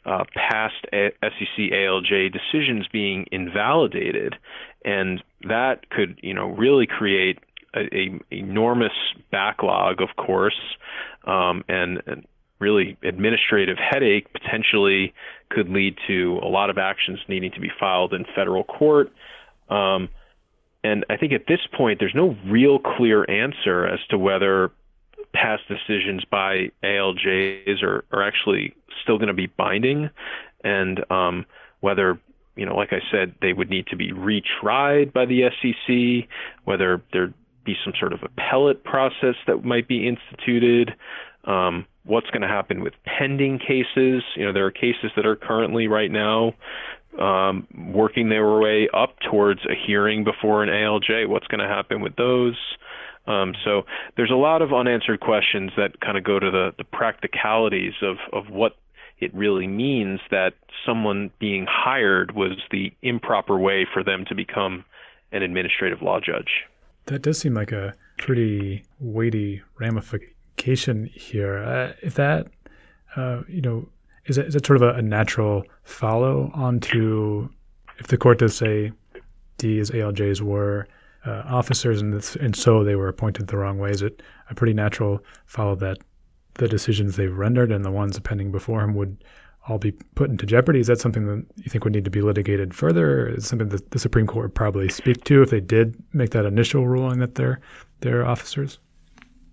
uh, 0.04 0.24
past 0.34 0.74
a- 0.92 1.12
SEC 1.22 1.70
ALJ 1.72 2.32
decisions 2.32 2.86
being 2.92 3.26
invalidated, 3.30 4.34
and 4.84 5.22
that 5.46 5.90
could, 5.90 6.18
you 6.22 6.34
know, 6.34 6.46
really 6.46 6.86
create 6.86 7.38
a, 7.74 7.80
a 7.94 8.20
enormous 8.30 8.92
backlog, 9.30 10.00
of 10.00 10.08
course, 10.16 10.58
um, 11.24 11.64
and, 11.68 12.02
and 12.06 12.26
really 12.58 12.96
administrative 13.02 13.76
headache 13.78 14.32
potentially 14.32 15.14
could 15.50 15.68
lead 15.68 15.96
to 16.06 16.38
a 16.42 16.48
lot 16.48 16.70
of 16.70 16.78
actions 16.78 17.18
needing 17.28 17.52
to 17.52 17.60
be 17.60 17.70
filed 17.78 18.12
in 18.12 18.24
federal 18.34 18.64
court. 18.64 19.12
Um, 19.68 20.08
and 20.82 21.04
I 21.10 21.16
think 21.16 21.32
at 21.32 21.46
this 21.46 21.60
point, 21.76 21.98
there's 22.00 22.14
no 22.14 22.36
real 22.46 22.78
clear 22.78 23.28
answer 23.30 23.86
as 23.86 24.00
to 24.10 24.18
whether 24.18 24.70
past 25.32 25.62
decisions 25.68 26.24
by 26.24 26.70
ALJs 26.82 27.82
are, 27.82 28.04
are 28.12 28.22
actually 28.22 28.74
still 29.02 29.18
going 29.18 29.28
to 29.28 29.34
be 29.34 29.46
binding, 29.46 30.10
and 30.64 31.04
um, 31.10 31.44
whether 31.80 32.18
you 32.58 32.66
know, 32.66 32.74
like 32.74 32.92
I 32.92 33.00
said, 33.12 33.34
they 33.40 33.52
would 33.52 33.70
need 33.70 33.86
to 33.86 33.96
be 33.96 34.10
retried 34.12 35.12
by 35.12 35.26
the 35.26 35.48
SEC, 35.62 36.28
whether 36.64 37.00
there 37.12 37.32
be 37.68 37.76
some 37.84 37.92
sort 38.00 38.14
of 38.14 38.20
appellate 38.22 38.82
process 38.82 39.34
that 39.46 39.62
might 39.62 39.86
be 39.86 40.08
instituted. 40.08 40.94
Um, 41.44 41.86
what's 42.04 42.28
going 42.30 42.40
to 42.40 42.48
happen 42.48 42.82
with 42.82 42.94
pending 43.04 43.58
cases? 43.58 44.22
You 44.36 44.46
know, 44.46 44.52
there 44.54 44.64
are 44.64 44.70
cases 44.70 45.10
that 45.16 45.26
are 45.26 45.36
currently 45.36 45.86
right 45.86 46.10
now 46.10 46.54
um, 47.20 47.66
working 47.92 48.30
their 48.30 48.58
way 48.58 48.88
up 48.94 49.16
towards 49.30 49.60
a 49.66 49.74
hearing 49.86 50.24
before 50.24 50.62
an 50.62 50.70
ALJ. 50.70 51.28
What's 51.28 51.46
going 51.48 51.60
to 51.60 51.68
happen 51.68 52.00
with 52.00 52.16
those? 52.16 52.56
Um, 53.26 53.52
so 53.62 53.82
there's 54.16 54.30
a 54.30 54.36
lot 54.36 54.62
of 54.62 54.72
unanswered 54.72 55.20
questions 55.20 55.70
that 55.76 56.00
kind 56.00 56.16
of 56.16 56.24
go 56.24 56.38
to 56.38 56.50
the, 56.50 56.70
the 56.78 56.84
practicalities 56.84 57.92
of, 58.00 58.16
of 58.32 58.50
what 58.50 58.76
it 59.18 59.34
really 59.34 59.66
means 59.66 60.20
that 60.30 60.54
someone 60.86 61.30
being 61.38 61.66
hired 61.68 62.34
was 62.34 62.56
the 62.70 62.92
improper 63.02 63.58
way 63.58 63.86
for 63.92 64.02
them 64.02 64.24
to 64.28 64.34
become 64.34 64.86
an 65.32 65.42
administrative 65.42 66.00
law 66.00 66.18
judge 66.20 66.64
that 67.08 67.22
does 67.22 67.38
seem 67.38 67.54
like 67.54 67.72
a, 67.72 67.94
pretty 68.18 68.84
weighty 69.00 69.62
ramification 69.78 71.06
here. 71.06 71.58
Uh, 71.58 71.92
if 72.02 72.14
that, 72.14 72.48
uh, 73.16 73.42
you 73.48 73.62
know, 73.62 73.88
is 74.26 74.36
it, 74.36 74.46
is 74.46 74.54
it 74.54 74.66
sort 74.66 74.82
of 74.82 74.82
a, 74.82 74.98
a 74.98 75.02
natural 75.02 75.64
follow 75.84 76.50
onto 76.52 77.48
if 77.98 78.08
the 78.08 78.16
court 78.16 78.38
does 78.38 78.54
say 78.54 78.92
these 79.58 79.90
ALJs 79.90 80.40
were 80.40 80.86
uh, 81.26 81.42
officers 81.46 82.00
and, 82.00 82.12
this, 82.12 82.36
and 82.36 82.54
so 82.54 82.84
they 82.84 82.94
were 82.94 83.08
appointed 83.08 83.46
the 83.46 83.56
wrong 83.56 83.78
way, 83.78 83.90
is 83.90 84.02
it 84.02 84.22
a 84.50 84.54
pretty 84.54 84.74
natural 84.74 85.20
follow 85.46 85.74
that 85.74 85.98
the 86.54 86.68
decisions 86.68 87.16
they've 87.16 87.36
rendered 87.36 87.72
and 87.72 87.84
the 87.84 87.90
ones 87.90 88.18
pending 88.20 88.52
before 88.52 88.82
him 88.82 88.94
would 88.94 89.24
all 89.68 89.78
be 89.78 89.92
put 90.14 90.30
into 90.30 90.46
jeopardy? 90.46 90.80
Is 90.80 90.86
that 90.86 91.00
something 91.00 91.26
that 91.26 91.44
you 91.56 91.70
think 91.70 91.84
would 91.84 91.92
need 91.92 92.04
to 92.04 92.10
be 92.10 92.22
litigated 92.22 92.74
further? 92.74 93.28
Is 93.28 93.46
something 93.46 93.68
that 93.68 93.90
the 93.90 93.98
Supreme 93.98 94.26
Court 94.26 94.46
would 94.46 94.54
probably 94.54 94.88
speak 94.88 95.24
to 95.24 95.42
if 95.42 95.50
they 95.50 95.60
did 95.60 95.96
make 96.12 96.30
that 96.30 96.44
initial 96.44 96.86
ruling 96.88 97.18
that 97.20 97.34
they're 97.34 97.60
they're 98.00 98.26
officers? 98.26 98.78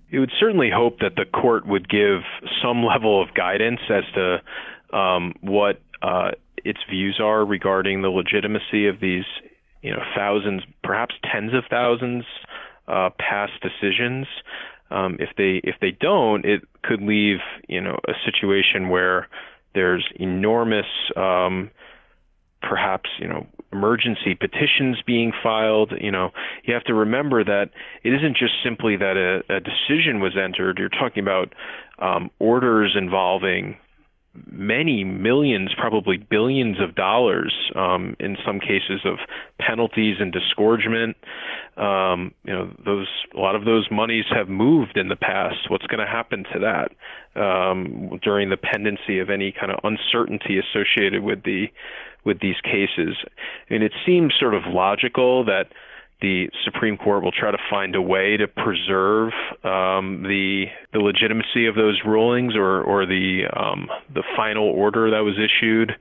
You 0.10 0.20
would 0.20 0.32
certainly 0.40 0.70
hope 0.70 1.00
that 1.00 1.16
the 1.16 1.26
court 1.26 1.68
would 1.68 1.90
give 1.90 2.22
some 2.62 2.84
level 2.86 3.22
of 3.22 3.34
guidance 3.34 3.82
as 3.90 4.04
to 4.14 4.98
um, 4.98 5.34
what 5.42 5.82
uh, 6.02 6.32
its 6.64 6.80
views 6.90 7.20
are 7.22 7.46
regarding 7.46 8.02
the 8.02 8.10
legitimacy 8.10 8.88
of 8.88 9.00
these, 9.00 9.26
you 9.82 9.92
know, 9.92 10.02
thousands, 10.16 10.64
perhaps 10.84 11.16
tens 11.32 11.54
of 11.54 11.64
thousands, 11.70 12.24
uh, 12.88 13.10
past 13.20 13.54
decisions. 13.62 14.28
Um, 14.92 15.18
if 15.20 15.30
they 15.36 15.62
if 15.64 15.76
they 15.82 15.92
don't, 15.92 16.46
it 16.46 16.62
could 16.84 17.02
leave 17.02 17.40
you 17.68 17.82
know 17.82 18.00
a 18.08 18.14
situation 18.24 18.90
where 18.90 19.28
there's 19.76 20.06
enormous, 20.16 20.88
um, 21.16 21.70
perhaps 22.62 23.10
you 23.20 23.28
know, 23.28 23.46
emergency 23.72 24.34
petitions 24.34 24.98
being 25.06 25.32
filed. 25.44 25.94
You 26.00 26.12
know, 26.12 26.32
you 26.64 26.74
have 26.74 26.84
to 26.86 26.94
remember 26.96 27.44
that 27.44 27.70
it 28.04 28.14
isn't 28.14 28.38
just 28.38 28.54
simply 28.64 28.96
that 28.98 29.18
a, 29.18 29.54
a 29.54 29.60
decision 29.60 30.20
was 30.20 30.36
entered. 30.36 30.80
You're 30.80 30.90
talking 30.90 31.22
about 31.22 31.54
um, 32.00 32.32
orders 32.40 32.96
involving 32.98 33.78
many 34.52 35.04
millions, 35.04 35.72
probably 35.78 36.18
billions 36.18 36.78
of 36.82 36.96
dollars 36.96 37.54
um, 37.76 38.16
in 38.20 38.38
some 38.46 38.60
cases 38.60 39.02
of 39.06 39.18
penalties 39.60 40.18
and 40.20 40.32
disgorgement. 40.32 41.16
Um, 41.78 42.34
you 42.44 42.54
know, 42.54 42.72
those 42.86 43.08
a 43.36 43.40
lot 43.40 43.56
of 43.56 43.66
those 43.66 43.88
monies 43.92 44.26
have 44.32 44.48
moved 44.50 44.98
in 44.98 45.10
the 45.10 45.16
past. 45.16 45.70
What's 45.70 45.88
going 45.88 46.06
to 46.06 46.12
happen 46.12 46.46
to 46.54 46.60
that 46.60 47.42
um, 47.42 48.20
during 48.24 48.50
the 48.50 48.58
pendency 48.58 49.20
of 49.20 49.30
any 49.30 49.52
kind 49.52 49.72
of 49.72 49.80
uncertainty 49.84 50.60
associated 50.60 51.24
with 51.24 51.44
the 51.44 51.68
with 52.24 52.40
these 52.40 52.60
cases? 52.64 53.16
And 53.70 53.84
it 53.84 53.94
seems 54.06 54.34
sort 54.40 54.54
of 54.54 54.64
logical 54.68 55.44
that 55.46 55.68
the 56.22 56.50
Supreme 56.64 56.98
Court 56.98 57.24
will 57.24 57.32
try 57.32 57.52
to 57.52 57.58
find 57.70 57.96
a 57.96 58.02
way 58.02 58.38
to 58.38 58.48
preserve 58.48 59.32
um, 59.64 60.24
the 60.24 60.66
the 60.94 61.00
legitimacy 61.00 61.68
of 61.68 61.76
those 61.76 62.00
rulings 62.06 62.56
or 62.56 62.82
or 62.82 63.06
the 63.06 63.44
um, 63.56 63.90
the 64.14 64.24
final 64.36 64.66
order 64.66 65.12
that 65.12 65.20
was 65.20 65.36
issued. 65.38 65.92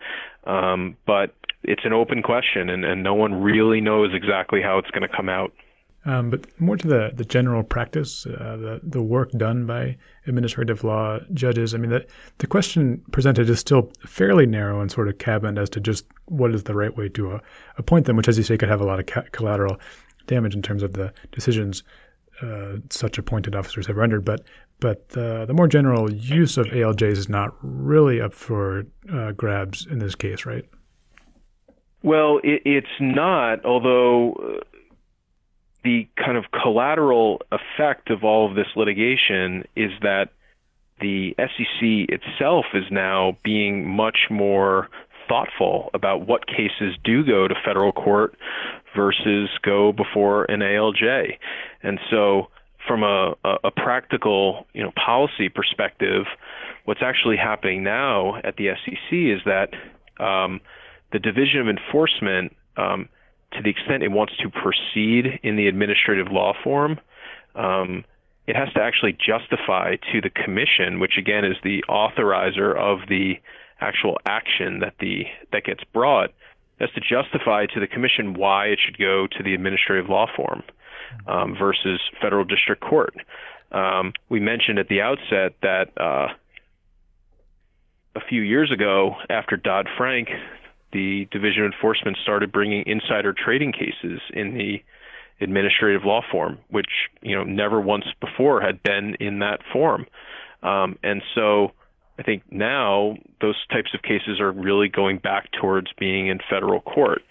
Um, 0.47 0.97
but 1.07 1.35
it's 1.63 1.85
an 1.85 1.93
open 1.93 2.23
question, 2.23 2.69
and, 2.69 2.85
and 2.85 3.03
no 3.03 3.15
one 3.15 3.43
really 3.43 3.81
knows 3.81 4.11
exactly 4.15 4.61
how 4.63 4.79
it's 4.79 4.91
going 4.91 5.09
to 5.09 5.17
come 5.17 5.29
out. 5.29 5.53
Um, 6.07 6.29
but 6.29 6.45
more 6.61 6.77
to 6.77 6.87
the, 6.87 7.13
the 7.15 7.25
general 7.25 7.63
practice, 7.63 8.27
uh, 8.27 8.57
the 8.57 8.81
the 8.83 9.03
work 9.03 9.31
done 9.33 9.65
by 9.65 9.97
administrative 10.27 10.85
law 10.85 11.19
judges. 11.33 11.75
I 11.75 11.79
mean, 11.79 11.91
the 11.91 12.07
the 12.39 12.47
question 12.47 13.03
presented 13.11 13.49
is 13.49 13.59
still 13.59 13.91
fairly 14.07 14.45
narrow 14.45 14.83
and 14.83 14.93
sort 14.93 15.09
of 15.09 15.17
cabined 15.17 15.59
as 15.59 15.71
to 15.71 15.81
just 15.81 16.05
what 16.27 16.55
is 16.55 16.65
the 16.65 16.75
right 16.75 16.95
way 16.95 17.09
to 17.11 17.33
uh, 17.33 17.39
appoint 17.79 18.05
them, 18.05 18.17
which, 18.17 18.29
as 18.29 18.37
you 18.37 18.45
say, 18.45 18.59
could 18.59 18.69
have 18.69 18.83
a 18.83 18.85
lot 18.85 19.01
of 19.01 19.07
ca- 19.07 19.25
collateral 19.33 19.81
damage 20.27 20.55
in 20.55 20.63
terms 20.63 20.83
of 20.83 20.95
the 20.95 21.13
decisions 21.33 21.83
uh, 22.43 22.77
such 22.91 23.19
appointed 23.19 23.55
officers 23.55 23.87
have 23.87 23.97
rendered. 23.97 24.25
But 24.25 24.43
but 24.81 25.07
uh, 25.17 25.47
the 25.47 25.55
more 25.55 25.69
general 25.69 26.13
use 26.13 26.57
of 26.59 26.67
ALJs 26.67 27.13
is 27.17 27.29
not 27.29 27.55
really 27.63 28.21
up 28.21 28.35
for 28.35 28.85
uh, 29.13 29.33
grabs 29.33 29.87
in 29.87 29.99
this 29.99 30.15
case, 30.15 30.45
right? 30.45 30.65
Well, 32.03 32.41
it, 32.43 32.63
it's 32.65 32.87
not. 33.01 33.65
Although 33.65 34.33
uh, 34.33 34.65
the 35.85 36.09
kind 36.17 36.37
of 36.37 36.45
collateral 36.51 37.41
effect 37.53 38.11
of 38.11 38.25
all 38.25 38.49
of 38.49 38.57
this 38.57 38.67
litigation 38.77 39.65
is 39.77 39.91
that 40.03 40.31
the 41.01 41.35
SEC 41.39 42.09
itself 42.09 42.67
is 42.75 42.85
now 42.91 43.37
being 43.45 43.89
much 43.89 44.27
more 44.31 44.89
thoughtful 45.29 45.91
about 45.95 46.27
what 46.27 46.47
cases 46.47 46.97
do 47.05 47.25
go 47.25 47.49
to 47.49 47.55
federal 47.65 47.93
court 47.93 48.37
versus 48.95 49.49
go 49.63 49.93
before 49.93 50.45
an 50.45 50.61
ALJ. 50.61 51.39
And 51.83 51.99
so 52.11 52.49
from 52.87 53.03
a, 53.03 53.35
a, 53.65 53.71
practical, 53.71 54.67
you 54.75 54.83
know, 54.83 54.93
policy 54.93 55.49
perspective, 55.49 56.25
what's 56.85 57.01
actually 57.03 57.37
happening 57.37 57.83
now 57.83 58.37
at 58.45 58.57
the 58.57 58.69
SEC 58.85 59.13
is 59.13 59.41
that 59.47 59.71
um, 60.23 60.61
the 61.13 61.19
Division 61.19 61.61
of 61.61 61.69
Enforcement, 61.69 62.55
um, 62.77 63.09
to 63.53 63.63
the 63.63 63.71
extent 63.71 64.03
it 64.03 64.11
wants 64.11 64.35
to 64.39 64.51
proceed 64.51 65.41
in 65.43 65.57
the 65.57 65.67
administrative 65.67 66.31
law 66.31 66.53
form, 66.63 67.01
um, 67.55 68.05
it 68.47 68.57
has 68.57 68.71
to 68.75 68.83
actually 68.83 69.13
justify 69.13 69.97
to 70.13 70.21
the 70.21 70.29
commission, 70.29 71.01
which 71.01 71.17
again 71.17 71.45
is 71.45 71.57
the 71.63 71.83
authorizer 71.89 72.77
of 72.77 73.09
the 73.09 73.35
actual 73.81 74.19
action 74.27 74.81
that 74.81 74.95
the 75.01 75.25
that 75.53 75.65
gets 75.65 75.83
brought, 75.93 76.31
has 76.81 76.91
to 76.91 77.01
justify 77.01 77.67
to 77.67 77.81
the 77.81 77.87
commission 77.87 78.35
why 78.35 78.67
it 78.67 78.79
should 78.85 78.99
go 78.99 79.27
to 79.27 79.43
the 79.43 79.55
administrative 79.55 80.09
law 80.09 80.27
form 80.35 80.63
um, 81.27 81.57
versus 81.59 82.01
federal 82.21 82.45
district 82.45 82.83
court. 82.83 83.15
Um, 83.73 84.13
we 84.29 84.41
mentioned 84.41 84.79
at 84.79 84.89
the 84.89 85.01
outset 85.01 85.55
that 85.63 85.89
uh, 85.97 86.29
a 88.15 88.21
few 88.29 88.43
years 88.43 88.71
ago, 88.71 89.17
after 89.29 89.57
Dodd 89.57 89.89
Frank, 89.97 90.29
the 90.93 91.27
Division 91.31 91.65
of 91.65 91.73
Enforcement 91.73 92.17
started 92.23 92.53
bringing 92.53 92.85
insider 92.87 93.33
trading 93.33 93.73
cases 93.73 94.21
in 94.33 94.55
the 94.55 94.83
administrative 95.41 96.05
law 96.05 96.23
form, 96.31 96.59
which 96.71 97.11
you 97.21 97.35
know 97.37 97.43
never 97.43 97.81
once 97.81 98.05
before 98.21 98.61
had 98.61 98.83
been 98.83 99.17
in 99.19 99.41
that 99.41 99.61
form, 99.73 100.07
um, 100.63 100.97
and 101.03 101.23
so 101.35 101.73
I 102.19 102.23
think 102.23 102.43
now 102.51 103.17
those 103.41 103.57
types 103.73 103.91
of 103.95 104.03
cases 104.03 104.41
are 104.41 104.53
really 104.53 104.89
going 104.89 105.19
back 105.19 105.51
towards 105.61 105.89
being 105.99 106.29
in 106.29 106.39
federal 106.49 106.81
court. 106.81 107.23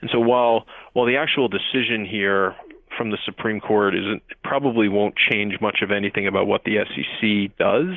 And 0.00 0.10
so 0.12 0.18
while 0.18 0.66
while 0.94 1.06
the 1.06 1.16
actual 1.16 1.48
decision 1.48 2.04
here 2.04 2.54
from 2.96 3.10
the 3.10 3.18
Supreme 3.24 3.60
Court 3.60 3.94
isn't 3.94 4.22
probably 4.44 4.88
won't 4.88 5.14
change 5.16 5.60
much 5.60 5.78
of 5.82 5.90
anything 5.90 6.26
about 6.26 6.46
what 6.46 6.64
the 6.64 6.76
SEC 6.84 7.56
does. 7.58 7.96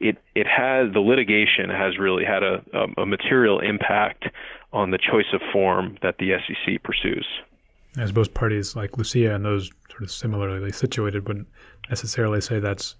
It 0.00 0.18
it 0.34 0.46
has 0.46 0.92
the 0.92 1.00
litigation 1.00 1.70
has 1.70 1.98
really 1.98 2.24
had 2.24 2.42
a, 2.42 2.62
a, 2.96 3.06
material 3.06 3.60
impact 3.60 4.26
on 4.72 4.90
the 4.90 4.98
choice 4.98 5.32
of 5.32 5.40
form 5.52 5.96
that 6.02 6.16
the 6.18 6.32
SEC 6.46 6.82
pursues. 6.82 7.26
As 7.96 8.12
both 8.12 8.34
parties 8.34 8.76
like 8.76 8.98
Lucia 8.98 9.34
and 9.34 9.44
those 9.44 9.70
sort 9.88 10.02
of 10.02 10.10
similarly 10.10 10.72
situated 10.72 11.26
wouldn't 11.26 11.48
necessarily 11.88 12.40
say 12.40 12.58
that's 12.58 12.96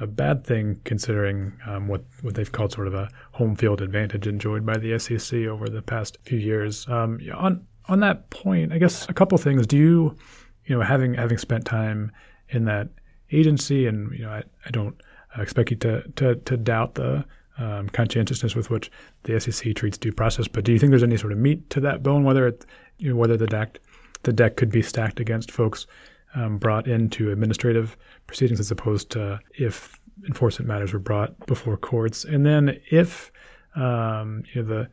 a 0.00 0.06
bad 0.06 0.44
thing 0.44 0.80
considering 0.84 1.52
um, 1.66 1.86
what 1.86 2.02
what 2.22 2.34
they've 2.34 2.50
called 2.50 2.72
sort 2.72 2.86
of 2.86 2.94
a 2.94 3.08
home 3.32 3.54
field 3.54 3.82
advantage 3.82 4.26
enjoyed 4.26 4.64
by 4.64 4.76
the 4.76 4.98
SEC 4.98 5.40
over 5.40 5.68
the 5.68 5.82
past 5.82 6.18
few 6.22 6.38
years. 6.38 6.88
Um, 6.88 7.20
on 7.34 7.66
on 7.88 8.00
that 8.00 8.30
point, 8.30 8.72
I 8.72 8.78
guess 8.78 9.08
a 9.08 9.12
couple 9.12 9.36
things. 9.38 9.66
Do 9.66 9.76
you, 9.76 10.16
you 10.64 10.76
know, 10.76 10.82
having 10.82 11.14
having 11.14 11.38
spent 11.38 11.66
time 11.66 12.12
in 12.48 12.64
that 12.64 12.88
agency, 13.30 13.86
and 13.86 14.12
you 14.12 14.24
know, 14.24 14.30
I, 14.30 14.42
I 14.66 14.70
don't 14.70 15.00
expect 15.36 15.70
you 15.70 15.76
to 15.78 16.02
to, 16.16 16.34
to 16.34 16.56
doubt 16.56 16.94
the 16.94 17.24
um, 17.58 17.88
conscientiousness 17.90 18.54
with 18.54 18.70
which 18.70 18.90
the 19.24 19.38
SEC 19.38 19.74
treats 19.74 19.98
due 19.98 20.12
process, 20.12 20.48
but 20.48 20.64
do 20.64 20.72
you 20.72 20.78
think 20.78 20.90
there's 20.90 21.02
any 21.02 21.18
sort 21.18 21.32
of 21.32 21.38
meat 21.38 21.68
to 21.70 21.80
that 21.80 22.02
bone, 22.02 22.24
whether 22.24 22.46
it, 22.46 22.64
you 22.98 23.10
know, 23.10 23.16
whether 23.16 23.36
the 23.36 23.46
deck 23.46 23.78
the 24.22 24.32
deck 24.32 24.56
could 24.56 24.70
be 24.70 24.82
stacked 24.82 25.20
against 25.20 25.50
folks 25.50 25.86
um, 26.34 26.58
brought 26.58 26.86
into 26.86 27.30
administrative 27.30 27.96
proceedings 28.26 28.60
as 28.60 28.70
opposed 28.70 29.10
to 29.10 29.38
if 29.58 29.98
enforcement 30.26 30.68
matters 30.68 30.92
were 30.92 30.98
brought 30.98 31.46
before 31.46 31.76
courts. 31.76 32.24
And 32.24 32.44
then 32.44 32.78
if 32.90 33.32
um, 33.74 34.44
you 34.52 34.62
know, 34.62 34.68
the 34.68 34.88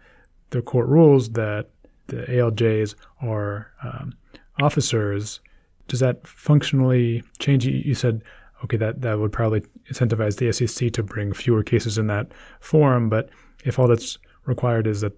the 0.52 0.62
court 0.62 0.88
rules 0.88 1.32
that 1.32 1.70
the 2.08 2.24
ALJs 2.24 2.96
are 3.22 3.72
um, 3.84 4.14
officers, 4.62 5.42
does 5.88 6.00
that 6.00 6.26
functionally 6.26 7.24
change? 7.40 7.66
You 7.66 7.96
said 7.96 8.22
okay 8.64 8.78
that 8.78 9.02
that 9.02 9.20
would 9.20 9.32
probably 9.32 9.62
incentivize 9.92 10.38
the 10.38 10.52
SEC 10.52 10.92
to 10.94 11.04
bring 11.04 11.34
fewer 11.34 11.64
cases 11.64 11.98
in 11.98 12.08
that 12.08 12.32
forum, 12.60 13.10
but 13.10 13.30
if 13.66 13.78
all 13.78 13.88
that's 13.88 14.18
required 14.46 14.88
is 14.88 15.02
that 15.02 15.14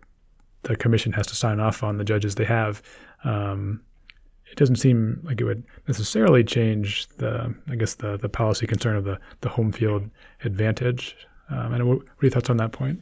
the 0.64 0.76
commission 0.76 1.12
has 1.14 1.28
to 1.28 1.36
sign 1.36 1.60
off 1.60 1.84
on 1.84 1.98
the 1.98 2.04
judges 2.04 2.36
they 2.36 2.46
have, 2.46 2.82
um, 3.24 3.82
it 4.52 4.58
doesn't 4.58 4.78
seem 4.78 5.22
like 5.24 5.40
it 5.42 5.46
would 5.46 5.64
necessarily 5.88 6.44
change 6.44 7.08
the, 7.18 7.54
I 7.70 7.76
guess, 7.76 7.96
the 7.96 8.18
the 8.18 8.30
policy 8.30 8.68
concern 8.68 8.96
of 8.96 9.04
the 9.06 9.20
the 9.42 9.50
home 9.50 9.72
field 9.72 10.10
advantage. 10.44 11.16
Um, 11.50 11.74
and 11.74 11.88
what, 11.88 12.00
are 12.00 12.22
your 12.22 12.32
thoughts 12.32 12.50
on 12.50 12.58
that 12.58 12.72
point? 12.72 13.02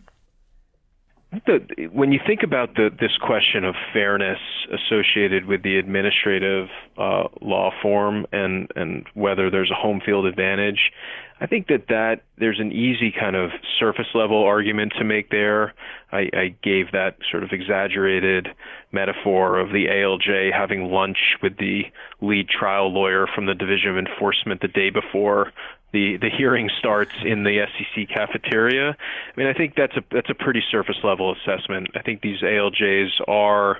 the, 1.45 1.89
when 1.91 2.12
you 2.12 2.20
think 2.26 2.43
about 2.43 2.76
the, 2.76 2.89
this 3.00 3.18
question 3.18 3.64
of 3.66 3.76
fairness 3.93 4.39
associated 4.72 5.45
with 5.45 5.62
the 5.64 5.78
administrative 5.78 6.68
uh, 6.98 7.24
law 7.41 7.72
form 7.82 8.26
and, 8.32 8.72
and 8.76 9.06
whether 9.14 9.50
there's 9.50 9.72
a 9.72 9.76
home 9.76 10.02
field 10.06 10.26
advantage, 10.26 10.91
I 11.40 11.46
think 11.46 11.68
that, 11.68 11.88
that 11.90 12.22
there's 12.38 12.60
an 12.60 12.72
easy 12.72 13.12
kind 13.12 13.36
of 13.36 13.52
surface 13.80 14.08
level 14.16 14.44
argument 14.44 14.94
to 14.98 15.04
make 15.04 15.30
there. 15.30 15.74
I, 16.12 16.30
I 16.34 16.56
gave 16.64 16.92
that 16.94 17.18
sort 17.30 17.44
of 17.44 17.52
exaggerated 17.52 18.48
metaphor 18.92 19.60
of 19.60 19.70
the 19.70 19.86
ALJ 19.86 20.52
having 20.52 20.92
lunch 20.92 21.18
with 21.44 21.58
the 21.58 21.84
lead 22.22 22.50
trial 22.50 22.92
lawyer 22.92 23.28
from 23.34 23.46
the 23.46 23.54
Division 23.54 23.92
of 23.92 23.98
Enforcement 23.98 24.62
the 24.62 24.68
day 24.68 24.90
before 24.90 25.52
the 25.94 26.18
the 26.18 26.30
hearing 26.30 26.70
starts 26.80 27.14
in 27.24 27.44
the 27.44 27.66
SEC 27.66 28.10
cafeteria. 28.10 28.90
I 28.90 29.40
mean, 29.40 29.48
I 29.48 29.54
think 29.54 29.76
that's 29.76 29.96
a 29.96 30.04
that's 30.12 30.30
a 30.30 30.34
pretty 30.34 30.62
surface 30.70 30.98
level 31.04 31.34
assessment. 31.34 31.88
I 31.96 32.02
think 32.02 32.22
these 32.22 32.42
ALJs 32.42 33.22
are. 33.28 33.80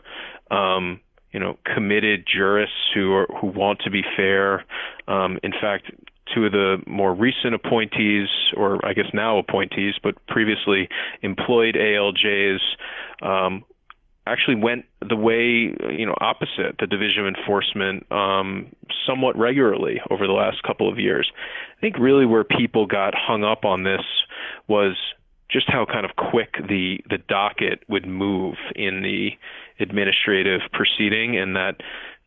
Um, 0.50 1.02
you 1.38 1.44
know, 1.44 1.56
committed 1.72 2.26
jurists 2.26 2.90
who 2.96 3.14
are 3.14 3.28
who 3.40 3.46
want 3.46 3.78
to 3.82 3.92
be 3.92 4.02
fair. 4.16 4.66
Um, 5.08 5.38
in 5.44 5.52
fact, 5.52 5.92
two 6.34 6.46
of 6.46 6.52
the 6.52 6.78
more 6.88 7.14
recent 7.14 7.54
appointees, 7.54 8.28
or 8.56 8.84
I 8.84 8.94
guess 8.94 9.06
now 9.14 9.38
appointees, 9.38 9.94
but 10.02 10.16
previously 10.26 10.90
employed 11.22 11.76
ALJs, 11.76 12.58
um, 13.22 13.64
actually 14.26 14.56
went 14.56 14.86
the 15.08 15.16
way 15.16 15.76
you 15.96 16.08
know 16.08 16.16
opposite 16.20 16.76
the 16.80 16.88
division 16.88 17.28
of 17.28 17.36
enforcement 17.36 18.12
um, 18.12 18.76
somewhat 19.06 19.38
regularly 19.38 20.02
over 20.10 20.26
the 20.26 20.34
last 20.34 20.64
couple 20.64 20.92
of 20.92 20.98
years. 20.98 21.32
I 21.78 21.82
think 21.82 22.00
really 22.00 22.26
where 22.26 22.46
people 22.46 22.88
got 22.88 23.14
hung 23.14 23.44
up 23.44 23.64
on 23.64 23.84
this 23.84 24.02
was 24.68 24.96
just 25.52 25.70
how 25.70 25.86
kind 25.86 26.04
of 26.04 26.16
quick 26.16 26.56
the 26.68 26.98
the 27.12 27.20
docket 27.30 27.84
would 27.88 28.08
move 28.08 28.56
in 28.76 29.04
the 29.04 29.30
administrative 29.80 30.62
proceeding, 30.74 31.38
and 31.38 31.56
that 31.56 31.78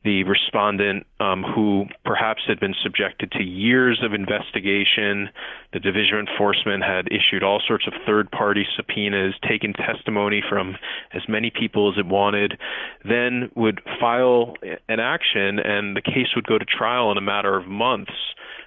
the 0.03 0.25
respondent 0.25 1.07
um, 1.19 1.43
who 1.43 1.85
perhaps 2.07 2.41
had 2.49 2.59
been 2.59 2.75
subjected 2.83 3.31
to 3.33 3.43
years 3.43 4.01
of 4.03 4.15
investigation. 4.15 5.29
The 5.75 5.81
Division 5.81 6.19
of 6.19 6.27
Enforcement 6.27 6.83
had 6.83 7.09
issued 7.09 7.43
all 7.43 7.61
sorts 7.67 7.87
of 7.87 7.93
third 8.07 8.31
party 8.31 8.67
subpoenas, 8.77 9.35
taken 9.47 9.75
testimony 9.75 10.43
from 10.49 10.77
as 11.13 11.23
many 11.29 11.51
people 11.51 11.93
as 11.93 11.99
it 11.99 12.07
wanted, 12.07 12.59
then 13.05 13.51
would 13.55 13.83
file 14.01 14.55
an 14.89 15.01
action, 15.01 15.59
and 15.59 15.95
the 15.95 16.03
case 16.03 16.29
would 16.35 16.47
go 16.47 16.57
to 16.57 16.65
trial 16.65 17.13
in 17.13 17.19
a 17.19 17.23
matter 17.23 17.55
of 17.55 17.67
months, 17.67 18.13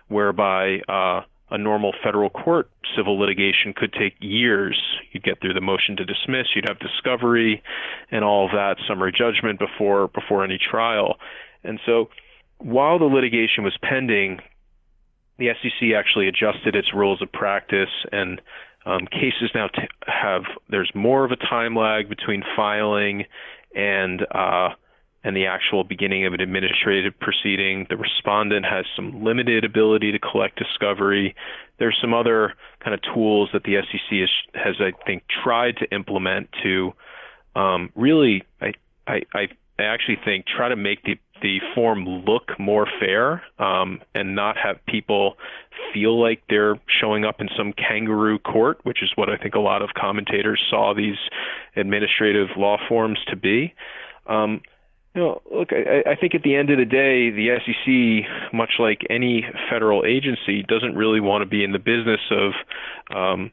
whereby 0.09 0.81
uh, 0.87 1.21
a 1.53 1.57
normal 1.57 1.93
federal 2.03 2.31
court 2.31 2.69
civil 2.97 3.17
litigation 3.17 3.73
could 3.73 3.93
take 3.93 4.15
years. 4.19 4.81
You'd 5.11 5.23
get 5.23 5.39
through 5.39 5.53
the 5.53 5.61
motion 5.61 5.95
to 5.97 6.03
dismiss, 6.03 6.47
you'd 6.55 6.67
have 6.67 6.79
discovery 6.79 7.61
and 8.11 8.25
all 8.25 8.45
of 8.45 8.51
that, 8.51 8.77
summary 8.87 9.13
judgment 9.15 9.59
before 9.59 10.07
before 10.09 10.43
any 10.43 10.57
trial. 10.57 11.17
And 11.63 11.79
so 11.85 12.09
while 12.57 12.97
the 12.97 13.05
litigation 13.05 13.63
was 13.63 13.77
pending, 13.83 14.39
the 15.37 15.49
SEC 15.61 15.89
actually 15.95 16.27
adjusted 16.27 16.75
its 16.75 16.91
rules 16.93 17.21
of 17.21 17.31
practice 17.31 17.89
and 18.11 18.41
um, 18.85 19.05
cases 19.11 19.51
now 19.53 19.67
t- 19.67 19.87
have 20.07 20.43
there's 20.69 20.91
more 20.95 21.23
of 21.23 21.31
a 21.31 21.35
time 21.35 21.75
lag 21.75 22.09
between 22.09 22.43
filing 22.55 23.25
and 23.75 24.25
uh, 24.31 24.69
and 25.23 25.35
the 25.35 25.45
actual 25.45 25.83
beginning 25.83 26.25
of 26.25 26.33
an 26.33 26.41
administrative 26.41 27.17
proceeding. 27.19 27.85
The 27.89 27.97
respondent 27.97 28.65
has 28.65 28.85
some 28.95 29.23
limited 29.23 29.63
ability 29.63 30.11
to 30.11 30.19
collect 30.19 30.57
discovery. 30.57 31.35
There's 31.79 31.97
some 32.01 32.13
other 32.13 32.53
kind 32.83 32.93
of 32.93 33.01
tools 33.13 33.49
that 33.53 33.63
the 33.63 33.77
SEC 33.81 34.19
has, 34.19 34.29
has 34.53 34.75
I 34.79 34.91
think, 35.05 35.23
tried 35.43 35.77
to 35.77 35.91
implement 35.93 36.49
to 36.63 36.93
um, 37.55 37.91
really, 37.95 38.43
I, 38.61 38.73
I, 39.07 39.21
I 39.33 39.47
actually 39.79 40.17
think, 40.23 40.45
try 40.45 40.69
to 40.69 40.75
make 40.75 41.03
the 41.03 41.17
the 41.43 41.59
form 41.75 42.05
look 42.25 42.57
more 42.57 42.87
fair 42.99 43.43
um, 43.59 44.01
and 44.15 44.33
not 44.33 44.55
have 44.57 44.77
people 44.87 45.35
feel 45.93 46.19
like 46.19 46.41
they're 46.49 46.79
showing 46.87 47.25
up 47.25 47.41
in 47.41 47.49
some 47.55 47.73
kangaroo 47.73 48.39
court, 48.39 48.79
which 48.83 49.03
is 49.03 49.11
what 49.15 49.29
I 49.29 49.35
think 49.35 49.53
a 49.53 49.59
lot 49.59 49.81
of 49.81 49.89
commentators 49.93 50.63
saw 50.69 50.93
these 50.95 51.17
administrative 51.75 52.47
law 52.55 52.77
forms 52.87 53.19
to 53.27 53.35
be. 53.35 53.75
Um, 54.25 54.61
know, 55.21 55.41
look, 55.51 55.69
I, 55.71 56.11
I 56.11 56.15
think 56.15 56.33
at 56.35 56.43
the 56.43 56.55
end 56.55 56.69
of 56.69 56.77
the 56.77 56.85
day, 56.85 57.29
the 57.29 57.57
SEC, 57.65 58.53
much 58.53 58.73
like 58.79 59.01
any 59.09 59.45
federal 59.69 60.05
agency, 60.05 60.63
doesn't 60.63 60.95
really 60.95 61.19
want 61.19 61.43
to 61.43 61.45
be 61.45 61.63
in 61.63 61.71
the 61.71 61.79
business 61.79 62.21
of 62.31 62.53
um, 63.15 63.51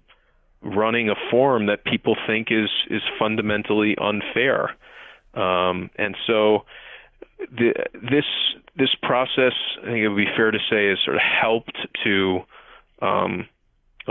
running 0.62 1.10
a 1.10 1.14
form 1.30 1.66
that 1.66 1.84
people 1.84 2.16
think 2.26 2.48
is 2.50 2.70
is 2.90 3.02
fundamentally 3.18 3.96
unfair. 4.00 4.70
Um, 5.34 5.90
and 5.96 6.16
so, 6.26 6.64
the, 7.38 7.72
this 7.92 8.24
this 8.76 8.94
process, 9.02 9.52
I 9.82 9.86
think 9.86 9.98
it 9.98 10.08
would 10.08 10.16
be 10.16 10.30
fair 10.36 10.50
to 10.50 10.58
say, 10.70 10.88
has 10.88 10.98
sort 11.04 11.16
of 11.16 11.22
helped 11.22 11.76
to 12.04 12.40
um, 13.02 13.48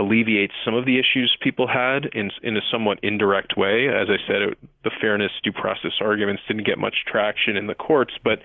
alleviates 0.00 0.54
some 0.64 0.74
of 0.74 0.86
the 0.86 0.98
issues 0.98 1.36
people 1.40 1.68
had 1.68 2.06
in 2.14 2.30
in 2.42 2.56
a 2.56 2.60
somewhat 2.72 2.98
indirect 3.02 3.56
way. 3.56 3.88
As 3.88 4.08
I 4.08 4.16
said, 4.26 4.42
it, 4.42 4.58
the 4.82 4.90
fairness 5.00 5.30
due 5.44 5.52
process 5.52 5.92
arguments 6.00 6.42
didn't 6.48 6.66
get 6.66 6.78
much 6.78 7.04
traction 7.06 7.56
in 7.56 7.66
the 7.66 7.74
courts, 7.74 8.14
but 8.24 8.38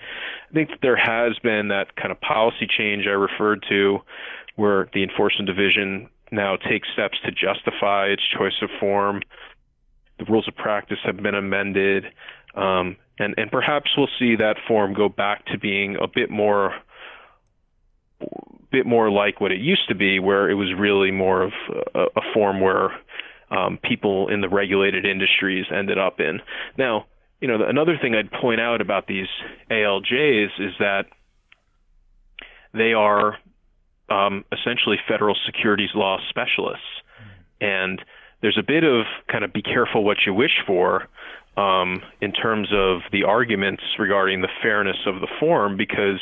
I 0.49 0.53
think 0.53 0.69
there 0.81 0.97
has 0.97 1.39
been 1.41 1.69
that 1.69 1.95
kind 1.95 2.11
of 2.11 2.19
policy 2.19 2.67
change 2.67 3.07
I 3.07 3.11
referred 3.11 3.65
to, 3.69 3.99
where 4.57 4.89
the 4.93 5.01
enforcement 5.01 5.47
division 5.47 6.09
now 6.31 6.57
takes 6.57 6.89
steps 6.91 7.17
to 7.23 7.31
justify 7.31 8.07
its 8.07 8.23
choice 8.37 8.61
of 8.61 8.69
form. 8.79 9.21
The 10.19 10.25
rules 10.25 10.47
of 10.47 10.55
practice 10.55 10.99
have 11.05 11.17
been 11.17 11.35
amended, 11.35 12.05
um, 12.55 12.97
and 13.17 13.33
and 13.37 13.49
perhaps 13.49 13.91
we'll 13.97 14.09
see 14.19 14.35
that 14.35 14.57
form 14.67 14.93
go 14.93 15.07
back 15.07 15.45
to 15.47 15.57
being 15.57 15.95
a 16.01 16.07
bit 16.07 16.29
more 16.29 16.75
bit 18.71 18.85
more 18.85 19.09
like 19.09 19.39
what 19.39 19.51
it 19.51 19.59
used 19.59 19.87
to 19.89 19.95
be, 19.95 20.19
where 20.19 20.49
it 20.49 20.55
was 20.55 20.73
really 20.77 21.11
more 21.11 21.43
of 21.43 21.51
a, 21.93 22.01
a 22.17 22.21
form 22.33 22.61
where 22.61 22.89
um, 23.51 23.79
people 23.83 24.27
in 24.27 24.41
the 24.41 24.49
regulated 24.49 25.05
industries 25.05 25.65
ended 25.73 25.97
up 25.97 26.19
in. 26.19 26.39
Now, 26.77 27.05
you 27.41 27.47
know, 27.47 27.63
another 27.67 27.97
thing 28.01 28.15
I'd 28.15 28.31
point 28.31 28.59
out 28.59 28.81
about 28.81 29.07
these 29.07 29.27
ALJs 29.69 30.59
is 30.59 30.73
that 30.79 31.05
they 32.73 32.93
are 32.93 33.37
um, 34.09 34.45
essentially 34.51 34.97
federal 35.07 35.35
securities 35.45 35.91
law 35.93 36.17
specialists, 36.29 36.83
and 37.61 38.01
there's 38.41 38.57
a 38.57 38.63
bit 38.63 38.83
of 38.83 39.05
kind 39.31 39.43
of 39.43 39.53
be 39.53 39.61
careful 39.61 40.03
what 40.03 40.17
you 40.25 40.33
wish 40.33 40.61
for 40.67 41.07
um, 41.57 42.01
in 42.21 42.31
terms 42.31 42.69
of 42.73 43.01
the 43.11 43.23
arguments 43.23 43.83
regarding 43.97 44.41
the 44.41 44.49
fairness 44.61 44.97
of 45.05 45.21
the 45.21 45.27
form 45.39 45.77
because 45.77 46.19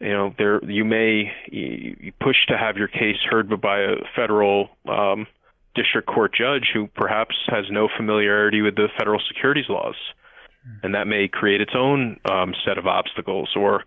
you 0.00 0.12
know 0.12 0.34
there 0.38 0.62
you 0.64 0.84
may 0.84 1.32
you 1.50 2.12
push 2.20 2.36
to 2.48 2.58
have 2.58 2.76
your 2.76 2.88
case 2.88 3.16
heard 3.30 3.48
by 3.60 3.80
a 3.80 3.94
federal 4.14 4.68
um, 4.88 5.26
district 5.74 6.08
court 6.08 6.34
judge 6.34 6.70
who 6.72 6.88
perhaps 6.88 7.36
has 7.48 7.66
no 7.70 7.88
familiarity 7.96 8.62
with 8.62 8.74
the 8.74 8.88
federal 8.98 9.20
securities 9.28 9.68
laws. 9.68 9.96
And 10.82 10.96
that 10.96 11.06
may 11.06 11.28
create 11.28 11.60
its 11.60 11.74
own 11.76 12.18
um, 12.28 12.52
set 12.64 12.76
of 12.76 12.88
obstacles 12.88 13.50
or 13.54 13.84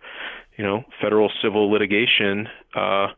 you 0.56 0.64
know 0.64 0.84
federal 1.00 1.30
civil 1.42 1.70
litigation 1.70 2.48
uh, 2.74 3.08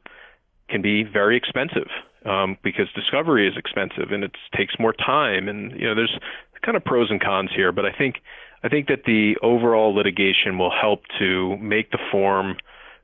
can 0.69 0.83
be 0.83 1.05
very 1.05 1.37
expensive 1.37 1.87
um, 2.25 2.57
because 2.65 2.87
discovery 2.93 3.47
is 3.47 3.57
expensive 3.57 4.11
and 4.11 4.25
it 4.25 4.33
takes 4.57 4.75
more 4.81 4.93
time 4.93 5.49
and 5.49 5.73
you 5.79 5.87
know 5.87 5.95
there's 5.95 6.19
kind 6.65 6.77
of 6.77 6.85
pros 6.85 7.11
and 7.11 7.23
cons 7.23 7.51
here. 7.55 7.71
But 7.71 7.85
I 7.85 7.93
think 7.93 8.17
I 8.65 8.69
think 8.69 8.89
that 8.89 9.05
the 9.07 9.37
overall 9.43 9.95
litigation 9.95 10.59
will 10.59 10.73
help 10.73 11.03
to 11.21 11.57
make 11.59 11.91
the 11.93 11.99
form 12.11 12.57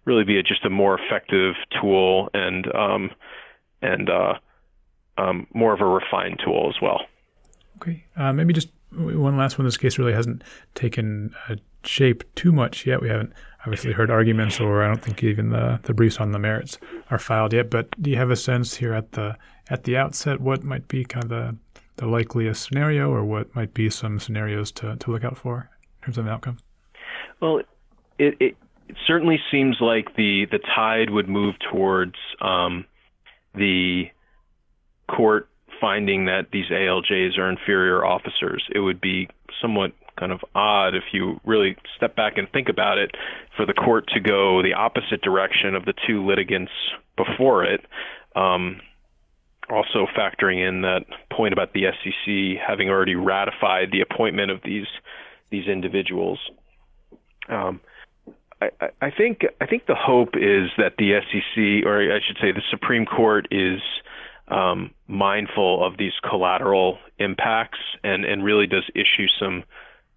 really 0.08 0.24
be 0.24 0.38
a, 0.38 0.42
just 0.42 0.64
a 0.64 0.70
more 0.70 0.98
effective 0.98 1.54
tool 1.80 2.30
and 2.34 2.74
um, 2.74 3.10
and 3.82 4.10
uh, 4.10 4.34
um, 5.18 5.46
more 5.54 5.72
of 5.72 5.80
a 5.80 5.86
refined 5.86 6.40
tool 6.44 6.72
as 6.74 6.80
well. 6.82 7.02
Okay, 7.76 8.04
uh, 8.16 8.32
maybe 8.32 8.52
just 8.52 8.70
one 8.92 9.36
last 9.36 9.58
one. 9.58 9.64
This 9.64 9.76
case 9.76 9.98
really 9.98 10.14
hasn't 10.14 10.42
taken 10.74 11.34
uh, 11.48 11.56
shape 11.84 12.24
too 12.34 12.50
much 12.50 12.86
yet. 12.86 13.00
We 13.00 13.08
haven't 13.08 13.32
obviously 13.60 13.92
heard 13.92 14.10
arguments, 14.10 14.60
or 14.60 14.82
I 14.82 14.88
don't 14.88 15.02
think 15.02 15.22
even 15.22 15.50
the 15.50 15.78
the 15.82 15.94
briefs 15.94 16.18
on 16.18 16.32
the 16.32 16.38
merits 16.38 16.78
are 17.10 17.18
filed 17.18 17.52
yet. 17.52 17.70
But 17.70 17.88
do 18.02 18.10
you 18.10 18.16
have 18.16 18.30
a 18.30 18.36
sense 18.36 18.76
here 18.76 18.94
at 18.94 19.12
the 19.12 19.36
at 19.68 19.84
the 19.84 19.96
outset 19.96 20.40
what 20.40 20.64
might 20.64 20.88
be 20.88 21.04
kind 21.04 21.24
of 21.24 21.30
the 21.30 21.56
the 21.96 22.06
likeliest 22.06 22.64
scenario, 22.64 23.10
or 23.10 23.24
what 23.24 23.54
might 23.54 23.74
be 23.74 23.90
some 23.90 24.18
scenarios 24.18 24.72
to 24.72 24.96
to 24.96 25.10
look 25.10 25.24
out 25.24 25.36
for 25.36 25.70
in 26.00 26.06
terms 26.06 26.18
of 26.18 26.26
an 26.26 26.32
outcome? 26.32 26.58
Well, 27.40 27.60
it, 28.18 28.36
it 28.40 28.56
it 28.88 28.96
certainly 29.06 29.38
seems 29.50 29.76
like 29.80 30.16
the 30.16 30.46
the 30.50 30.58
tide 30.58 31.10
would 31.10 31.28
move 31.28 31.54
towards 31.70 32.14
um, 32.40 32.86
the 33.54 34.04
court 35.08 35.48
finding 35.80 36.26
that 36.26 36.46
these 36.52 36.66
ALJs 36.70 37.38
are 37.38 37.50
inferior 37.50 38.04
officers. 38.04 38.64
It 38.74 38.80
would 38.80 39.00
be 39.00 39.28
somewhat 39.60 39.92
kind 40.18 40.32
of 40.32 40.40
odd 40.54 40.94
if 40.94 41.04
you 41.12 41.40
really 41.44 41.76
step 41.96 42.16
back 42.16 42.36
and 42.36 42.50
think 42.50 42.68
about 42.68 42.98
it 42.98 43.14
for 43.56 43.64
the 43.64 43.72
court 43.72 44.08
to 44.08 44.20
go 44.20 44.62
the 44.62 44.74
opposite 44.74 45.22
direction 45.22 45.74
of 45.76 45.84
the 45.84 45.94
two 46.06 46.26
litigants 46.26 46.72
before 47.16 47.64
it. 47.64 47.84
Um, 48.34 48.80
also 49.70 50.06
factoring 50.16 50.66
in 50.66 50.80
that 50.82 51.04
point 51.30 51.52
about 51.52 51.72
the 51.74 51.84
SEC 52.02 52.62
having 52.66 52.88
already 52.88 53.14
ratified 53.14 53.90
the 53.92 54.00
appointment 54.00 54.50
of 54.50 54.60
these 54.64 54.86
these 55.50 55.66
individuals. 55.66 56.38
Um, 57.48 57.80
I, 58.60 58.70
I 59.00 59.10
think 59.10 59.42
I 59.60 59.66
think 59.66 59.86
the 59.86 59.94
hope 59.94 60.30
is 60.36 60.70
that 60.78 60.94
the 60.98 61.20
SEC, 61.30 61.86
or 61.86 62.00
I 62.12 62.20
should 62.26 62.38
say, 62.40 62.52
the 62.52 62.62
Supreme 62.70 63.06
Court, 63.06 63.46
is 63.50 63.80
um, 64.48 64.90
mindful 65.06 65.84
of 65.86 65.96
these 65.98 66.14
collateral 66.28 66.98
impacts 67.18 67.78
and 68.02 68.24
and 68.24 68.44
really 68.44 68.66
does 68.66 68.84
issue 68.94 69.26
some 69.38 69.64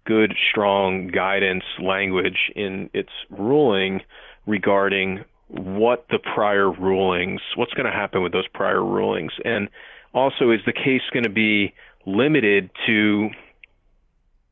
good, 0.04 0.34
strong 0.50 1.08
guidance 1.08 1.64
language 1.80 2.50
in 2.56 2.90
its 2.92 3.10
ruling 3.30 4.00
regarding 4.46 5.24
what 5.48 6.06
the 6.10 6.18
prior 6.18 6.70
rulings, 6.70 7.40
what's 7.56 7.72
going 7.74 7.86
to 7.86 7.92
happen 7.92 8.22
with 8.22 8.32
those 8.32 8.48
prior 8.48 8.84
rulings, 8.84 9.32
and 9.44 9.68
also 10.12 10.50
is 10.50 10.60
the 10.66 10.72
case 10.72 11.02
going 11.12 11.24
to 11.24 11.30
be 11.30 11.72
limited 12.06 12.70
to 12.86 13.28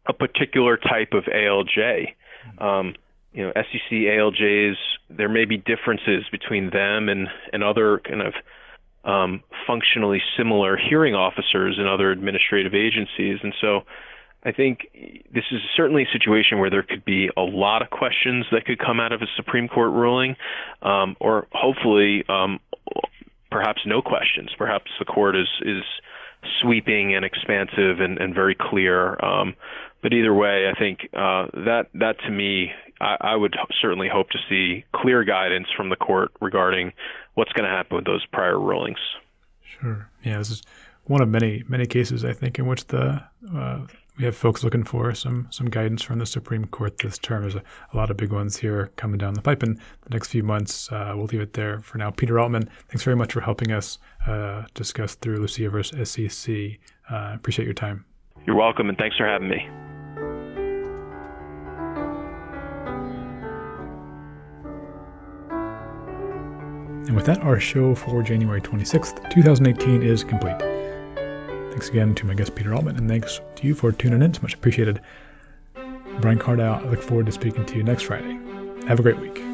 a 0.07 0.13
particular 0.13 0.77
type 0.77 1.13
of 1.13 1.25
ALJ? 1.25 2.15
Um, 2.59 2.95
you 3.33 3.45
know, 3.45 3.53
SEC 3.55 3.91
ALJs, 3.91 4.75
there 5.09 5.29
may 5.29 5.45
be 5.45 5.57
differences 5.57 6.25
between 6.31 6.71
them 6.71 7.09
and, 7.09 7.29
and 7.53 7.63
other 7.63 8.01
kind 8.01 8.23
of 8.23 8.35
um, 9.05 9.43
functionally 9.67 10.21
similar 10.37 10.77
hearing 10.77 11.15
officers 11.15 11.77
in 11.79 11.87
other 11.87 12.11
administrative 12.11 12.75
agencies. 12.75 13.39
And 13.43 13.55
so 13.61 13.83
I 14.45 14.53
think 14.53 14.89
this 15.33 15.45
is 15.51 15.61
certainly 15.77 16.05
a 16.05 16.13
situation 16.13 16.59
where 16.59 16.71
there 16.71 16.83
could 16.83 17.05
be 17.05 17.31
a 17.37 17.43
lot 17.43 17.83
of 17.83 17.91
questions 17.91 18.47
that 18.53 18.65
could 18.65 18.79
come 18.79 18.99
out 18.99 19.13
of 19.13 19.23
a 19.23 19.27
Supreme 19.37 19.69
Court 19.69 19.93
ruling, 19.93 20.37
um, 20.83 21.17
or 21.21 21.47
hopefully 21.53 22.25
um, 22.29 22.59
perhaps 23.51 23.83
no 23.87 24.03
questions. 24.03 24.51
Perhaps 24.57 24.91
the 24.99 25.05
court 25.05 25.37
is, 25.37 25.49
is 25.63 25.83
sweeping 26.63 27.15
and 27.15 27.25
expansive 27.25 28.01
and, 28.01 28.19
and 28.19 28.35
very 28.35 28.57
clear. 28.59 29.23
Um, 29.25 29.55
but 30.03 30.15
either 30.15 30.33
way, 30.33 30.71
I 30.75 30.79
think 30.79 31.01
uh, 31.13 31.47
that 31.67 31.89
that 31.95 32.17
to 32.21 32.31
me, 32.31 32.73
I, 33.01 33.17
I 33.21 33.37
would 33.37 33.57
certainly 33.81 34.09
hope 34.09 34.31
to 34.31 34.39
see 34.49 34.85
clear 34.95 35.25
guidance 35.25 35.69
from 35.77 35.89
the 35.89 35.97
court 35.97 36.33
regarding 36.41 36.93
what's 37.35 37.53
going 37.53 37.69
to 37.69 37.75
happen 37.75 37.97
with 37.97 38.05
those 38.05 38.25
prior 38.27 38.59
rulings. 38.59 38.99
Sure. 39.63 40.09
Yeah, 40.25 40.39
this 40.39 40.51
is 40.51 40.63
one 41.05 41.23
of 41.23 41.29
many 41.29 41.65
many 41.67 41.87
cases 41.87 42.25
I 42.25 42.33
think 42.33 42.59
in 42.59 42.67
which 42.67 42.87
the 42.87 43.23
uh, 43.55 43.81
we 44.19 44.25
have 44.27 44.37
folks 44.37 44.63
looking 44.63 44.85
for 44.85 45.15
some 45.15 45.49
some 45.51 45.71
guidance 45.71 46.03
from 46.03 46.19
the 46.19 46.27
Supreme 46.27 46.67
Court 46.67 46.99
this 46.99 47.19
term. 47.19 47.43
There's 47.43 47.55
a, 47.55 47.63
a 47.93 47.97
lot 47.97 48.11
of 48.11 48.17
big 48.17 48.33
ones 48.33 48.59
here 48.59 48.91
coming 48.97 49.19
down 49.19 49.35
the 49.35 49.41
pipe 49.41 49.63
in 49.63 49.75
the 49.75 50.11
next 50.11 50.29
few 50.29 50.43
months. 50.43 50.93
Uh, 50.93 51.15
we'll 51.17 51.27
leave 51.27 51.41
it 51.41 51.55
there 51.55 51.81
for 51.81 51.97
now. 51.97 52.11
Peter 52.11 52.39
Altman, 52.39 52.69
thanks 52.89 53.03
very 53.03 53.17
much 53.17 53.33
for 53.33 53.41
helping 53.41 53.73
us 53.73 53.99
uh, 54.27 54.65
discuss 54.75 55.15
through 55.15 55.39
Lucia 55.39 55.71
versus 55.71 56.11
SEC. 56.11 56.55
Uh, 57.11 57.33
appreciate 57.35 57.65
your 57.65 57.75
time. 57.75 58.05
You're 58.47 58.57
welcome, 58.57 58.89
and 58.89 58.99
thanks 58.99 59.17
for 59.17 59.27
having 59.27 59.49
me. 59.49 59.69
And 67.07 67.17
with 67.17 67.27
that, 67.27 67.39
our 67.39 67.59
show 67.59 67.95
for 67.95 68.23
January 68.23 68.61
26th, 68.61 69.31
2018 69.31 70.03
is 70.03 70.23
complete. 70.23 70.59
Thanks 71.71 71.89
again 71.89 72.15
to 72.17 72.27
my 72.27 72.35
guest 72.35 72.55
Peter 72.55 72.75
Altman, 72.75 72.97
and 72.97 73.09
thanks 73.09 73.41
to 73.57 73.67
you 73.67 73.75
for 73.75 73.91
tuning 73.91 74.23
in. 74.23 74.31
It's 74.31 74.43
much 74.43 74.55
appreciated. 74.55 75.01
Brian 76.21 76.39
Cardell, 76.39 76.75
I 76.75 76.83
look 76.85 77.03
forward 77.03 77.27
to 77.27 77.33
speaking 77.33 77.65
to 77.67 77.77
you 77.77 77.83
next 77.83 78.03
Friday. 78.03 78.39
Have 78.87 79.01
a 79.01 79.03
great 79.03 79.19
week. 79.19 79.50